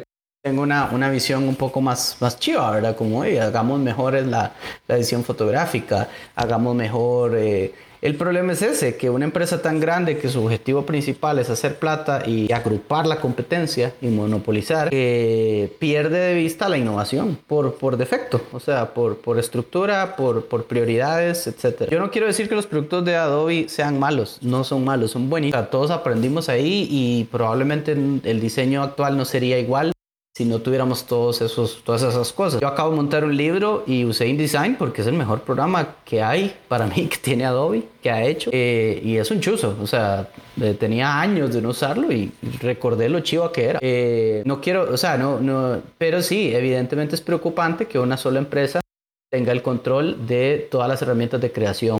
tengo 0.47 0.63
una, 0.63 0.91
una, 0.93 1.11
visión 1.11 1.43
un 1.49 1.57
poco 1.57 1.81
más, 1.81 2.19
más 2.21 2.39
chiva, 2.39 2.71
¿verdad? 2.71 2.95
Como, 2.95 3.25
hagamos 3.25 3.81
mejor 3.81 4.15
la, 4.15 4.53
la 4.87 4.95
edición 4.95 5.25
fotográfica, 5.25 6.09
hagamos 6.37 6.77
mejor 6.77 7.37
eh, 7.37 7.75
el 8.07 8.15
problema 8.15 8.53
es 8.53 8.63
ese, 8.63 8.97
que 8.97 9.11
una 9.11 9.25
empresa 9.25 9.61
tan 9.61 9.81
grande 9.81 10.19
que 10.19 10.29
su 10.29 10.45
objetivo 10.45 10.87
principal 10.87 11.41
es 11.41 11.51
hacer 11.51 11.79
plata 11.79 12.23
y 12.25 12.53
agrupar 12.53 13.05
la 13.05 13.17
competencia 13.21 13.95
y 14.01 14.07
monopolizar, 14.07 14.91
pierde 14.91 16.19
de 16.19 16.35
vista 16.35 16.69
la 16.69 16.79
innovación 16.79 17.37
por, 17.49 17.75
por 17.75 17.97
defecto, 17.97 18.41
o 18.53 18.61
sea, 18.61 18.95
por, 18.95 19.19
por 19.19 19.41
estructura, 19.41 20.15
por, 20.15 20.45
por 20.47 20.67
prioridades, 20.67 21.49
etc. 21.49 21.91
Yo 21.91 21.99
no 21.99 22.13
quiero 22.13 22.29
decir 22.29 22.49
que 22.49 22.55
los 22.55 22.69
productos 22.69 23.05
de 23.05 23.17
Adobe 23.17 23.69
sean 23.69 23.99
malos, 23.99 24.39
no 24.41 24.63
son 24.63 24.85
malos, 24.85 25.11
son 25.11 25.29
buenísimos. 25.29 25.69
todos 25.71 25.91
aprendimos 25.91 26.49
ahí 26.49 26.87
y 26.89 27.25
probablemente 27.25 27.93
el 27.93 28.41
diseño 28.41 28.85
actual 28.85 29.17
no 29.17 29.25
sería 29.25 29.59
igual 29.59 29.93
si 30.37 30.45
no 30.45 30.59
tuviéramos 30.59 31.07
todos 31.07 31.41
esos, 31.41 31.83
todas 31.83 32.03
esas 32.03 32.31
cosas. 32.31 32.61
Yo 32.61 32.69
acabo 32.69 32.91
de 32.91 32.97
montar 32.97 33.25
un 33.25 33.35
libro 33.35 33.85
y 33.87 34.05
usé 34.05 34.29
InDesign 34.29 34.77
porque 34.77 35.01
es 35.01 35.07
el 35.07 35.15
mejor 35.15 35.41
programa 35.41 35.97
que 36.05 36.23
hay 36.23 36.55
para 36.69 36.87
mí 36.87 37.07
que 37.11 37.17
tiene 37.17 37.47
Adobe, 37.47 37.85
que 38.03 38.11
ha 38.11 38.23
hecho. 38.23 38.51
Eh, 38.53 39.01
y 39.03 39.17
es 39.17 39.31
un 39.31 39.41
chuzo, 39.41 39.79
o 39.81 39.87
sea, 39.87 40.29
eh, 40.61 40.77
tenía 40.79 41.19
años 41.19 41.55
de 41.55 41.63
no 41.63 41.71
usarlo 41.71 42.13
y 42.13 42.31
recordé 42.61 43.09
lo 43.09 43.21
chivo 43.21 43.51
que 43.51 43.65
era. 43.65 43.79
Eh, 43.81 44.43
no 44.45 44.61
quiero, 44.61 44.93
o 44.93 44.99
sea, 44.99 45.17
no, 45.17 45.41
no, 45.41 45.81
pero 45.97 46.21
sí, 46.21 46.55
evidentemente 46.55 47.15
es 47.15 47.23
preocupante 47.23 47.87
que 47.87 47.99
una 47.99 48.19
sola 48.19 48.39
empresa 48.39 48.83
tenga 49.31 49.53
el 49.53 49.63
control 49.63 50.27
de 50.27 50.69
todas 50.71 50.87
las 50.87 51.01
herramientas 51.01 51.41
de 51.41 51.51
creación 51.51 51.97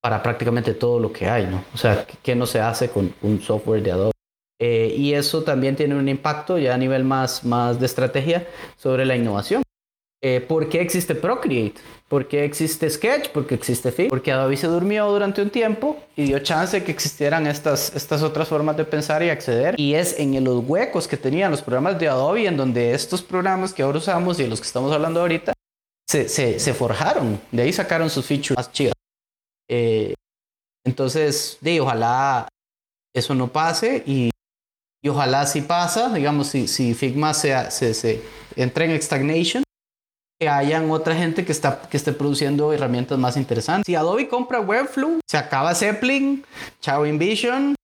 para 0.00 0.22
prácticamente 0.22 0.74
todo 0.74 1.00
lo 1.00 1.12
que 1.12 1.28
hay, 1.28 1.46
¿no? 1.46 1.64
O 1.74 1.76
sea, 1.76 2.06
¿qué 2.22 2.36
no 2.36 2.46
se 2.46 2.60
hace 2.60 2.88
con 2.88 3.12
un 3.22 3.40
software 3.40 3.82
de 3.82 3.90
Adobe? 3.90 4.17
Eh, 4.58 4.94
y 4.96 5.14
eso 5.14 5.42
también 5.42 5.76
tiene 5.76 5.94
un 5.94 6.08
impacto 6.08 6.58
ya 6.58 6.74
a 6.74 6.78
nivel 6.78 7.04
más, 7.04 7.44
más 7.44 7.78
de 7.78 7.86
estrategia 7.86 8.46
sobre 8.76 9.06
la 9.06 9.16
innovación. 9.16 9.62
Eh, 10.20 10.40
¿Por 10.40 10.68
qué 10.68 10.80
existe 10.80 11.14
Procreate? 11.14 11.80
¿Por 12.08 12.26
qué 12.26 12.44
existe 12.44 12.90
Sketch? 12.90 13.28
¿Por 13.28 13.46
qué 13.46 13.54
existe 13.54 13.92
Figma? 13.92 14.08
Porque 14.10 14.32
Adobe 14.32 14.56
se 14.56 14.66
durmió 14.66 15.06
durante 15.08 15.42
un 15.42 15.50
tiempo 15.50 15.96
y 16.16 16.24
dio 16.24 16.40
chance 16.40 16.82
que 16.82 16.90
existieran 16.90 17.46
estas, 17.46 17.94
estas 17.94 18.22
otras 18.22 18.48
formas 18.48 18.76
de 18.76 18.84
pensar 18.84 19.22
y 19.22 19.30
acceder. 19.30 19.78
Y 19.78 19.94
es 19.94 20.18
en 20.18 20.42
los 20.42 20.64
huecos 20.64 21.06
que 21.06 21.16
tenían 21.16 21.52
los 21.52 21.62
programas 21.62 22.00
de 22.00 22.08
Adobe 22.08 22.46
en 22.46 22.56
donde 22.56 22.94
estos 22.94 23.22
programas 23.22 23.72
que 23.72 23.82
ahora 23.82 23.98
usamos 23.98 24.40
y 24.40 24.42
de 24.42 24.48
los 24.48 24.60
que 24.60 24.66
estamos 24.66 24.90
hablando 24.90 25.20
ahorita 25.20 25.52
se, 26.08 26.28
se, 26.28 26.58
se 26.58 26.74
forjaron. 26.74 27.40
De 27.52 27.62
ahí 27.62 27.72
sacaron 27.72 28.10
sus 28.10 28.26
features 28.26 28.56
más 28.56 28.72
chidas. 28.72 28.94
Eh, 29.68 30.14
entonces, 30.84 31.58
de, 31.60 31.80
ojalá 31.80 32.48
eso 33.14 33.34
no 33.34 33.48
pase 33.48 34.02
y 34.06 34.30
y 35.02 35.08
ojalá 35.08 35.46
si 35.46 35.62
pasa, 35.62 36.12
digamos, 36.12 36.48
si, 36.48 36.68
si 36.68 36.94
Figma 36.94 37.34
se, 37.34 37.70
se, 37.70 37.94
se 37.94 38.22
entra 38.56 38.84
en 38.84 39.00
stagnation, 39.00 39.62
que 40.40 40.48
hayan 40.48 40.90
otra 40.90 41.16
gente 41.16 41.44
que, 41.44 41.52
está, 41.52 41.82
que 41.82 41.96
esté 41.96 42.12
produciendo 42.12 42.72
herramientas 42.72 43.18
más 43.18 43.36
interesantes. 43.36 43.86
Si 43.86 43.94
Adobe 43.94 44.28
compra 44.28 44.60
Webflow, 44.60 45.18
se 45.28 45.36
acaba 45.36 45.74
Zeppelin, 45.74 46.44
chao 46.80 47.04
InVision, 47.04 47.74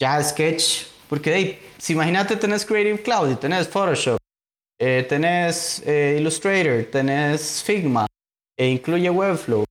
ya 0.00 0.22
Sketch. 0.22 0.86
Porque 1.08 1.58
si 1.78 1.94
imagínate 1.94 2.36
tenés 2.36 2.64
Creative 2.64 3.02
Cloud 3.02 3.32
y 3.32 3.36
tenés 3.36 3.66
Photoshop, 3.66 4.18
eh, 4.78 5.06
tenés 5.08 5.82
eh, 5.86 6.18
Illustrator, 6.20 6.84
tenés 6.84 7.62
Figma, 7.62 8.06
e 8.56 8.68
incluye 8.68 9.10
Webflow. 9.10 9.64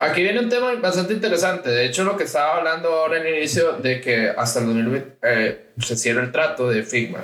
Aquí 0.00 0.22
viene 0.22 0.38
un 0.38 0.48
tema 0.48 0.72
bastante 0.76 1.12
interesante. 1.12 1.70
De 1.70 1.84
hecho, 1.84 2.04
lo 2.04 2.16
que 2.16 2.22
estaba 2.22 2.58
hablando 2.58 2.88
ahora 2.88 3.18
en 3.18 3.26
el 3.26 3.38
inicio 3.38 3.72
de 3.72 4.00
que 4.00 4.30
hasta 4.30 4.60
el 4.60 4.66
2020 4.66 5.18
eh, 5.22 5.70
se 5.78 5.96
cierra 5.96 6.22
el 6.22 6.30
trato 6.30 6.70
de 6.70 6.84
Figma. 6.84 7.18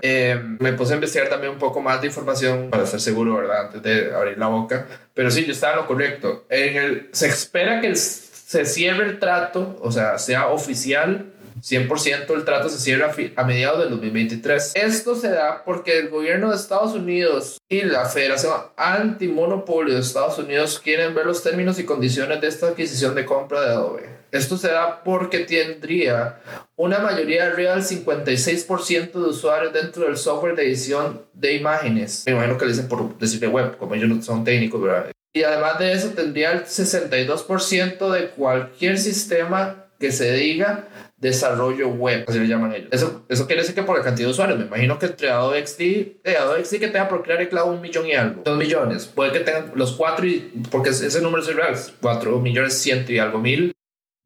Eh, 0.00 0.40
me 0.58 0.72
puse 0.72 0.92
a 0.92 0.94
investigar 0.94 1.28
también 1.28 1.52
un 1.52 1.58
poco 1.58 1.82
más 1.82 2.00
de 2.00 2.06
información 2.06 2.70
para 2.70 2.84
estar 2.84 2.98
seguro, 2.98 3.36
¿verdad? 3.36 3.66
Antes 3.66 3.82
de 3.82 4.14
abrir 4.14 4.38
la 4.38 4.46
boca. 4.46 4.86
Pero 5.12 5.30
sí, 5.30 5.44
yo 5.44 5.52
estaba 5.52 5.74
en 5.74 5.80
lo 5.80 5.86
correcto. 5.86 6.46
En 6.48 6.76
el, 6.76 7.08
se 7.12 7.26
espera 7.28 7.82
que 7.82 7.94
se 7.94 8.64
cierre 8.64 9.04
el 9.04 9.18
trato, 9.18 9.78
o 9.82 9.92
sea, 9.92 10.16
sea 10.16 10.46
oficial 10.46 11.33
100% 11.64 12.30
el 12.34 12.44
trato 12.44 12.68
se 12.68 12.78
cierra 12.78 13.10
a 13.36 13.44
mediados 13.44 13.80
del 13.80 13.90
2023. 13.90 14.72
Esto 14.74 15.14
se 15.14 15.30
da 15.30 15.64
porque 15.64 15.98
el 15.98 16.10
gobierno 16.10 16.50
de 16.50 16.56
Estados 16.56 16.92
Unidos 16.92 17.56
y 17.70 17.82
la 17.82 18.04
Federación 18.04 18.52
Antimonopolio 18.76 19.94
de 19.94 20.00
Estados 20.00 20.38
Unidos 20.38 20.78
quieren 20.78 21.14
ver 21.14 21.24
los 21.24 21.42
términos 21.42 21.78
y 21.78 21.84
condiciones 21.84 22.42
de 22.42 22.48
esta 22.48 22.68
adquisición 22.68 23.14
de 23.14 23.24
compra 23.24 23.62
de 23.62 23.68
Adobe. 23.68 24.14
Esto 24.30 24.58
se 24.58 24.68
da 24.68 25.02
porque 25.02 25.40
tendría 25.40 26.40
una 26.76 26.98
mayoría 26.98 27.50
real 27.50 27.82
56% 27.82 29.12
de 29.12 29.28
usuarios 29.28 29.72
dentro 29.72 30.04
del 30.04 30.18
software 30.18 30.56
de 30.56 30.66
edición 30.66 31.22
de 31.32 31.54
imágenes. 31.54 32.24
Me 32.26 32.32
imagino 32.32 32.58
que 32.58 32.66
le 32.66 32.72
dicen 32.72 32.88
por 32.88 33.16
decirle 33.16 33.48
web, 33.48 33.78
como 33.78 33.94
ellos 33.94 34.08
no 34.08 34.20
son 34.20 34.44
técnicos, 34.44 34.82
¿verdad? 34.82 35.12
Y 35.32 35.42
además 35.44 35.78
de 35.78 35.92
eso 35.92 36.08
tendría 36.10 36.52
el 36.52 36.64
62% 36.64 38.10
de 38.10 38.28
cualquier 38.30 38.98
sistema 38.98 39.86
que 39.98 40.12
se 40.12 40.32
diga 40.32 40.88
desarrollo 41.24 41.88
web, 41.88 42.24
así 42.28 42.38
le 42.38 42.46
llaman 42.46 42.74
ellos. 42.74 42.88
Eso, 42.92 43.24
eso 43.28 43.46
quiere 43.46 43.62
decir 43.62 43.74
que 43.74 43.82
por 43.82 43.96
la 43.96 44.04
cantidad 44.04 44.28
de 44.28 44.32
usuarios, 44.32 44.58
me 44.58 44.66
imagino 44.66 44.98
que 44.98 45.06
entre 45.06 45.30
Adobe 45.30 45.66
XD, 45.66 45.80
eh, 45.80 46.36
Adobe 46.38 46.64
XD 46.64 46.78
que 46.78 46.88
tenga 46.88 47.08
por 47.08 47.22
crear 47.22 47.40
el 47.40 47.48
cloud 47.48 47.72
un 47.72 47.80
millón 47.80 48.06
y 48.06 48.12
algo, 48.12 48.42
dos 48.44 48.58
millones, 48.58 49.06
puede 49.06 49.32
que 49.32 49.40
tengan 49.40 49.72
los 49.74 49.92
cuatro, 49.92 50.26
y, 50.26 50.52
porque 50.70 50.90
ese 50.90 51.20
número 51.22 51.42
es 51.42 51.54
real, 51.54 51.74
cuatro 52.00 52.38
millones 52.40 52.74
ciento 52.74 53.10
y 53.10 53.18
algo 53.18 53.38
mil 53.38 53.72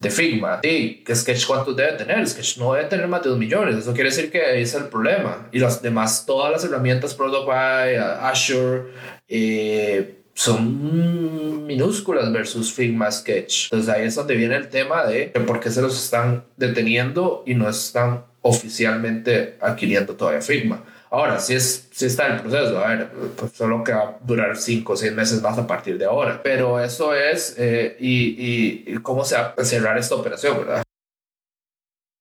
de 0.01 0.11
Figma. 0.11 0.61
Y 0.63 1.05
que 1.05 1.15
Sketch 1.15 1.47
cuánto 1.47 1.73
debe 1.73 1.93
tener, 1.93 2.27
Sketch 2.29 2.59
no 2.59 2.75
debe 2.75 2.89
tener 2.89 3.07
más 3.07 3.23
de 3.23 3.31
dos 3.31 3.39
millones, 3.39 3.77
eso 3.77 3.93
quiere 3.93 4.11
decir 4.11 4.31
que 4.31 4.61
ese 4.61 4.63
es 4.63 4.75
el 4.75 4.89
problema. 4.89 5.49
Y 5.53 5.61
las 5.61 5.81
demás, 5.81 6.27
todas 6.27 6.51
las 6.51 6.65
herramientas, 6.65 7.15
Product 7.15 7.49
Azure, 7.49 8.91
eh, 9.29 10.25
son 10.39 11.67
minúsculas 11.67 12.33
versus 12.33 12.73
Figma 12.73 13.11
Sketch. 13.11 13.65
Entonces 13.65 13.93
ahí 13.93 14.07
es 14.07 14.15
donde 14.15 14.37
viene 14.37 14.55
el 14.55 14.69
tema 14.69 15.05
de 15.05 15.31
por 15.45 15.59
qué 15.59 15.69
se 15.69 15.83
los 15.83 16.01
están 16.01 16.45
deteniendo 16.57 17.43
y 17.45 17.55
no 17.55 17.69
están 17.69 18.25
oficialmente 18.43 19.59
adquiriendo 19.61 20.15
todavía 20.15 20.41
Figma. 20.41 20.85
Ahora, 21.11 21.41
si, 21.41 21.55
es, 21.55 21.89
si 21.91 22.07
está 22.07 22.29
el 22.29 22.41
proceso, 22.41 22.79
a 22.79 22.89
ver, 22.89 23.11
pues 23.37 23.51
solo 23.53 23.83
que 23.83 23.93
va 23.93 24.03
a 24.03 24.19
durar 24.23 24.57
5 24.57 24.93
o 24.93 24.97
6 24.97 25.13
meses 25.13 25.43
más 25.43 25.59
a 25.59 25.67
partir 25.67 25.99
de 25.99 26.05
ahora. 26.05 26.41
Pero 26.41 26.79
eso 26.79 27.15
es, 27.17 27.57
eh, 27.59 27.97
y, 27.99 28.85
y, 28.87 28.99
cómo 28.99 29.25
se 29.25 29.35
va 29.35 29.55
a 29.59 29.65
cerrar 29.65 29.99
esta 29.99 30.15
operación, 30.15 30.59
¿verdad? 30.59 30.85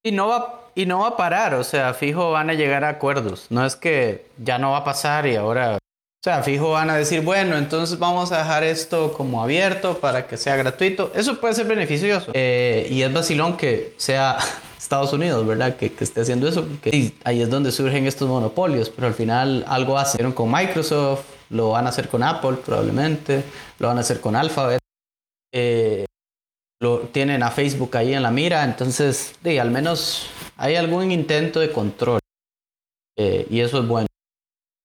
Y 0.03 0.11
no, 0.11 0.27
va, 0.29 0.71
y 0.73 0.87
no 0.87 1.01
va 1.01 1.09
a 1.09 1.17
parar, 1.17 1.53
o 1.53 1.63
sea, 1.63 1.93
fijo, 1.93 2.31
van 2.31 2.49
a 2.49 2.55
llegar 2.55 2.83
a 2.83 2.89
acuerdos. 2.89 3.47
No 3.51 3.63
es 3.63 3.75
que 3.75 4.25
ya 4.37 4.57
no 4.57 4.71
va 4.71 4.77
a 4.77 4.83
pasar 4.83 5.27
y 5.27 5.35
ahora 5.35 5.77
sea, 6.27 6.43
fijo 6.43 6.71
van 6.71 6.89
a 6.89 6.97
decir, 6.97 7.21
bueno, 7.21 7.57
entonces 7.57 7.97
vamos 7.97 8.33
a 8.33 8.39
dejar 8.39 8.63
esto 8.65 9.13
como 9.13 9.41
abierto 9.41 9.99
para 9.99 10.27
que 10.27 10.35
sea 10.35 10.57
gratuito. 10.57 11.09
Eso 11.15 11.39
puede 11.39 11.53
ser 11.53 11.67
beneficioso. 11.67 12.31
Eh, 12.33 12.85
y 12.91 13.01
es 13.01 13.13
vacilón 13.13 13.55
que 13.55 13.93
sea 13.95 14.37
Estados 14.77 15.13
Unidos, 15.13 15.47
¿verdad? 15.47 15.77
Que, 15.77 15.93
que 15.93 16.03
esté 16.03 16.21
haciendo 16.21 16.49
eso. 16.49 16.67
Que, 16.81 17.13
ahí 17.23 17.41
es 17.41 17.49
donde 17.49 17.71
surgen 17.71 18.05
estos 18.07 18.27
monopolios. 18.27 18.89
Pero 18.89 19.07
al 19.07 19.13
final 19.13 19.63
algo 19.69 19.97
hacen 19.97 20.33
con 20.33 20.51
Microsoft, 20.51 21.23
lo 21.49 21.69
van 21.69 21.85
a 21.85 21.89
hacer 21.89 22.09
con 22.09 22.21
Apple 22.23 22.57
probablemente, 22.65 23.43
lo 23.79 23.87
van 23.87 23.97
a 23.97 24.01
hacer 24.01 24.19
con 24.19 24.35
Alphabet. 24.35 24.79
Eh, 25.53 26.05
lo, 26.81 26.99
tienen 26.99 27.41
a 27.41 27.51
Facebook 27.51 27.95
ahí 27.95 28.13
en 28.13 28.23
la 28.23 28.31
mira. 28.31 28.65
Entonces, 28.65 29.33
sí, 29.41 29.57
al 29.57 29.71
menos 29.71 30.27
hay 30.57 30.75
algún 30.75 31.09
intento 31.09 31.61
de 31.61 31.71
control. 31.71 32.19
Eh, 33.17 33.47
y 33.49 33.61
eso 33.61 33.79
es 33.79 33.87
bueno. 33.87 34.07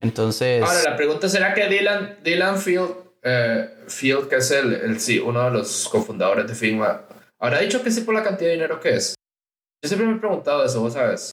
Entonces. 0.02 0.62
Ahora, 0.62 0.82
la 0.90 0.96
pregunta 0.96 1.28
será 1.28 1.54
que 1.54 1.68
Dylan, 1.68 2.18
Dylan 2.22 2.58
Field, 2.58 2.90
eh, 3.22 3.68
Field, 3.86 4.28
que 4.28 4.36
es 4.36 4.50
el, 4.50 4.72
el, 4.74 5.00
sí, 5.00 5.18
uno 5.18 5.44
de 5.44 5.50
los 5.52 5.88
cofundadores 5.88 6.46
de 6.46 6.54
Figma, 6.54 7.02
habrá 7.38 7.60
dicho 7.60 7.82
que 7.82 7.90
sí 7.90 8.02
por 8.02 8.14
la 8.14 8.24
cantidad 8.24 8.48
de 8.48 8.56
dinero 8.56 8.80
que 8.80 8.96
es. 8.96 9.14
Yo 9.82 9.88
siempre 9.88 10.06
me 10.06 10.16
he 10.16 10.18
preguntado 10.18 10.64
eso, 10.64 10.80
vos 10.80 10.92
sabes. 10.92 11.32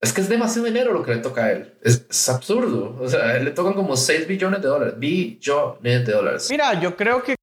Es 0.00 0.12
que 0.12 0.20
es 0.20 0.28
demasiado 0.28 0.66
dinero 0.66 0.92
lo 0.92 1.02
que 1.02 1.14
le 1.14 1.22
toca 1.22 1.46
a 1.46 1.52
él. 1.52 1.74
Es, 1.82 2.06
es 2.10 2.28
absurdo. 2.28 2.98
O 3.00 3.08
sea, 3.08 3.38
le 3.38 3.50
tocan 3.52 3.72
como 3.72 3.96
6 3.96 4.26
billones 4.26 4.60
de 4.60 4.68
dólares. 4.68 4.94
Billones 4.98 6.06
de 6.06 6.12
dólares. 6.12 6.48
Mira, 6.50 6.78
yo 6.78 6.94
creo 6.94 7.22
que, 7.22 7.36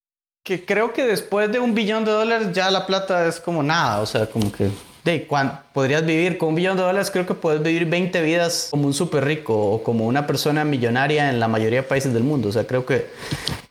que 0.46 0.64
creo 0.64 0.94
que 0.94 1.06
después 1.06 1.52
de 1.52 1.60
un 1.60 1.74
billón 1.74 2.06
de 2.06 2.12
dólares 2.12 2.50
ya 2.54 2.70
la 2.70 2.86
plata 2.86 3.28
es 3.28 3.40
como 3.40 3.64
nada. 3.64 4.02
O 4.02 4.06
sea, 4.06 4.28
como 4.28 4.52
que 4.52 4.70
de 5.04 5.28
podrías 5.74 6.06
vivir 6.06 6.38
con 6.38 6.50
un 6.50 6.56
billón 6.56 6.78
de 6.78 6.84
dólares, 6.84 7.10
creo 7.12 7.26
que 7.26 7.34
puedes 7.34 7.64
vivir 7.64 7.86
20 7.86 8.22
vidas 8.22 8.68
como 8.72 8.88
un 8.88 8.94
súper 8.94 9.26
rico 9.26 9.56
o 9.56 9.84
como 9.84 10.06
una 10.06 10.28
persona 10.28 10.64
millonaria 10.64 11.30
en 11.30 11.40
la 11.40 11.48
mayoría 11.48 11.82
de 11.82 11.88
países 11.88 12.14
del 12.14 12.24
mundo. 12.24 12.50
O 12.50 12.52
sea, 12.52 12.68
creo 12.68 12.86
que, 12.86 13.08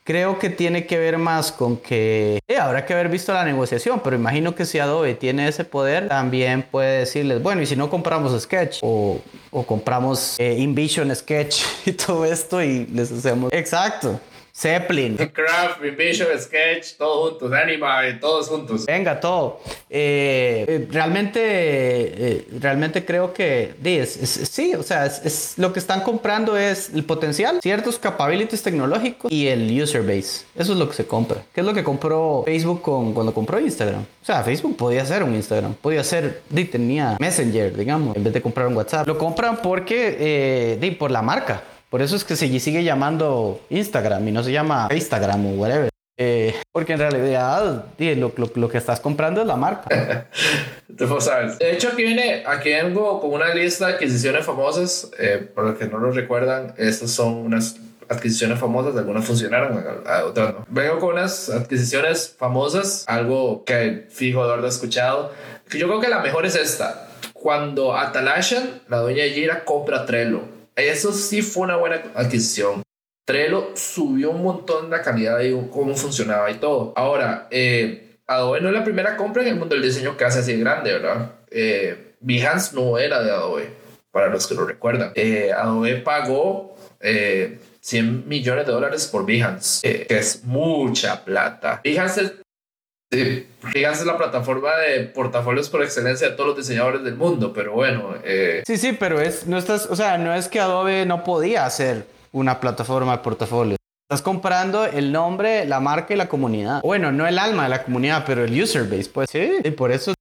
creo 0.03 0.39
que 0.39 0.49
tiene 0.49 0.85
que 0.85 0.97
ver 0.97 1.17
más 1.17 1.51
con 1.51 1.77
que 1.77 2.39
eh, 2.47 2.57
habrá 2.57 2.85
que 2.85 2.93
haber 2.93 3.07
visto 3.07 3.33
la 3.33 3.45
negociación, 3.45 4.01
pero 4.03 4.15
imagino 4.15 4.55
que 4.55 4.65
si 4.65 4.79
Adobe 4.79 5.15
tiene 5.15 5.47
ese 5.47 5.63
poder, 5.63 6.09
también 6.09 6.63
puede 6.69 6.99
decirles, 6.99 7.41
bueno, 7.41 7.61
y 7.61 7.65
si 7.65 7.75
no 7.75 7.89
compramos 7.89 8.39
Sketch 8.41 8.79
o, 8.81 9.19
o 9.51 9.63
compramos 9.63 10.37
eh, 10.39 10.57
InVision 10.59 11.15
Sketch 11.15 11.63
y 11.85 11.93
todo 11.93 12.25
esto 12.25 12.61
y 12.61 12.87
les 12.87 13.11
hacemos... 13.11 13.53
Exacto. 13.53 14.19
Zeppelin. 14.61 15.17
Craft, 15.17 15.81
Vision, 15.97 16.27
Sketch, 16.39 16.95
todos 16.97 17.31
juntos, 17.31 17.51
Anima, 17.51 18.01
todos 18.19 18.47
juntos. 18.47 18.85
Venga, 18.85 19.19
todo. 19.19 19.59
Eh, 19.89 20.87
realmente, 20.91 21.39
eh, 21.43 22.47
realmente 22.59 23.03
creo 23.03 23.33
que 23.33 23.73
sí, 24.05 24.75
o 24.75 24.83
sea, 24.83 25.07
es, 25.07 25.55
lo 25.57 25.73
que 25.73 25.79
están 25.79 26.01
comprando 26.01 26.55
es 26.57 26.91
el 26.93 27.03
potencial, 27.03 27.59
ciertos 27.61 27.97
capabilities 27.97 28.61
tecnológicos 28.61 29.31
y 29.31 29.47
el 29.47 29.81
user 29.81 30.03
base. 30.03 30.45
Eso 30.55 30.73
es 30.73 30.77
lo 30.77 30.87
que 30.87 30.95
se 30.95 31.07
compra. 31.07 31.41
¿Qué 31.53 31.61
es 31.61 31.65
lo 31.65 31.73
que 31.73 31.83
compró 31.83 32.43
Facebook 32.45 32.83
con, 32.83 33.13
cuando 33.13 33.33
compró 33.33 33.59
Instagram? 33.59 34.01
O 34.01 34.25
sea, 34.25 34.43
Facebook 34.43 34.77
podía 34.77 35.03
ser 35.07 35.23
un 35.23 35.33
Instagram, 35.33 35.73
podía 35.73 36.03
ser, 36.03 36.43
tenía 36.71 37.17
Messenger, 37.19 37.75
digamos, 37.75 38.15
en 38.15 38.23
vez 38.23 38.33
de 38.33 38.41
comprar 38.43 38.67
un 38.67 38.77
WhatsApp. 38.77 39.07
Lo 39.07 39.17
compran 39.17 39.57
porque, 39.57 40.17
eh, 40.19 40.97
por 40.99 41.09
la 41.09 41.23
marca. 41.23 41.63
Por 41.91 42.01
eso 42.01 42.15
es 42.15 42.23
que 42.23 42.37
se 42.37 42.57
sigue 42.61 42.85
llamando 42.85 43.59
Instagram 43.69 44.25
y 44.25 44.31
no 44.31 44.45
se 44.45 44.53
llama 44.53 44.87
Instagram 44.95 45.45
o 45.45 45.49
whatever. 45.55 45.89
Eh, 46.17 46.55
porque 46.71 46.93
en 46.93 46.99
realidad 46.99 47.83
lo, 47.97 48.33
lo, 48.37 48.51
lo, 48.55 48.69
que 48.69 48.77
estás 48.77 49.01
comprando 49.01 49.41
es 49.41 49.47
la 49.47 49.57
marca. 49.57 49.89
De 50.87 51.71
hecho, 51.73 51.89
aquí 51.89 52.03
viene, 52.03 52.43
aquí 52.47 52.69
vengo 52.69 53.19
con 53.19 53.33
una 53.33 53.53
lista 53.53 53.87
de 53.87 53.93
adquisiciones 53.95 54.45
famosas. 54.45 55.11
Eh, 55.19 55.45
para 55.53 55.69
los 55.69 55.77
que 55.77 55.87
no 55.87 55.97
lo 55.97 56.11
recuerdan, 56.11 56.73
estas 56.77 57.11
son 57.11 57.33
unas 57.33 57.75
adquisiciones 58.07 58.57
famosas, 58.57 58.95
algunas 58.95 59.25
funcionaron, 59.25 59.83
otras 60.25 60.53
no. 60.53 60.65
Vengo 60.69 60.97
con 60.99 61.15
unas 61.15 61.49
adquisiciones 61.49 62.33
famosas, 62.37 63.03
algo 63.07 63.65
que 63.65 64.07
fijo 64.09 64.45
Eduardo 64.45 64.65
ha 64.65 64.69
escuchado. 64.69 65.33
Yo 65.69 65.87
creo 65.87 65.99
que 65.99 66.07
la 66.07 66.19
mejor 66.19 66.45
es 66.45 66.55
esta. 66.55 67.09
Cuando 67.33 67.97
Atalashan, 67.97 68.81
la 68.87 68.99
dueña 68.99 69.23
de 69.23 69.31
Gira, 69.31 69.65
compra 69.65 70.05
Trello 70.05 70.60
eso 70.75 71.11
sí 71.11 71.41
fue 71.41 71.63
una 71.63 71.77
buena 71.77 72.01
adquisición. 72.15 72.83
Trello 73.25 73.71
subió 73.75 74.31
un 74.31 74.43
montón 74.43 74.89
la 74.89 75.01
calidad 75.01 75.37
de 75.37 75.55
cómo 75.71 75.95
funcionaba 75.95 76.49
y 76.49 76.55
todo. 76.55 76.93
Ahora, 76.95 77.47
eh, 77.51 78.17
Adobe 78.27 78.61
no 78.61 78.69
es 78.69 78.73
la 78.73 78.83
primera 78.83 79.15
compra 79.15 79.43
en 79.43 79.49
el 79.49 79.55
mundo 79.55 79.75
del 79.75 79.83
diseño 79.83 80.17
que 80.17 80.25
hace 80.25 80.39
así 80.39 80.59
grande, 80.59 80.93
¿verdad? 80.93 81.31
Eh, 81.49 82.13
Behance 82.19 82.75
no 82.75 82.97
era 82.97 83.21
de 83.21 83.31
Adobe, 83.31 83.69
para 84.11 84.29
los 84.29 84.47
que 84.47 84.55
lo 84.55 84.65
recuerdan. 84.65 85.11
Eh, 85.15 85.51
Adobe 85.51 85.97
pagó 85.97 86.75
100 86.99 88.27
millones 88.27 88.65
de 88.65 88.71
dólares 88.71 89.07
por 89.07 89.25
Behance, 89.25 90.05
que 90.07 90.17
es 90.17 90.43
mucha 90.43 91.23
plata. 91.23 91.81
Behance 91.83 92.21
es 92.21 92.33
Sí, 93.13 93.45
es 93.73 94.05
la 94.05 94.17
plataforma 94.17 94.69
de 94.77 95.01
portafolios 95.01 95.69
por 95.69 95.83
excelencia 95.83 96.29
de 96.29 96.35
todos 96.35 96.49
los 96.49 96.57
diseñadores 96.57 97.03
del 97.03 97.15
mundo, 97.15 97.51
pero 97.51 97.73
bueno. 97.73 98.13
Eh... 98.23 98.63
Sí, 98.65 98.77
sí, 98.77 98.95
pero 98.97 99.19
es, 99.19 99.47
no 99.47 99.57
estás, 99.57 99.85
o 99.87 99.97
sea, 99.97 100.17
no 100.17 100.33
es 100.33 100.47
que 100.47 100.61
Adobe 100.61 101.05
no 101.05 101.25
podía 101.25 101.65
hacer 101.65 102.05
una 102.31 102.61
plataforma 102.61 103.11
de 103.11 103.17
portafolios. 103.17 103.77
Estás 104.09 104.21
comprando 104.21 104.85
el 104.85 105.11
nombre, 105.11 105.65
la 105.65 105.81
marca 105.81 106.13
y 106.13 106.17
la 106.17 106.29
comunidad. 106.29 106.81
Bueno, 106.83 107.11
no 107.11 107.27
el 107.27 107.37
alma 107.37 107.63
de 107.63 107.69
la 107.69 107.83
comunidad, 107.83 108.23
pero 108.25 108.45
el 108.45 108.61
user 108.61 108.83
base, 108.83 109.09
pues. 109.13 109.29
Sí, 109.29 109.57
y 109.61 109.71
por 109.71 109.91
eso 109.91 110.13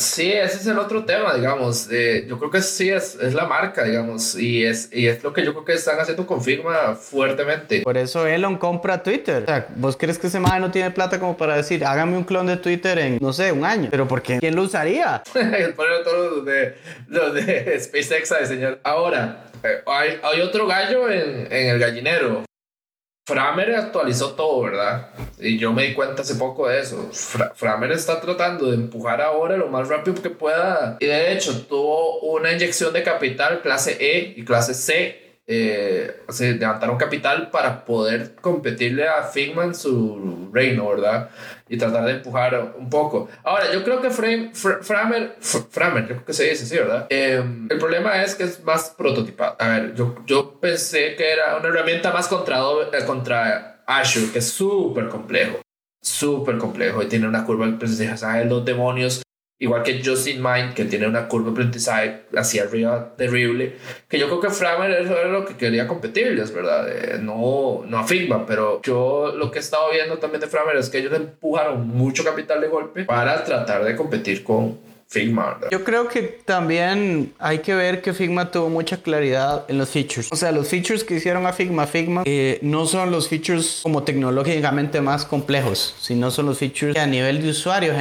Sí, 0.00 0.32
ese 0.32 0.56
es 0.56 0.66
el 0.66 0.78
otro 0.78 1.04
tema, 1.04 1.34
digamos. 1.34 1.88
Eh, 1.90 2.24
yo 2.26 2.38
creo 2.38 2.50
que 2.50 2.62
sí 2.62 2.88
es, 2.88 3.16
es 3.16 3.34
la 3.34 3.44
marca, 3.44 3.84
digamos, 3.84 4.34
y 4.34 4.64
es, 4.64 4.88
y 4.92 5.06
es 5.06 5.22
lo 5.22 5.32
que 5.34 5.44
yo 5.44 5.52
creo 5.52 5.64
que 5.66 5.74
están 5.74 6.00
haciendo 6.00 6.26
confirma 6.26 6.94
fuertemente. 6.94 7.82
Por 7.82 7.98
eso 7.98 8.26
Elon 8.26 8.56
compra 8.56 9.02
Twitter. 9.02 9.42
O 9.42 9.46
sea, 9.46 9.66
¿vos 9.76 9.96
crees 9.98 10.18
que 10.18 10.28
ese 10.28 10.40
man 10.40 10.60
no 10.62 10.70
tiene 10.70 10.90
plata 10.90 11.20
como 11.20 11.36
para 11.36 11.56
decir, 11.56 11.84
hágame 11.84 12.16
un 12.16 12.24
clon 12.24 12.46
de 12.46 12.56
Twitter 12.56 12.98
en, 12.98 13.18
no 13.20 13.34
sé, 13.34 13.52
un 13.52 13.64
año? 13.64 13.88
Pero 13.90 14.08
¿por 14.08 14.22
qué? 14.22 14.38
¿Quién 14.38 14.56
lo 14.56 14.62
usaría? 14.62 15.22
Poner 15.32 16.02
todos 16.02 16.36
los 16.36 16.44
de, 16.46 16.76
los 17.08 17.34
de 17.34 17.78
SpaceX 17.84 18.32
a 18.32 18.38
diseñar. 18.38 18.80
Ahora, 18.82 19.44
eh, 19.62 19.82
hay, 19.86 20.18
hay 20.22 20.40
otro 20.40 20.66
gallo 20.66 21.10
en, 21.10 21.46
en 21.52 21.66
el 21.68 21.78
gallinero. 21.78 22.44
Framer 23.26 23.76
actualizó 23.76 24.32
todo, 24.32 24.62
¿verdad? 24.62 25.10
Y 25.38 25.58
yo 25.58 25.72
me 25.72 25.84
di 25.86 25.94
cuenta 25.94 26.22
hace 26.22 26.34
poco 26.34 26.68
de 26.68 26.80
eso. 26.80 27.10
Framer 27.54 27.92
está 27.92 28.20
tratando 28.20 28.70
de 28.70 28.74
empujar 28.74 29.20
ahora 29.20 29.56
lo 29.56 29.68
más 29.68 29.88
rápido 29.88 30.20
que 30.20 30.30
pueda. 30.30 30.96
Y 31.00 31.06
de 31.06 31.32
hecho, 31.32 31.66
tuvo 31.66 32.20
una 32.20 32.52
inyección 32.52 32.92
de 32.92 33.02
capital 33.02 33.62
clase 33.62 33.96
E 34.00 34.34
y 34.36 34.44
clase 34.44 34.74
C 34.74 35.30
eh, 35.52 36.22
se 36.28 36.52
levantaron 36.52 36.96
capital 36.96 37.50
para 37.50 37.84
poder 37.84 38.36
competirle 38.36 39.08
a 39.08 39.24
Figma 39.24 39.74
su 39.74 40.48
reino, 40.52 40.88
¿verdad? 40.90 41.28
Y 41.70 41.78
tratar 41.78 42.04
de 42.04 42.12
empujar 42.14 42.74
un 42.76 42.90
poco. 42.90 43.28
Ahora, 43.44 43.72
yo 43.72 43.84
creo 43.84 44.02
que 44.02 44.10
Frame, 44.10 44.50
Framer, 44.52 45.36
Framer, 45.40 46.02
yo 46.02 46.08
creo 46.08 46.24
que 46.24 46.32
se 46.32 46.50
dice 46.50 46.64
así, 46.64 46.76
¿verdad? 46.76 47.06
Em, 47.08 47.68
el 47.70 47.78
problema 47.78 48.22
es 48.22 48.34
que 48.34 48.42
es 48.42 48.62
más 48.64 48.90
prototipado. 48.90 49.56
A 49.58 49.68
ver, 49.68 49.94
yo, 49.94 50.16
yo 50.26 50.58
pensé 50.60 51.14
que 51.14 51.30
era 51.30 51.56
una 51.56 51.68
herramienta 51.68 52.12
más 52.12 52.26
contra, 52.26 52.58
eh, 52.92 53.04
contra 53.06 53.84
Azure, 53.86 54.32
que 54.32 54.40
es 54.40 54.48
súper 54.48 55.08
complejo. 55.08 55.60
Súper 56.02 56.58
complejo 56.58 57.02
y 57.02 57.06
tiene 57.06 57.28
una 57.28 57.44
curva 57.44 57.66
de 57.66 57.74
aprendizaje 57.74 58.40
de 58.40 58.44
los 58.46 58.64
demonios 58.64 59.22
igual 59.60 59.82
que 59.82 60.02
Justin 60.02 60.42
Mind, 60.42 60.74
que 60.74 60.86
tiene 60.86 61.06
una 61.06 61.28
curva 61.28 61.46
de 61.46 61.52
aprendizaje 61.52 62.22
hacia 62.34 62.64
arriba 62.64 63.14
terrible, 63.16 63.74
que 64.08 64.18
yo 64.18 64.26
creo 64.26 64.40
que 64.40 64.50
Framer 64.50 64.90
era 64.90 65.28
lo 65.28 65.44
que 65.44 65.54
quería 65.54 65.86
competirles, 65.86 66.52
¿verdad? 66.52 66.88
Eh, 66.88 67.18
no, 67.20 67.82
no 67.86 67.98
a 67.98 68.04
Figma, 68.04 68.46
pero 68.46 68.80
yo 68.82 69.32
lo 69.36 69.50
que 69.50 69.58
he 69.58 69.60
estado 69.60 69.90
viendo 69.92 70.18
también 70.18 70.40
de 70.40 70.46
Framer 70.46 70.76
es 70.76 70.88
que 70.88 70.98
ellos 70.98 71.12
empujaron 71.12 71.86
mucho 71.86 72.24
capital 72.24 72.60
de 72.62 72.68
golpe 72.68 73.04
para 73.04 73.44
tratar 73.44 73.84
de 73.84 73.94
competir 73.94 74.42
con, 74.42 74.78
Figma. 75.10 75.58
Yo 75.72 75.82
creo 75.82 76.06
que 76.06 76.22
también 76.22 77.32
hay 77.40 77.58
que 77.58 77.74
ver 77.74 78.00
que 78.00 78.12
Figma 78.12 78.52
tuvo 78.52 78.68
mucha 78.68 78.98
claridad 78.98 79.64
en 79.66 79.76
los 79.76 79.88
features. 79.88 80.28
O 80.30 80.36
sea, 80.36 80.52
los 80.52 80.68
features 80.68 81.02
que 81.02 81.16
hicieron 81.16 81.46
a 81.46 81.52
Figma, 81.52 81.88
Figma, 81.88 82.22
eh, 82.26 82.60
no 82.62 82.86
son 82.86 83.10
los 83.10 83.28
features 83.28 83.80
como 83.82 84.04
tecnológicamente 84.04 85.00
más 85.00 85.24
complejos, 85.24 85.96
sino 86.00 86.30
son 86.30 86.46
los 86.46 86.58
features 86.58 86.94
que 86.94 87.00
a 87.00 87.08
nivel 87.08 87.42
de 87.42 87.50
usuario 87.50 87.92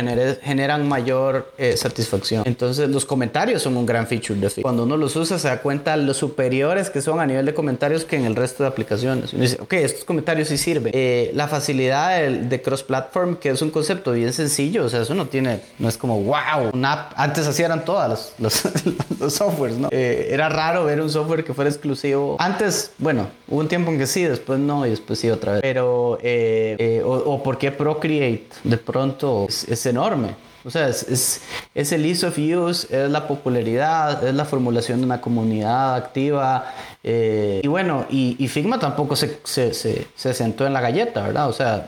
generan 0.44 0.88
mayor 0.88 1.52
eh, 1.58 1.76
satisfacción. 1.78 2.44
Entonces, 2.46 2.88
los 2.90 3.06
comentarios 3.06 3.64
son 3.64 3.76
un 3.76 3.88
gran 3.88 4.06
feature 4.06 4.40
de 4.40 4.52
Figma. 4.52 4.68
Cuando 4.68 4.84
uno 4.84 4.96
los 4.96 5.16
usa, 5.16 5.40
se 5.40 5.48
da 5.48 5.64
cuenta 5.64 5.98
los 5.98 6.18
superiores 6.18 6.92
que 6.92 7.02
son 7.02 7.20
a 7.20 7.26
nivel 7.26 7.44
de 7.44 7.56
comentarios 7.56 8.06
que 8.06 8.18
en 8.18 8.26
el 8.26 8.36
resto 8.36 8.62
de 8.62 8.70
aplicaciones. 8.70 9.34
Uno 9.34 9.42
dice, 9.42 9.58
ok, 9.60 9.74
estos 9.74 10.06
comentarios 10.06 10.50
sí 10.50 10.60
sirven. 10.60 10.92
Eh, 10.94 11.32
la 11.34 11.48
facilidad 11.48 12.22
de, 12.22 12.62
cross-platform, 12.62 13.38
que 13.38 13.50
es 13.50 13.64
un 13.64 13.72
concepto 13.72 14.12
bien 14.12 14.32
sencillo, 14.32 14.86
o 14.86 14.90
sea, 14.90 15.02
eso 15.02 15.16
no 15.16 15.26
tiene, 15.26 15.62
no 15.80 15.90
es 15.90 15.98
como, 15.98 16.22
wow, 16.22 16.70
una 16.72 16.99
antes 17.16 17.48
así 17.48 17.64
eran 17.64 17.86
todas 17.86 18.34
los, 18.40 18.72
los, 19.20 19.34
softwares, 19.34 19.78
¿no? 19.78 19.90
Eh, 19.92 20.28
era 20.32 20.50
raro 20.50 20.86
ver 20.86 21.02
un 21.02 21.10
software 21.10 21.44
que 21.44 21.54
fuera 21.54 21.70
exclusivo. 21.70 22.38
Antes, 22.40 22.92
bueno, 22.98 23.28
hubo 23.48 23.60
un 23.60 23.68
tiempo 23.68 23.92
en 23.92 23.98
que 23.98 24.08
sí, 24.08 24.24
después 24.24 24.60
no, 24.60 24.86
y 24.86 24.92
después 24.92 25.20
sí 25.20 25.30
otra 25.30 25.54
vez. 25.54 25.62
Pero, 25.62 26.18
eh, 26.22 26.76
eh, 26.80 27.02
o, 27.04 27.12
o 27.12 27.44
por 27.44 27.58
qué 27.58 27.72
Procreate 27.72 28.48
de 28.64 28.78
pronto 28.78 29.48
es, 29.48 29.86
enorme. 29.86 30.36
O 30.66 30.70
sea, 30.70 30.90
es, 30.90 31.42
es, 31.74 31.92
el 31.92 32.06
ease 32.06 32.28
of 32.28 32.38
use, 32.38 32.88
es 32.90 33.10
la 33.10 33.28
popularidad, 33.28 34.28
es 34.28 34.36
la 34.36 34.46
formulación 34.46 35.00
de 35.00 35.06
una 35.06 35.22
comunidad 35.22 35.96
activa, 35.96 36.74
Eh, 37.02 37.62
y 37.64 37.68
bueno, 37.68 38.06
y, 38.10 38.48
Figma 38.50 38.78
tampoco 38.78 39.16
se, 39.16 39.40
se, 39.44 39.74
se, 39.74 40.34
sentó 40.34 40.66
en 40.66 40.74
la 40.74 40.82
galleta, 40.82 41.24
¿verdad? 41.28 41.48
O 41.48 41.54
sea, 41.54 41.88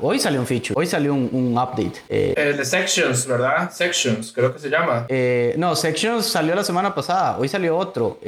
hoy 0.00 0.18
salió 0.18 0.40
un 0.40 0.46
feature, 0.46 0.74
hoy 0.74 0.86
salió 0.86 1.14
un, 1.14 1.28
un 1.32 1.52
update. 1.52 2.02
Eh, 2.08 2.34
el 2.36 2.56
de 2.56 2.64
Sections, 2.64 3.26
¿verdad? 3.26 3.70
Sections, 3.70 4.32
creo 4.32 4.52
que 4.52 4.58
se 4.58 4.68
llama. 4.68 5.06
Eh, 5.08 5.54
no, 5.58 5.76
Sections 5.76 6.26
salió 6.26 6.54
la 6.54 6.64
semana 6.64 6.94
pasada, 6.94 7.38
hoy 7.38 7.48
salió 7.48 7.76
otro. 7.76 8.18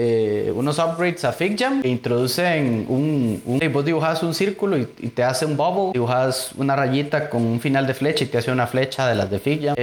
unos 0.55 0.79
upgrades 0.79 1.25
a 1.25 1.33
FigJam 1.33 1.83
que 1.83 1.89
introducen 1.89 2.87
un... 2.89 3.43
un 3.45 3.73
vos 3.73 3.85
dibujas 3.85 4.23
un 4.23 4.35
círculo 4.35 4.77
y, 4.77 4.85
te 4.85 5.25
hace 5.25 5.47
un 5.47 5.57
bubble, 5.57 5.93
dibujas 5.93 6.53
una 6.57 6.77
rayita 6.77 7.29
con 7.29 7.43
un 7.43 7.61
final 7.61 7.87
de 7.87 7.95
flecha 7.95 8.25
y 8.25 8.29
te 8.29 8.39
hace 8.39 8.53
una 8.53 8.67
flecha 8.67 9.09
de 9.09 9.15
las 9.15 9.31
de 9.31 9.39
FigJam. 9.39 9.75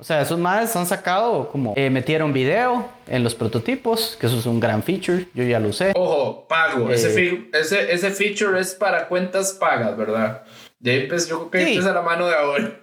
o 0.00 0.04
sea, 0.04 0.20
esos 0.20 0.38
más 0.38 0.76
han 0.76 0.86
sacado 0.86 1.48
como... 1.48 1.74
metieron 1.74 2.32
video 2.32 2.98
en 3.10 3.24
los 3.24 3.34
prototipos, 3.34 4.16
que 4.20 4.26
eso 4.26 4.38
es 4.38 4.46
un 4.46 4.60
gran 4.60 4.82
feature, 4.82 5.26
yo 5.38 5.44
ya 5.44 5.60
lo 5.60 5.68
usé. 5.68 5.92
Ojo, 5.94 6.48
pago, 6.48 6.90
ese, 6.90 7.16
eh, 7.16 7.50
ese, 7.52 7.92
ese 7.92 8.10
feature 8.10 8.58
es 8.58 8.74
para 8.74 9.06
cuentas 9.06 9.52
pagas, 9.52 9.96
¿verdad? 9.96 10.42
De 10.80 10.90
ahí 10.90 11.06
pues 11.06 11.28
yo 11.28 11.48
creo 11.48 11.64
que 11.64 11.72
sí. 11.72 11.78
es 11.78 11.86
a 11.86 11.92
la 11.92 12.02
mano 12.02 12.26
de 12.26 12.34
ahora. 12.34 12.80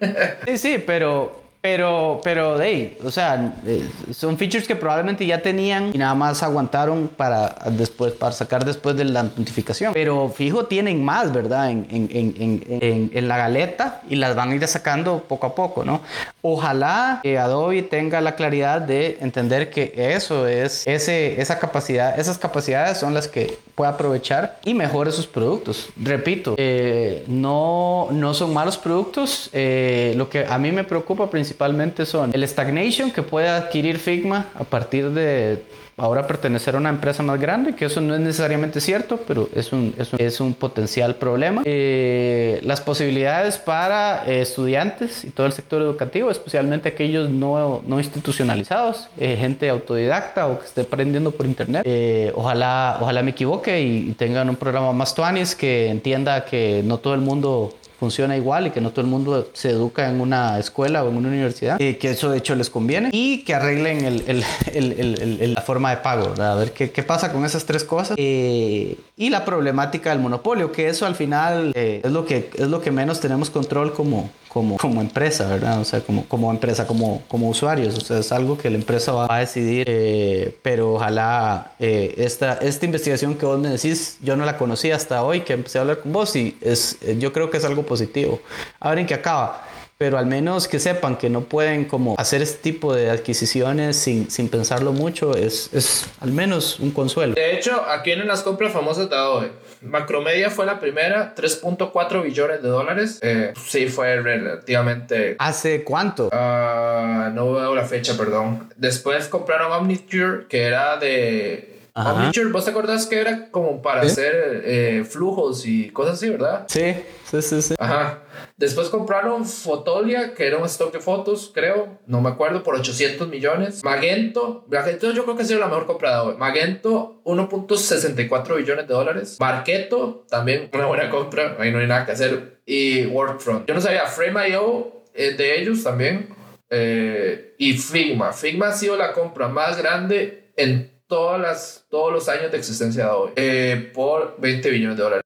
sí, 0.47 0.57
sí, 0.57 0.83
pero 0.85 1.44
pero, 1.65 2.21
pero, 2.23 2.61
hey, 2.61 2.95
o 3.03 3.09
sea, 3.09 3.55
eh, 3.65 3.89
son 4.13 4.37
features 4.37 4.67
que 4.67 4.75
probablemente 4.75 5.25
ya 5.25 5.41
tenían 5.41 5.89
y 5.95 5.97
nada 5.97 6.13
más 6.13 6.43
aguantaron 6.43 7.07
para 7.07 7.55
después, 7.71 8.13
para 8.13 8.33
sacar 8.33 8.63
después 8.63 8.95
de 8.95 9.03
la 9.05 9.23
notificación. 9.23 9.91
Pero 9.91 10.29
fijo, 10.29 10.67
tienen 10.67 11.03
más, 11.03 11.33
¿verdad? 11.33 11.71
En, 11.71 11.87
en, 11.89 12.07
en, 12.11 13.09
en, 13.11 13.27
la 13.27 13.37
galeta 13.37 14.03
y 14.07 14.17
las 14.17 14.35
van 14.35 14.51
a 14.51 14.55
ir 14.55 14.67
sacando 14.67 15.23
poco 15.27 15.47
a 15.47 15.55
poco, 15.55 15.83
¿no? 15.83 16.01
Ojalá 16.43 17.21
Adobe 17.23 17.81
tenga 17.81 18.21
la 18.21 18.35
claridad 18.35 18.79
de 18.81 19.17
entender 19.21 19.71
que 19.71 19.91
eso 20.13 20.47
es, 20.47 20.85
ese, 20.85 21.41
esa 21.41 21.57
capacidad, 21.57 22.19
esas 22.19 22.37
capacidades 22.37 22.99
son 22.99 23.15
las 23.15 23.27
que 23.27 23.57
puede 23.73 23.89
aprovechar 23.89 24.59
y 24.63 24.75
mejore 24.75 25.11
sus 25.11 25.25
productos. 25.25 25.89
Repito, 25.97 26.53
eh, 26.57 27.23
no, 27.25 28.09
no 28.11 28.35
son 28.35 28.53
malos 28.53 28.77
productos. 28.77 29.49
Eh, 29.51 30.13
lo 30.15 30.29
que 30.29 30.45
a 30.45 30.59
mí 30.59 30.71
me 30.71 30.83
preocupa 30.83 31.27
principalmente 31.27 31.54
principalmente 31.55 32.05
son 32.05 32.31
el 32.33 32.47
stagnation 32.47 33.11
que 33.11 33.21
puede 33.21 33.47
adquirir 33.47 33.97
Figma 33.97 34.47
a 34.55 34.65
partir 34.65 35.09
de 35.11 35.63
ahora 35.97 36.27
pertenecer 36.27 36.75
a 36.75 36.77
una 36.77 36.89
empresa 36.89 37.23
más 37.23 37.39
grande, 37.39 37.73
que 37.73 37.85
eso 37.85 38.01
no 38.01 38.13
es 38.13 38.19
necesariamente 38.19 38.81
cierto, 38.81 39.17
pero 39.25 39.47
es 39.55 39.71
un, 39.71 39.95
es 39.97 40.11
un, 40.11 40.21
es 40.21 40.41
un 40.41 40.53
potencial 40.53 41.15
problema. 41.15 41.61
Eh, 41.63 42.59
las 42.63 42.81
posibilidades 42.81 43.57
para 43.57 44.25
eh, 44.27 44.41
estudiantes 44.41 45.23
y 45.23 45.29
todo 45.29 45.47
el 45.47 45.53
sector 45.53 45.81
educativo, 45.81 46.29
especialmente 46.29 46.89
aquellos 46.89 47.29
no, 47.29 47.81
no 47.87 47.99
institucionalizados, 47.99 49.07
eh, 49.17 49.37
gente 49.39 49.69
autodidacta 49.69 50.47
o 50.47 50.59
que 50.59 50.65
esté 50.65 50.81
aprendiendo 50.81 51.31
por 51.31 51.45
internet. 51.45 51.87
ojalá, 52.35 52.97
ojalá 52.99 53.23
me 53.23 53.31
equivoque 53.31 53.81
y, 53.81 54.15
tengan 54.15 54.49
un 54.49 54.55
programa 54.57 54.91
más 54.91 55.15
tuanis 55.15 55.55
que 55.55 55.87
entienda 55.87 56.43
que 56.43 56.81
no 56.83 56.97
todo 56.97 57.13
el 57.13 57.21
mundo 57.21 57.73
funciona 57.99 58.35
igual 58.35 58.67
y 58.67 58.71
que 58.71 58.81
no 58.81 58.91
todo 58.91 59.01
el 59.01 59.07
mundo 59.07 59.49
se 59.53 59.71
educa 59.71 60.09
en 60.09 60.21
una 60.21 60.59
escuela 60.59 61.03
o 61.03 61.09
en 61.09 61.17
una 61.17 61.29
universidad, 61.29 61.79
y 61.79 61.95
que 61.95 62.11
eso 62.11 62.29
de 62.29 62.37
hecho 62.37 62.55
les 62.55 62.69
conviene 62.69 63.09
y 63.11 63.43
que 63.43 63.53
arreglen 63.53 64.05
el, 64.05 64.43
el, 64.73 65.53
la 65.53 65.61
forma 65.61 65.91
de 65.91 65.97
pago, 65.97 66.33
a 66.41 66.55
ver 66.55 66.71
qué, 66.71 66.91
qué, 66.91 67.03
pasa 67.03 67.31
con 67.31 67.45
esas 67.45 67.65
tres 67.65 67.83
cosas 67.83 68.15
eh, 68.17 68.97
y 69.17 69.29
la 69.29 69.45
problemática 69.45 70.09
del 70.09 70.19
monopolio, 70.19 70.71
que 70.71 70.89
eso 70.89 71.05
al 71.05 71.15
final 71.15 71.71
eh, 71.75 72.01
es, 72.03 72.11
lo 72.11 72.25
que, 72.25 72.49
es 72.53 72.67
lo 72.67 72.81
que 72.81 72.91
menos 72.91 73.19
tenemos 73.19 73.49
control 73.49 73.93
como, 73.93 74.29
como, 74.55 74.77
como 74.77 75.01
empresa, 75.01 75.49
¿verdad? 75.49 75.81
O 75.81 75.83
sea, 75.83 75.99
como, 75.99 76.25
como 76.29 76.49
empresa, 76.49 76.87
como, 76.87 77.23
como 77.27 77.49
usuarios. 77.49 77.97
O 77.97 77.99
sea, 77.99 78.19
es 78.19 78.31
algo 78.31 78.57
que 78.57 78.69
la 78.69 78.77
empresa 78.77 79.11
va 79.11 79.27
a 79.29 79.39
decidir, 79.39 79.85
eh, 79.89 80.57
pero 80.61 80.93
ojalá 80.93 81.73
eh, 81.77 82.15
esta, 82.19 82.53
esta 82.61 82.85
investigación 82.85 83.35
que 83.35 83.45
vos 83.45 83.59
me 83.59 83.67
decís, 83.67 84.17
yo 84.21 84.37
no 84.37 84.45
la 84.45 84.57
conocí 84.57 84.91
hasta 84.91 85.25
hoy 85.25 85.41
que 85.41 85.51
empecé 85.51 85.77
a 85.77 85.81
hablar 85.81 85.99
con 85.99 86.13
vos 86.13 86.37
y 86.37 86.57
es, 86.61 86.97
yo 87.19 87.33
creo 87.33 87.49
que 87.49 87.57
es 87.57 87.65
algo 87.65 87.85
positivo. 87.85 88.39
Ahora 88.79 89.01
en 89.01 89.07
que 89.07 89.15
acaba 89.15 89.61
pero 89.97 90.17
al 90.17 90.25
menos 90.25 90.67
que 90.67 90.77
sepan 90.79 91.15
que 91.15 91.29
no 91.29 91.41
pueden 91.41 91.85
como 91.85 92.15
hacer 92.17 92.41
este 92.41 92.57
tipo 92.57 92.93
de 92.93 93.09
adquisiciones 93.09 93.95
sin, 93.95 94.29
sin 94.29 94.49
pensarlo 94.49 94.91
mucho 94.91 95.35
es, 95.37 95.69
es, 95.73 96.05
al 96.19 96.31
menos 96.31 96.81
un 96.81 96.91
consuelo. 96.91 97.33
De 97.33 97.57
hecho, 97.57 97.81
aquí 97.87 98.11
en 98.11 98.27
las 98.27 98.43
compras 98.43 98.73
famosas 98.73 99.09
de 99.09 99.15
hoy, 99.15 99.51
Macromedia 99.85 100.49
fue 100.49 100.65
la 100.65 100.79
primera, 100.79 101.33
3.4 101.35 102.23
billones 102.23 102.61
de 102.61 102.67
dólares. 102.67 103.19
Eh, 103.21 103.53
sí, 103.65 103.87
fue 103.87 104.21
relativamente... 104.21 105.35
¿Hace 105.39 105.83
cuánto? 105.83 106.27
Uh, 106.27 107.31
no 107.33 107.53
veo 107.53 107.75
la 107.75 107.85
fecha, 107.85 108.17
perdón. 108.17 108.69
Después 108.75 109.27
compraron 109.27 109.71
Omniture, 109.71 110.47
que 110.47 110.63
era 110.63 110.97
de 110.97 111.74
Omniture, 111.97 112.51
¿vos 112.51 112.65
te 112.65 112.71
acordás 112.71 113.07
que 113.07 113.21
era 113.21 113.49
como 113.51 113.81
para 113.81 114.01
hacer 114.01 114.63
eh, 114.65 115.05
flujos 115.09 115.65
y 115.65 115.91
cosas 115.91 116.15
así, 116.15 116.29
verdad? 116.29 116.65
Sí, 116.67 116.93
sí, 117.23 117.41
sí, 117.41 117.61
sí. 117.61 117.75
Ajá. 117.79 118.23
Después 118.57 118.89
compraron 118.89 119.45
Fotolia, 119.45 120.33
que 120.33 120.45
era 120.45 120.57
un 120.57 120.65
stock 120.65 120.91
de 120.91 120.99
fotos, 120.99 121.51
creo, 121.53 121.99
no 122.05 122.19
me 122.19 122.29
acuerdo, 122.29 122.63
por 122.63 122.75
800 122.75 123.29
millones. 123.29 123.81
Magento, 123.85 124.65
Magento 124.69 125.11
yo 125.11 125.23
creo 125.23 125.37
que 125.37 125.43
ha 125.43 125.45
sido 125.45 125.61
la 125.61 125.67
mejor 125.67 125.85
comprada 125.85 126.23
hoy. 126.23 126.35
Magento, 126.35 127.21
1.64 127.23 128.57
billones 128.57 128.87
de 128.87 128.93
dólares. 128.93 129.37
Marketo, 129.39 130.25
también 130.29 130.69
una 130.73 130.87
buena 130.87 131.09
compra, 131.09 131.55
ahí 131.59 131.71
no 131.71 131.79
hay 131.79 131.87
nada 131.87 132.05
que 132.05 132.11
hacer. 132.11 132.59
Y 132.65 133.05
Workfront. 133.05 133.67
Yo 133.67 133.73
no 133.73 133.79
sabía, 133.79 134.05
Frame.io 134.05 135.03
eh, 135.13 135.31
de 135.31 135.61
ellos 135.61 135.81
también. 135.81 136.27
Eh, 136.69 137.55
y 137.57 137.73
Figma. 137.73 138.33
Figma 138.33 138.67
ha 138.67 138.73
sido 138.73 138.97
la 138.97 139.13
compra 139.13 139.47
más 139.47 139.77
grande 139.77 140.51
en 140.57 140.94
todas 141.07 141.39
las, 141.39 141.85
todos 141.89 142.11
los 142.11 142.29
años 142.29 142.51
de 142.51 142.57
existencia 142.57 143.05
de 143.05 143.11
hoy 143.11 143.31
eh, 143.35 143.91
por 143.93 144.39
20 144.39 144.69
billones 144.69 144.97
de 144.97 145.03
dólares. 145.03 145.24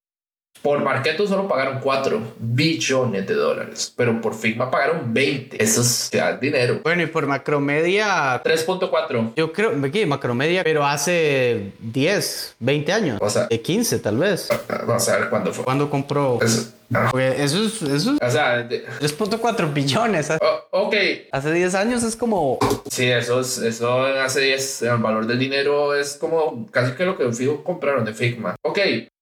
Por 0.62 0.84
Marketo 0.84 1.26
solo 1.26 1.48
pagaron 1.48 1.80
4 1.80 2.22
billones 2.38 3.26
de 3.26 3.34
dólares, 3.34 3.94
pero 3.96 4.20
por 4.20 4.36
Figma 4.36 4.70
pagaron 4.70 5.14
20. 5.14 5.64
Eso 5.64 5.82
es 5.82 6.12
dinero. 6.42 6.82
Bueno, 6.84 7.04
y 7.04 7.08
por 7.08 7.26
Macromedia 7.28 8.44
3.4. 8.44 9.34
Yo 9.36 9.54
creo, 9.54 9.72
aquí 9.86 10.06
Macromedia, 10.06 10.64
pero 10.64 10.86
hace 10.86 11.72
10, 11.80 12.56
20 12.60 12.92
años. 12.92 13.20
O 13.22 13.30
sea, 13.30 13.48
de 13.48 13.62
15 13.62 14.00
tal 14.00 14.18
vez. 14.18 14.50
Vamos 14.86 15.08
a 15.08 15.18
ver 15.18 15.30
cuándo 15.30 15.54
fue. 15.54 15.64
¿Cuándo 15.64 15.90
compró? 15.90 16.40
Eso, 16.42 16.74
eso 17.20 17.64
es, 17.64 17.82
eso 17.82 18.18
o 18.22 18.30
sea, 18.30 18.68
3.4 18.68 19.74
billones. 19.74 20.32
Oh, 20.42 20.88
ok. 20.88 20.96
Hace 21.32 21.54
10 21.54 21.76
años 21.76 22.04
es 22.04 22.16
como. 22.18 22.60
Sí, 22.90 23.06
eso, 23.06 23.40
es, 23.40 23.60
eso 23.60 24.02
hace 24.02 24.42
10, 24.42 24.82
el 24.82 24.98
valor 24.98 25.26
del 25.26 25.40
dinero 25.40 25.96
es 25.96 26.18
como 26.18 26.68
casi 26.72 26.94
que 26.94 27.06
lo 27.06 27.18
que 27.18 27.32
Figo 27.32 27.64
compraron 27.64 28.04
de 28.04 28.14
Figma. 28.14 28.56
Ok, 28.64 28.80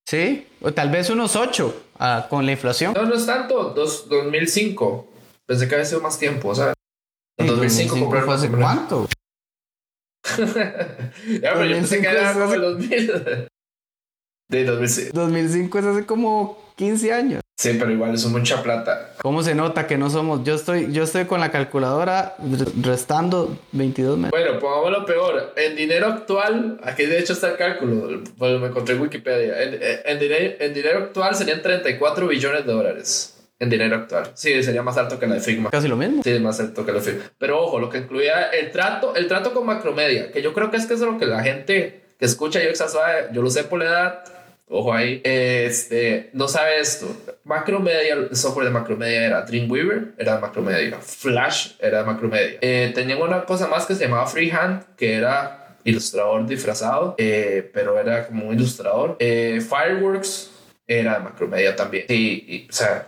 Sí, 0.08 0.48
o 0.62 0.74
tal 0.74 0.90
vez 0.90 1.10
unos 1.10 1.36
8 1.36 1.84
ah, 2.00 2.28
con 2.30 2.46
la 2.46 2.54
inflación. 2.54 2.94
No, 2.94 3.06
no 3.06 3.16
es 3.16 3.26
tanto, 3.26 3.72
Dos, 3.72 4.08
2005. 4.08 5.06
Pensé 5.46 5.68
que 5.68 5.76
había 5.76 5.86
sido 5.86 6.00
más 6.00 6.18
tiempo, 6.18 6.48
o 6.50 6.56
sea. 6.56 6.74
En 7.38 7.48
2005, 7.48 7.96
2005 7.96 8.26
fue 8.26 8.34
hace 8.34 8.50
cuánto? 8.50 9.10
ya, 11.42 11.54
pero 11.54 11.66
yo 11.66 11.76
pensé 11.76 12.02
que 12.02 12.08
era 12.08 12.32
el 12.32 12.62
2000. 12.62 13.48
De 14.50 14.64
2005. 14.64 15.12
2005 15.14 15.80
es 15.80 15.86
hace 15.86 16.06
como 16.06 16.58
15 16.78 17.12
años. 17.12 17.42
Sí, 17.60 17.76
pero 17.80 17.92
igual 17.92 18.14
es 18.14 18.24
mucha 18.28 18.62
plata. 18.62 19.14
¿Cómo 19.20 19.42
se 19.42 19.56
nota 19.56 19.88
que 19.88 19.98
no 19.98 20.12
somos? 20.12 20.44
Yo 20.44 20.54
estoy, 20.54 20.92
yo 20.92 21.02
estoy 21.02 21.26
con 21.26 21.40
la 21.40 21.50
calculadora 21.50 22.36
restando 22.84 23.58
22 23.72 24.16
meses. 24.16 24.30
Bueno, 24.30 24.60
pongámoslo 24.60 25.04
peor. 25.08 25.54
En 25.56 25.76
dinero 25.76 26.06
actual, 26.06 26.80
aquí 26.84 27.08
de 27.08 27.18
hecho 27.18 27.34
está 27.34 27.50
el 27.50 27.58
cálculo, 27.58 28.22
pues 28.38 28.62
me 28.62 28.68
encontré 28.68 28.94
en 28.94 29.02
Wikipedia. 29.02 29.56
En, 29.60 30.20
dinero, 30.20 30.56
en 30.60 30.72
dinero 30.72 31.00
actual 31.00 31.34
serían 31.34 31.64
34 31.64 32.28
billones 32.28 32.64
de 32.64 32.72
dólares. 32.72 33.34
En 33.58 33.72
dinero 33.72 33.96
actual. 33.96 34.30
Sí, 34.36 34.62
sería 34.62 34.84
más 34.84 34.96
alto 35.00 35.18
que 35.18 35.26
la 35.26 35.34
de 35.34 35.42
Figma. 35.42 35.72
Casi 35.72 35.88
lo 35.88 35.98
mismo. 35.98 36.22
Sí, 36.22 36.40
más 36.40 36.60
alto 36.60 36.86
que 36.86 36.92
la 36.92 37.00
de 37.00 37.06
Figma. 37.06 37.24
Pero 37.40 37.60
ojo, 37.60 37.80
lo 37.80 37.90
que 37.90 37.98
incluía 37.98 38.50
el 38.52 38.70
trato, 38.70 39.16
el 39.16 39.28
trato 39.28 39.56
con 39.56 39.66
Macromedia, 39.66 40.32
que 40.32 40.44
yo 40.44 40.54
creo 40.54 40.70
que 40.70 40.78
es 40.78 40.86
que 40.86 40.94
es 40.94 41.00
lo 41.00 41.18
que 41.18 41.26
la 41.26 41.42
gente 41.42 42.04
que 42.20 42.26
escucha 42.26 42.60
yo, 42.62 42.70
yo 43.34 43.42
lo 43.42 43.50
sé 43.50 43.64
por 43.64 43.80
la 43.80 43.86
edad 43.86 44.37
Ojo 44.70 44.94
ahí. 44.94 45.22
Este, 45.24 46.30
no 46.34 46.48
sabe 46.48 46.80
esto. 46.80 47.08
Macromedia, 47.44 48.14
el 48.14 48.36
software 48.36 48.66
de 48.66 48.72
Macromedia 48.72 49.26
era 49.26 49.42
Dreamweaver, 49.44 50.14
era 50.18 50.36
de 50.36 50.42
Macromedia. 50.42 50.98
Flash 51.00 51.72
era 51.80 52.00
de 52.00 52.06
Macromedia. 52.06 52.58
Eh, 52.62 52.92
tenían 52.94 53.22
una 53.22 53.46
cosa 53.46 53.68
más 53.68 53.86
que 53.86 53.96
se 53.96 54.06
llamaba 54.06 54.28
Freehand, 54.28 54.96
que 54.98 55.14
era 55.14 55.78
ilustrador 55.86 56.46
disfrazado, 56.46 57.16
eh, 57.18 57.70
pero 57.74 57.98
era 57.98 58.28
como 58.28 58.48
un 58.48 58.56
ilustrador. 58.56 59.16
Eh, 59.20 59.62
Fireworks 59.62 60.52
era 60.88 61.16
de 61.16 61.20
Macromedia 61.20 61.76
también. 61.76 62.06
Sí, 62.08 62.68
o 62.70 62.74
sea, 62.74 63.08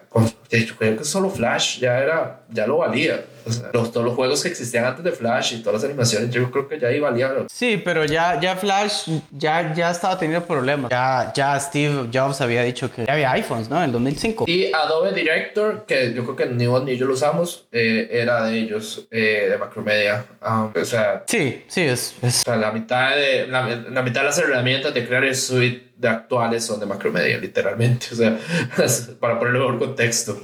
yo 0.50 0.76
creo 0.76 0.98
que 0.98 1.04
solo 1.06 1.30
Flash 1.30 1.80
ya 1.80 2.00
era, 2.00 2.42
ya 2.50 2.68
lo 2.68 2.78
valía. 2.78 3.24
O 3.46 3.52
sea, 3.52 3.70
los, 3.74 3.92
todos 3.92 4.06
los 4.06 4.16
juegos 4.16 4.44
que 4.44 4.50
existían 4.50 4.84
antes 4.84 5.04
de 5.04 5.12
Flash 5.14 5.54
y 5.54 5.64
todas 5.64 5.82
las 5.82 5.90
animaciones, 5.90 6.30
yo 6.30 6.52
creo 6.52 6.68
que 6.68 6.78
ya 6.78 6.90
ahí 6.90 7.00
valía. 7.00 7.32
Sí, 7.50 7.82
pero 7.84 8.04
ya, 8.04 8.40
ya 8.40 8.58
Flash 8.58 9.10
ya, 9.32 9.74
ya 9.74 9.92
estaba 9.92 10.20
teniendo 10.20 10.46
problemas. 10.46 10.92
Ya, 10.92 11.32
ya 11.34 11.58
Steve 11.60 12.10
Jobs 12.14 12.42
había 12.42 12.64
dicho 12.64 12.92
que 12.92 13.06
ya 13.06 13.14
había 13.14 13.32
iPhones, 13.32 13.70
¿no? 13.70 13.78
En 13.78 13.86
el 13.86 13.92
2005. 13.94 14.44
Y 14.48 14.72
Adobe 14.74 15.14
Director, 15.14 15.86
que 15.86 16.14
yo 16.14 16.24
creo 16.26 16.36
que 16.36 16.46
ni 16.48 16.68
vos 16.68 16.84
ni 16.84 16.98
yo 16.98 17.06
lo 17.06 17.14
usamos, 17.14 17.68
eh, 17.72 18.10
era 18.12 18.44
de 18.44 18.60
ellos, 18.60 19.08
eh, 19.10 19.48
de 19.50 19.58
Macromedia. 19.58 20.26
Um, 20.46 20.72
o 20.76 20.86
sea, 20.86 21.24
sí, 21.28 21.64
sí, 21.68 21.82
es. 21.82 22.16
O 22.22 22.30
sea, 22.30 22.58
la 22.58 22.72
mitad, 22.72 23.16
de, 23.16 23.48
la, 23.48 23.68
la 23.68 24.02
mitad 24.02 24.22
de 24.22 24.28
las 24.28 24.38
herramientas 24.38 24.94
de 24.94 25.08
crear 25.08 25.24
el 25.24 25.36
suite 25.36 25.89
de 26.00 26.08
actuales 26.08 26.66
son 26.66 26.80
de 26.80 26.86
Macromedia, 26.86 27.38
literalmente. 27.38 28.08
O 28.14 28.16
sea, 28.16 28.39
para 29.20 29.38
ponerlo 29.38 29.70
en 29.74 29.80
contexto. 29.80 30.41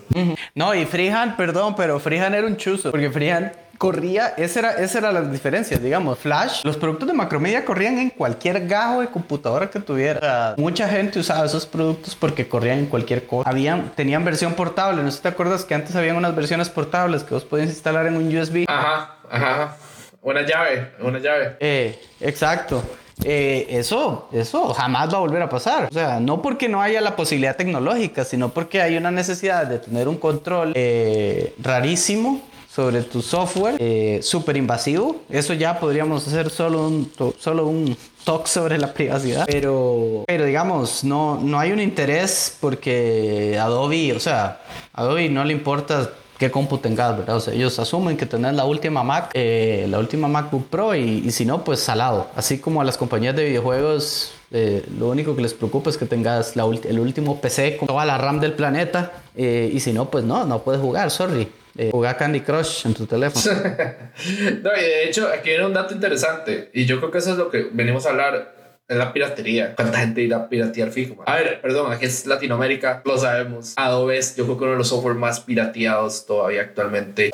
No, 0.53 0.75
y 0.75 0.85
Freehand, 0.85 1.37
perdón, 1.37 1.75
pero 1.75 1.97
Freehand 1.97 2.35
era 2.35 2.45
un 2.45 2.57
chuzo, 2.57 2.91
porque 2.91 3.09
Freehand 3.09 3.51
corría, 3.77 4.33
esa 4.37 4.59
era, 4.59 4.71
esa 4.73 4.97
era 4.99 5.11
la 5.13 5.21
diferencia, 5.21 5.77
digamos, 5.77 6.19
Flash, 6.19 6.63
los 6.63 6.75
productos 6.75 7.07
de 7.07 7.13
Macromedia 7.13 7.63
corrían 7.63 7.97
en 7.99 8.09
cualquier 8.09 8.67
gajo 8.67 9.01
de 9.01 9.07
computadora 9.07 9.69
que 9.69 9.79
tuviera. 9.79 10.55
mucha 10.57 10.89
gente 10.89 11.19
usaba 11.19 11.45
esos 11.45 11.65
productos 11.65 12.15
porque 12.15 12.47
corrían 12.47 12.79
en 12.79 12.85
cualquier 12.87 13.25
cosa. 13.25 13.49
Habían, 13.49 13.91
tenían 13.95 14.25
versión 14.25 14.55
portable, 14.55 15.03
no 15.03 15.09
sé 15.09 15.17
si 15.17 15.23
te 15.23 15.29
acuerdas 15.29 15.63
que 15.63 15.73
antes 15.73 15.95
habían 15.95 16.17
unas 16.17 16.35
versiones 16.35 16.69
portables 16.69 17.23
que 17.23 17.33
vos 17.33 17.45
podías 17.45 17.69
instalar 17.69 18.07
en 18.07 18.17
un 18.17 18.35
USB. 18.35 18.65
Ajá, 18.67 19.15
ajá. 19.29 19.77
Una 20.21 20.41
llave, 20.41 20.91
una 20.99 21.19
llave. 21.19 21.55
Eh, 21.61 21.97
exacto. 22.19 22.83
Eh, 23.23 23.67
eso, 23.69 24.27
eso 24.31 24.73
jamás 24.73 25.13
va 25.13 25.17
a 25.17 25.21
volver 25.21 25.41
a 25.41 25.49
pasar. 25.49 25.87
O 25.89 25.93
sea, 25.93 26.19
no 26.19 26.41
porque 26.41 26.67
no 26.67 26.81
haya 26.81 27.01
la 27.01 27.15
posibilidad 27.15 27.55
tecnológica, 27.55 28.25
sino 28.25 28.49
porque 28.49 28.81
hay 28.81 28.97
una 28.97 29.11
necesidad 29.11 29.65
de 29.67 29.79
tener 29.79 30.07
un 30.07 30.17
control 30.17 30.73
eh, 30.75 31.53
rarísimo 31.59 32.41
sobre 32.69 33.03
tu 33.03 33.21
software, 33.21 33.77
eh, 33.79 34.19
súper 34.21 34.57
invasivo. 34.57 35.21
Eso 35.29 35.53
ya 35.53 35.79
podríamos 35.79 36.27
hacer 36.27 36.49
solo 36.49 36.87
un, 36.87 37.09
solo 37.39 37.67
un 37.67 37.95
talk 38.25 38.47
sobre 38.47 38.77
la 38.77 38.93
privacidad. 38.93 39.45
Pero, 39.47 40.25
pero 40.27 40.43
digamos, 40.43 41.05
no, 41.05 41.39
no 41.41 41.57
hay 41.57 41.71
un 41.71 41.79
interés 41.79 42.57
porque 42.59 43.57
Adobe, 43.57 44.11
o 44.11 44.19
sea, 44.19 44.61
Adobe 44.91 45.29
no 45.29 45.45
le 45.45 45.53
importa 45.53 46.09
qué 46.37 46.51
compu 46.51 46.77
tengas, 46.77 47.17
¿verdad? 47.17 47.37
O 47.37 47.39
sea, 47.39 47.53
ellos 47.53 47.77
asumen 47.79 48.17
que 48.17 48.25
tenés 48.25 48.53
la 48.53 48.65
última 48.65 49.03
Mac, 49.03 49.31
eh, 49.33 49.87
la 49.89 49.99
última 49.99 50.27
MacBook 50.27 50.67
Pro 50.67 50.95
y, 50.95 51.31
si 51.31 51.45
no, 51.45 51.63
pues 51.63 51.79
salado. 51.79 52.27
Así 52.35 52.59
como 52.59 52.81
a 52.81 52.83
las 52.83 52.97
compañías 52.97 53.35
de 53.35 53.45
videojuegos, 53.45 54.33
eh, 54.51 54.85
lo 54.97 55.09
único 55.09 55.35
que 55.35 55.41
les 55.41 55.53
preocupa 55.53 55.89
es 55.89 55.97
que 55.97 56.05
tengas 56.05 56.55
la 56.55 56.65
el 56.65 56.99
último 56.99 57.39
PC 57.41 57.77
con 57.77 57.87
toda 57.87 58.05
la 58.05 58.17
RAM 58.17 58.39
del 58.39 58.53
planeta 58.53 59.11
eh, 59.35 59.69
y 59.73 59.79
si 59.79 59.93
no, 59.93 60.09
pues 60.09 60.23
no, 60.23 60.45
no 60.45 60.63
puedes 60.63 60.81
jugar, 60.81 61.11
sorry. 61.11 61.47
jugar 61.91 62.17
Candy 62.17 62.41
Crush 62.41 62.85
en 62.85 62.93
tu 62.93 63.05
teléfono. 63.05 63.55
no, 64.63 64.69
y 64.77 64.81
de 64.81 65.03
hecho, 65.05 65.27
aquí 65.27 65.49
viene 65.49 65.65
un 65.65 65.73
dato 65.73 65.93
interesante 65.93 66.69
y 66.73 66.85
yo 66.85 66.99
creo 66.99 67.11
que 67.11 67.17
eso 67.17 67.31
es 67.31 67.37
lo 67.37 67.49
que 67.49 67.67
venimos 67.71 68.05
a 68.05 68.09
hablar 68.09 68.55
es 68.87 68.97
la 68.97 69.11
piratería. 69.13 69.75
¿Cuánta 69.75 69.99
gente 69.99 70.21
irá 70.21 70.37
a 70.37 70.49
piratear 70.49 70.91
Figma? 70.91 71.23
A 71.25 71.35
ver, 71.35 71.61
perdón, 71.61 71.91
aquí 71.91 72.05
es 72.05 72.25
Latinoamérica, 72.25 73.01
lo 73.05 73.17
sabemos. 73.17 73.73
Adobe 73.77 74.17
es, 74.17 74.35
yo 74.35 74.45
creo 74.45 74.57
que 74.57 74.63
uno 74.63 74.71
de 74.73 74.77
los 74.77 74.89
software 74.89 75.15
más 75.15 75.39
pirateados 75.39 76.25
todavía 76.25 76.61
actualmente. 76.61 77.31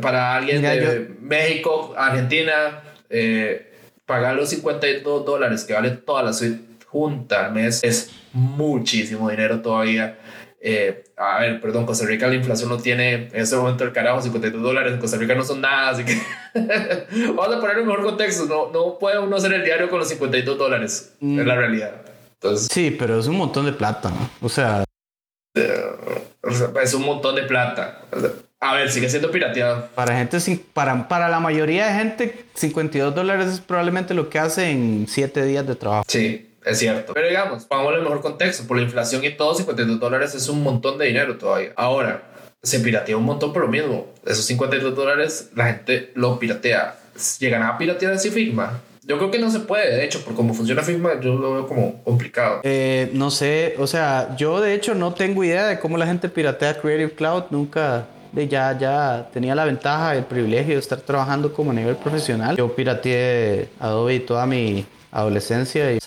Para 0.00 0.36
alguien 0.36 0.62
de 0.62 1.08
México, 1.20 1.94
Argentina, 1.96 2.82
eh, 3.10 3.72
pagar 4.06 4.36
los 4.36 4.50
52 4.50 5.24
dólares 5.24 5.64
que 5.64 5.72
vale 5.72 5.90
toda 5.90 6.22
la 6.22 6.32
suite 6.32 6.72
junta 6.86 7.46
al 7.46 7.52
mes 7.52 7.82
es 7.82 8.10
muchísimo 8.32 9.30
dinero 9.30 9.60
todavía. 9.60 10.18
Eh, 10.64 11.02
a 11.16 11.40
ver, 11.40 11.60
perdón, 11.60 11.84
Costa 11.84 12.06
Rica 12.06 12.28
la 12.28 12.36
inflación 12.36 12.68
no 12.68 12.78
tiene 12.78 13.14
en 13.14 13.34
este 13.34 13.56
momento 13.56 13.82
el 13.82 13.92
carajo 13.92 14.22
52 14.22 14.62
dólares. 14.62 14.92
En 14.92 15.00
Costa 15.00 15.16
Rica 15.16 15.34
no 15.34 15.42
son 15.42 15.60
nada, 15.60 15.90
así 15.90 16.04
que 16.04 16.16
vamos 17.34 17.56
a 17.56 17.60
poner 17.60 17.80
un 17.80 17.88
mejor 17.88 18.04
contexto. 18.04 18.46
No, 18.46 18.70
no 18.70 18.96
puede 18.96 19.18
uno 19.18 19.34
hacer 19.34 19.52
el 19.54 19.64
diario 19.64 19.90
con 19.90 19.98
los 19.98 20.08
52 20.08 20.56
dólares. 20.56 21.14
Es 21.20 21.46
la 21.46 21.54
mm. 21.54 21.58
realidad. 21.58 22.02
Entonces, 22.34 22.68
sí, 22.70 22.94
pero 22.96 23.18
es 23.18 23.26
un 23.26 23.36
montón 23.36 23.66
de 23.66 23.72
plata, 23.72 24.10
¿no? 24.10 24.30
O 24.40 24.48
sea, 24.48 24.84
es 25.54 26.94
un 26.94 27.02
montón 27.02 27.34
de 27.34 27.42
plata. 27.42 28.02
A 28.60 28.74
ver, 28.74 28.88
sigue 28.88 29.08
siendo 29.08 29.32
pirateado. 29.32 29.88
Para 29.96 30.16
gente, 30.16 30.38
para, 30.72 31.08
para 31.08 31.28
la 31.28 31.40
mayoría 31.40 31.88
de 31.88 31.94
gente, 31.94 32.44
52 32.54 33.12
dólares 33.12 33.46
es 33.48 33.60
probablemente 33.60 34.14
lo 34.14 34.30
que 34.30 34.38
hace 34.38 34.70
en 34.70 35.06
7 35.08 35.44
días 35.44 35.66
de 35.66 35.74
trabajo. 35.74 36.04
Sí 36.06 36.51
es 36.64 36.78
cierto. 36.78 37.12
Pero 37.14 37.28
digamos, 37.28 37.64
pongámoslo 37.64 37.98
en 37.98 38.04
mejor 38.04 38.20
contexto. 38.20 38.66
Por 38.66 38.76
la 38.76 38.82
inflación 38.82 39.24
y 39.24 39.30
todo, 39.30 39.54
52 39.54 39.98
dólares 39.98 40.34
es 40.34 40.48
un 40.48 40.62
montón 40.62 40.98
de 40.98 41.06
dinero 41.06 41.36
todavía. 41.36 41.72
Ahora, 41.76 42.22
se 42.62 42.80
piratea 42.80 43.16
un 43.16 43.24
montón 43.24 43.52
por 43.52 43.62
lo 43.62 43.68
mismo. 43.68 44.06
Esos 44.24 44.44
52 44.46 44.94
dólares, 44.94 45.50
la 45.54 45.66
gente 45.66 46.12
lo 46.14 46.38
piratea. 46.38 46.96
¿Llegan 47.38 47.62
a 47.62 47.76
piratear 47.76 48.12
así 48.12 48.30
Figma? 48.30 48.80
Yo 49.04 49.18
creo 49.18 49.32
que 49.32 49.38
no 49.40 49.50
se 49.50 49.60
puede, 49.60 49.96
de 49.96 50.04
hecho, 50.04 50.24
por 50.24 50.34
cómo 50.34 50.54
funciona 50.54 50.82
Figma, 50.82 51.20
yo 51.20 51.34
lo 51.34 51.54
veo 51.54 51.66
como 51.66 52.02
complicado. 52.04 52.60
Eh, 52.62 53.10
no 53.12 53.32
sé, 53.32 53.74
o 53.78 53.88
sea, 53.88 54.36
yo 54.36 54.60
de 54.60 54.74
hecho 54.74 54.94
no 54.94 55.12
tengo 55.12 55.42
idea 55.42 55.66
de 55.66 55.80
cómo 55.80 55.98
la 55.98 56.06
gente 56.06 56.28
piratea 56.28 56.80
Creative 56.80 57.10
Cloud. 57.10 57.44
Nunca, 57.50 58.06
de 58.30 58.46
ya, 58.46 58.78
ya 58.78 59.28
tenía 59.32 59.56
la 59.56 59.64
ventaja, 59.64 60.14
el 60.14 60.24
privilegio 60.24 60.74
de 60.74 60.80
estar 60.80 61.00
trabajando 61.00 61.52
como 61.52 61.72
a 61.72 61.74
nivel 61.74 61.96
profesional. 61.96 62.56
Yo 62.56 62.72
pirateé 62.76 63.70
Adobe 63.80 64.14
y 64.14 64.20
toda 64.20 64.46
mi 64.46 64.86
adolescencia 65.12 65.92
y 65.92 66.00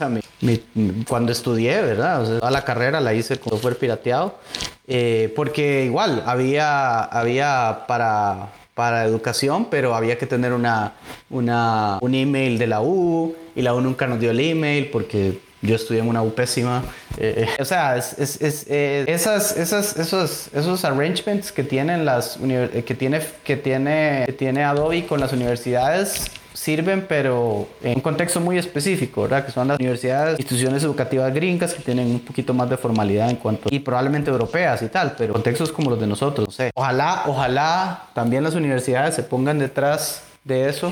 cuando 1.08 1.32
estudié, 1.32 1.82
¿verdad? 1.82 2.22
O 2.22 2.26
sea, 2.26 2.40
toda 2.40 2.52
la 2.52 2.66
carrera 2.66 3.00
la 3.00 3.14
hice 3.14 3.38
con 3.38 3.52
software 3.52 3.78
pirateado, 3.78 4.40
eh, 4.88 5.32
porque 5.36 5.86
igual 5.86 6.24
había, 6.26 7.04
había 7.04 7.86
para, 7.88 8.50
para 8.74 9.06
educación, 9.06 9.68
pero 9.70 9.96
había 9.96 10.18
que 10.18 10.26
tener 10.26 10.52
una, 10.54 10.94
una, 11.30 12.00
un 12.02 12.16
email 12.16 12.58
de 12.58 12.68
la 12.68 12.82
U 12.82 13.36
y 13.56 13.62
la 13.62 13.76
U 13.76 13.82
nunca 13.82 14.08
nos 14.08 14.20
dio 14.20 14.32
el 14.32 14.40
email 14.40 14.90
porque 14.90 15.40
yo 15.62 15.76
estudié 15.76 16.02
en 16.02 16.10
una 16.10 16.24
U 16.24 16.34
pésima. 16.34 16.84
Eh, 17.18 17.46
eh, 17.48 17.62
o 17.62 17.66
sea, 17.66 17.98
es, 17.98 18.14
es, 18.20 18.42
es, 18.42 18.66
esas, 18.68 19.56
esas, 19.56 19.98
esos, 19.98 20.50
esos 20.54 20.84
arrangements 20.84 21.52
que 21.52 21.64
tienen 21.64 22.06
las 22.06 22.38
que 22.38 22.96
tiene, 22.96 23.22
que 23.44 23.56
tiene, 23.56 24.24
que 24.26 24.34
tiene 24.34 24.64
Adobe 24.64 25.06
con 25.06 25.20
las 25.20 25.32
universidades 25.32 26.32
sirven, 26.66 27.06
pero 27.08 27.68
en 27.84 27.96
un 27.96 28.02
contexto 28.02 28.42
muy 28.42 28.58
específico, 28.58 29.22
¿verdad? 29.22 29.46
Que 29.46 29.52
son 29.52 29.68
las 29.68 29.80
universidades, 29.80 30.40
instituciones 30.40 30.84
educativas 30.84 31.32
gringas 31.32 31.76
que 31.76 31.84
tienen 31.84 32.08
un 32.08 32.20
poquito 32.20 32.56
más 32.56 32.68
de 32.72 32.76
formalidad 32.76 33.30
en 33.30 33.36
cuanto 33.36 33.70
y 33.72 33.80
probablemente 33.80 34.32
europeas 34.32 34.82
y 34.82 34.88
tal, 34.88 35.14
pero 35.16 35.34
contextos 35.34 35.72
como 35.72 35.92
los 35.92 36.00
de 36.00 36.08
nosotros, 36.08 36.48
no 36.48 36.52
sé. 36.52 36.72
Ojalá, 36.74 37.24
ojalá 37.28 38.08
también 38.16 38.44
las 38.44 38.56
universidades 38.56 39.14
se 39.14 39.22
pongan 39.22 39.60
detrás 39.60 40.24
de 40.44 40.68
eso 40.68 40.92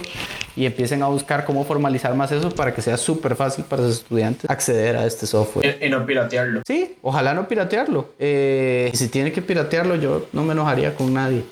y 0.56 0.68
empiecen 0.68 1.02
a 1.02 1.08
buscar 1.08 1.44
cómo 1.44 1.64
formalizar 1.64 2.14
más 2.14 2.32
eso 2.32 2.52
para 2.52 2.76
que 2.76 2.84
sea 2.84 2.98
súper 2.98 3.36
fácil 3.36 3.66
para 3.66 3.82
los 3.82 3.94
estudiantes 3.94 4.48
acceder 4.50 4.96
a 4.96 5.08
este 5.08 5.26
software. 5.26 5.80
Y, 5.82 5.90
no 5.90 6.06
piratearlo. 6.06 6.62
Sí, 6.68 6.98
ojalá 7.02 7.34
no 7.34 7.48
piratearlo. 7.48 8.10
Eh, 8.20 8.92
si 8.94 9.08
tiene 9.08 9.32
que 9.32 9.42
piratearlo, 9.42 9.96
yo 9.96 10.28
no 10.34 10.44
me 10.44 10.54
enojaría 10.54 10.94
con 10.94 11.12
nadie. 11.12 11.44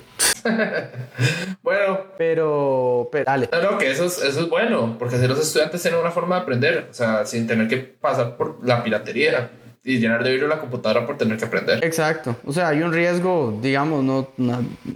bueno, 1.62 2.00
pero, 2.18 3.08
pero 3.10 3.24
dale. 3.24 3.48
No, 3.62 3.78
que 3.78 3.90
eso 3.90 4.04
es, 4.04 4.18
eso 4.22 4.40
es 4.40 4.48
bueno, 4.48 4.96
porque 4.98 5.18
si 5.18 5.26
los 5.26 5.38
estudiantes 5.38 5.82
tienen 5.82 6.00
una 6.00 6.10
forma 6.10 6.36
de 6.36 6.42
aprender, 6.42 6.88
o 6.90 6.94
sea, 6.94 7.24
sin 7.26 7.46
tener 7.46 7.68
que 7.68 7.78
pasar 7.78 8.36
por 8.36 8.58
la 8.64 8.82
piratería 8.82 9.50
y 9.84 9.98
llenar 9.98 10.22
de 10.22 10.32
virus 10.32 10.48
la 10.48 10.60
computadora 10.60 11.04
por 11.04 11.18
tener 11.18 11.36
que 11.36 11.44
aprender. 11.44 11.84
Exacto. 11.84 12.36
O 12.46 12.52
sea, 12.52 12.68
hay 12.68 12.82
un 12.82 12.92
riesgo, 12.92 13.58
digamos, 13.60 14.04
no, 14.04 14.28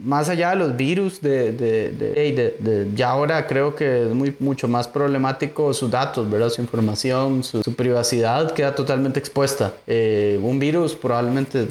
más 0.05 0.29
allá 0.29 0.51
de 0.51 0.57
los 0.57 0.77
virus, 0.77 1.21
de, 1.21 1.51
de, 1.53 1.91
de, 1.91 2.89
ya 2.95 3.11
ahora 3.11 3.47
creo 3.49 3.75
que 3.75 4.05
es 4.05 4.11
muy, 4.11 4.35
mucho 4.39 4.69
más 4.69 4.87
problemático 4.87 5.75
sus 5.75 5.91
datos, 5.91 6.31
¿verdad? 6.31 6.51
Su 6.51 6.61
información, 6.61 7.43
su, 7.43 7.63
privacidad 7.75 8.53
queda 8.53 8.75
totalmente 8.75 9.19
expuesta. 9.19 9.75
Eh, 9.87 10.39
un 10.41 10.59
virus 10.59 10.95
probablemente 10.95 11.67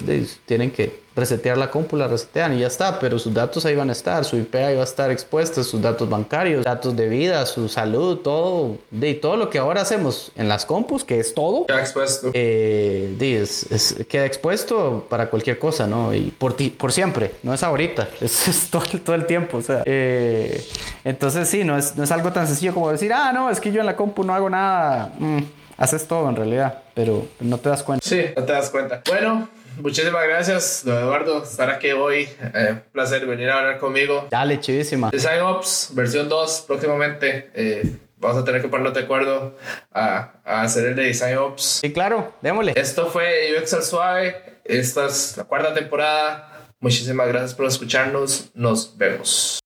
tienen 0.45 0.71
que 0.71 1.04
resetear 1.15 1.57
la 1.57 1.71
compu, 1.71 1.95
la 1.95 2.07
resetean 2.07 2.53
y 2.53 2.59
ya 2.59 2.67
está, 2.67 2.99
pero 2.99 3.17
sus 3.17 3.33
datos 3.33 3.65
ahí 3.65 3.75
van 3.75 3.89
a 3.89 3.93
estar, 3.93 4.25
su 4.25 4.37
IP 4.37 4.55
ahí 4.55 4.75
va 4.75 4.81
a 4.81 4.85
estar 4.85 5.11
expuesta, 5.11 5.63
sus 5.63 5.81
datos 5.81 6.09
bancarios, 6.09 6.65
datos 6.65 6.95
de 6.95 7.07
vida, 7.07 7.45
su 7.45 7.69
salud, 7.69 8.17
todo, 8.17 8.77
de 8.91 9.13
todo 9.13 9.37
lo 9.37 9.49
que 9.49 9.57
ahora 9.57 9.81
hacemos 9.81 10.31
en 10.35 10.49
las 10.49 10.65
compus, 10.65 11.03
que 11.03 11.19
es 11.19 11.33
todo, 11.33 11.65
queda 11.67 11.79
expuesto. 11.79 12.31
Eh, 12.33 13.15
es, 13.19 14.05
queda 14.09 14.25
expuesto 14.25 15.05
para 15.09 15.29
cualquier 15.29 15.57
cosa, 15.57 15.87
¿no? 15.87 16.13
Y 16.13 16.31
por, 16.31 16.55
ti, 16.55 16.69
por 16.69 16.91
siempre, 16.91 17.31
no 17.43 17.53
es 17.53 17.63
ahorita, 17.63 18.09
es, 18.21 18.67
todo, 18.69 18.83
todo, 19.03 19.15
el 19.15 19.25
tiempo, 19.25 19.57
o 19.57 19.61
sea, 19.61 19.83
eh, 19.85 20.65
entonces 21.03 21.47
sí, 21.47 21.63
no 21.63 21.77
es, 21.77 21.95
no 21.95 22.03
es 22.03 22.11
algo 22.11 22.31
tan 22.33 22.47
sencillo 22.47 22.73
como 22.73 22.91
decir, 22.91 23.13
ah, 23.13 23.31
no, 23.31 23.49
es 23.49 23.59
que 23.59 23.71
yo 23.71 23.79
en 23.79 23.85
la 23.85 23.95
compu 23.95 24.23
no 24.23 24.33
hago 24.33 24.49
nada. 24.49 25.13
Mm, 25.17 25.39
haces 25.77 26.07
todo 26.07 26.29
en 26.29 26.35
realidad, 26.35 26.83
pero 26.93 27.27
no 27.39 27.57
te 27.57 27.69
das 27.69 27.83
cuenta. 27.83 28.05
Sí, 28.05 28.21
no 28.35 28.43
te 28.43 28.53
das 28.53 28.69
cuenta. 28.69 29.01
Bueno, 29.07 29.47
Muchísimas 29.77 30.23
gracias, 30.27 30.81
don 30.85 30.97
Eduardo, 30.97 31.43
estar 31.43 31.69
aquí 31.69 31.91
hoy. 31.91 32.27
Eh, 32.53 32.81
placer 32.91 33.25
venir 33.25 33.49
a 33.49 33.59
hablar 33.59 33.79
conmigo. 33.79 34.27
Dale, 34.29 34.59
chivísima. 34.59 35.09
Design 35.11 35.41
Ops, 35.41 35.89
versión 35.93 36.29
2, 36.29 36.65
próximamente. 36.67 37.51
Eh, 37.53 37.97
vamos 38.17 38.37
a 38.37 38.45
tener 38.45 38.61
que 38.61 38.67
ponernos 38.67 38.93
de 38.93 39.01
acuerdo 39.01 39.57
a, 39.91 40.33
a, 40.43 40.61
hacer 40.61 40.85
el 40.87 40.95
de 40.95 41.03
Design 41.03 41.37
Ops. 41.37 41.79
Sí, 41.81 41.91
claro, 41.91 42.33
démosle. 42.41 42.73
Esto 42.75 43.07
fue 43.07 43.55
UX 43.59 43.73
al 43.73 43.83
Suave. 43.83 44.59
Esta 44.63 45.07
es 45.07 45.37
la 45.37 45.43
cuarta 45.43 45.73
temporada. 45.73 46.69
Muchísimas 46.79 47.27
gracias 47.27 47.53
por 47.53 47.65
escucharnos. 47.65 48.51
Nos 48.53 48.97
vemos. 48.97 49.59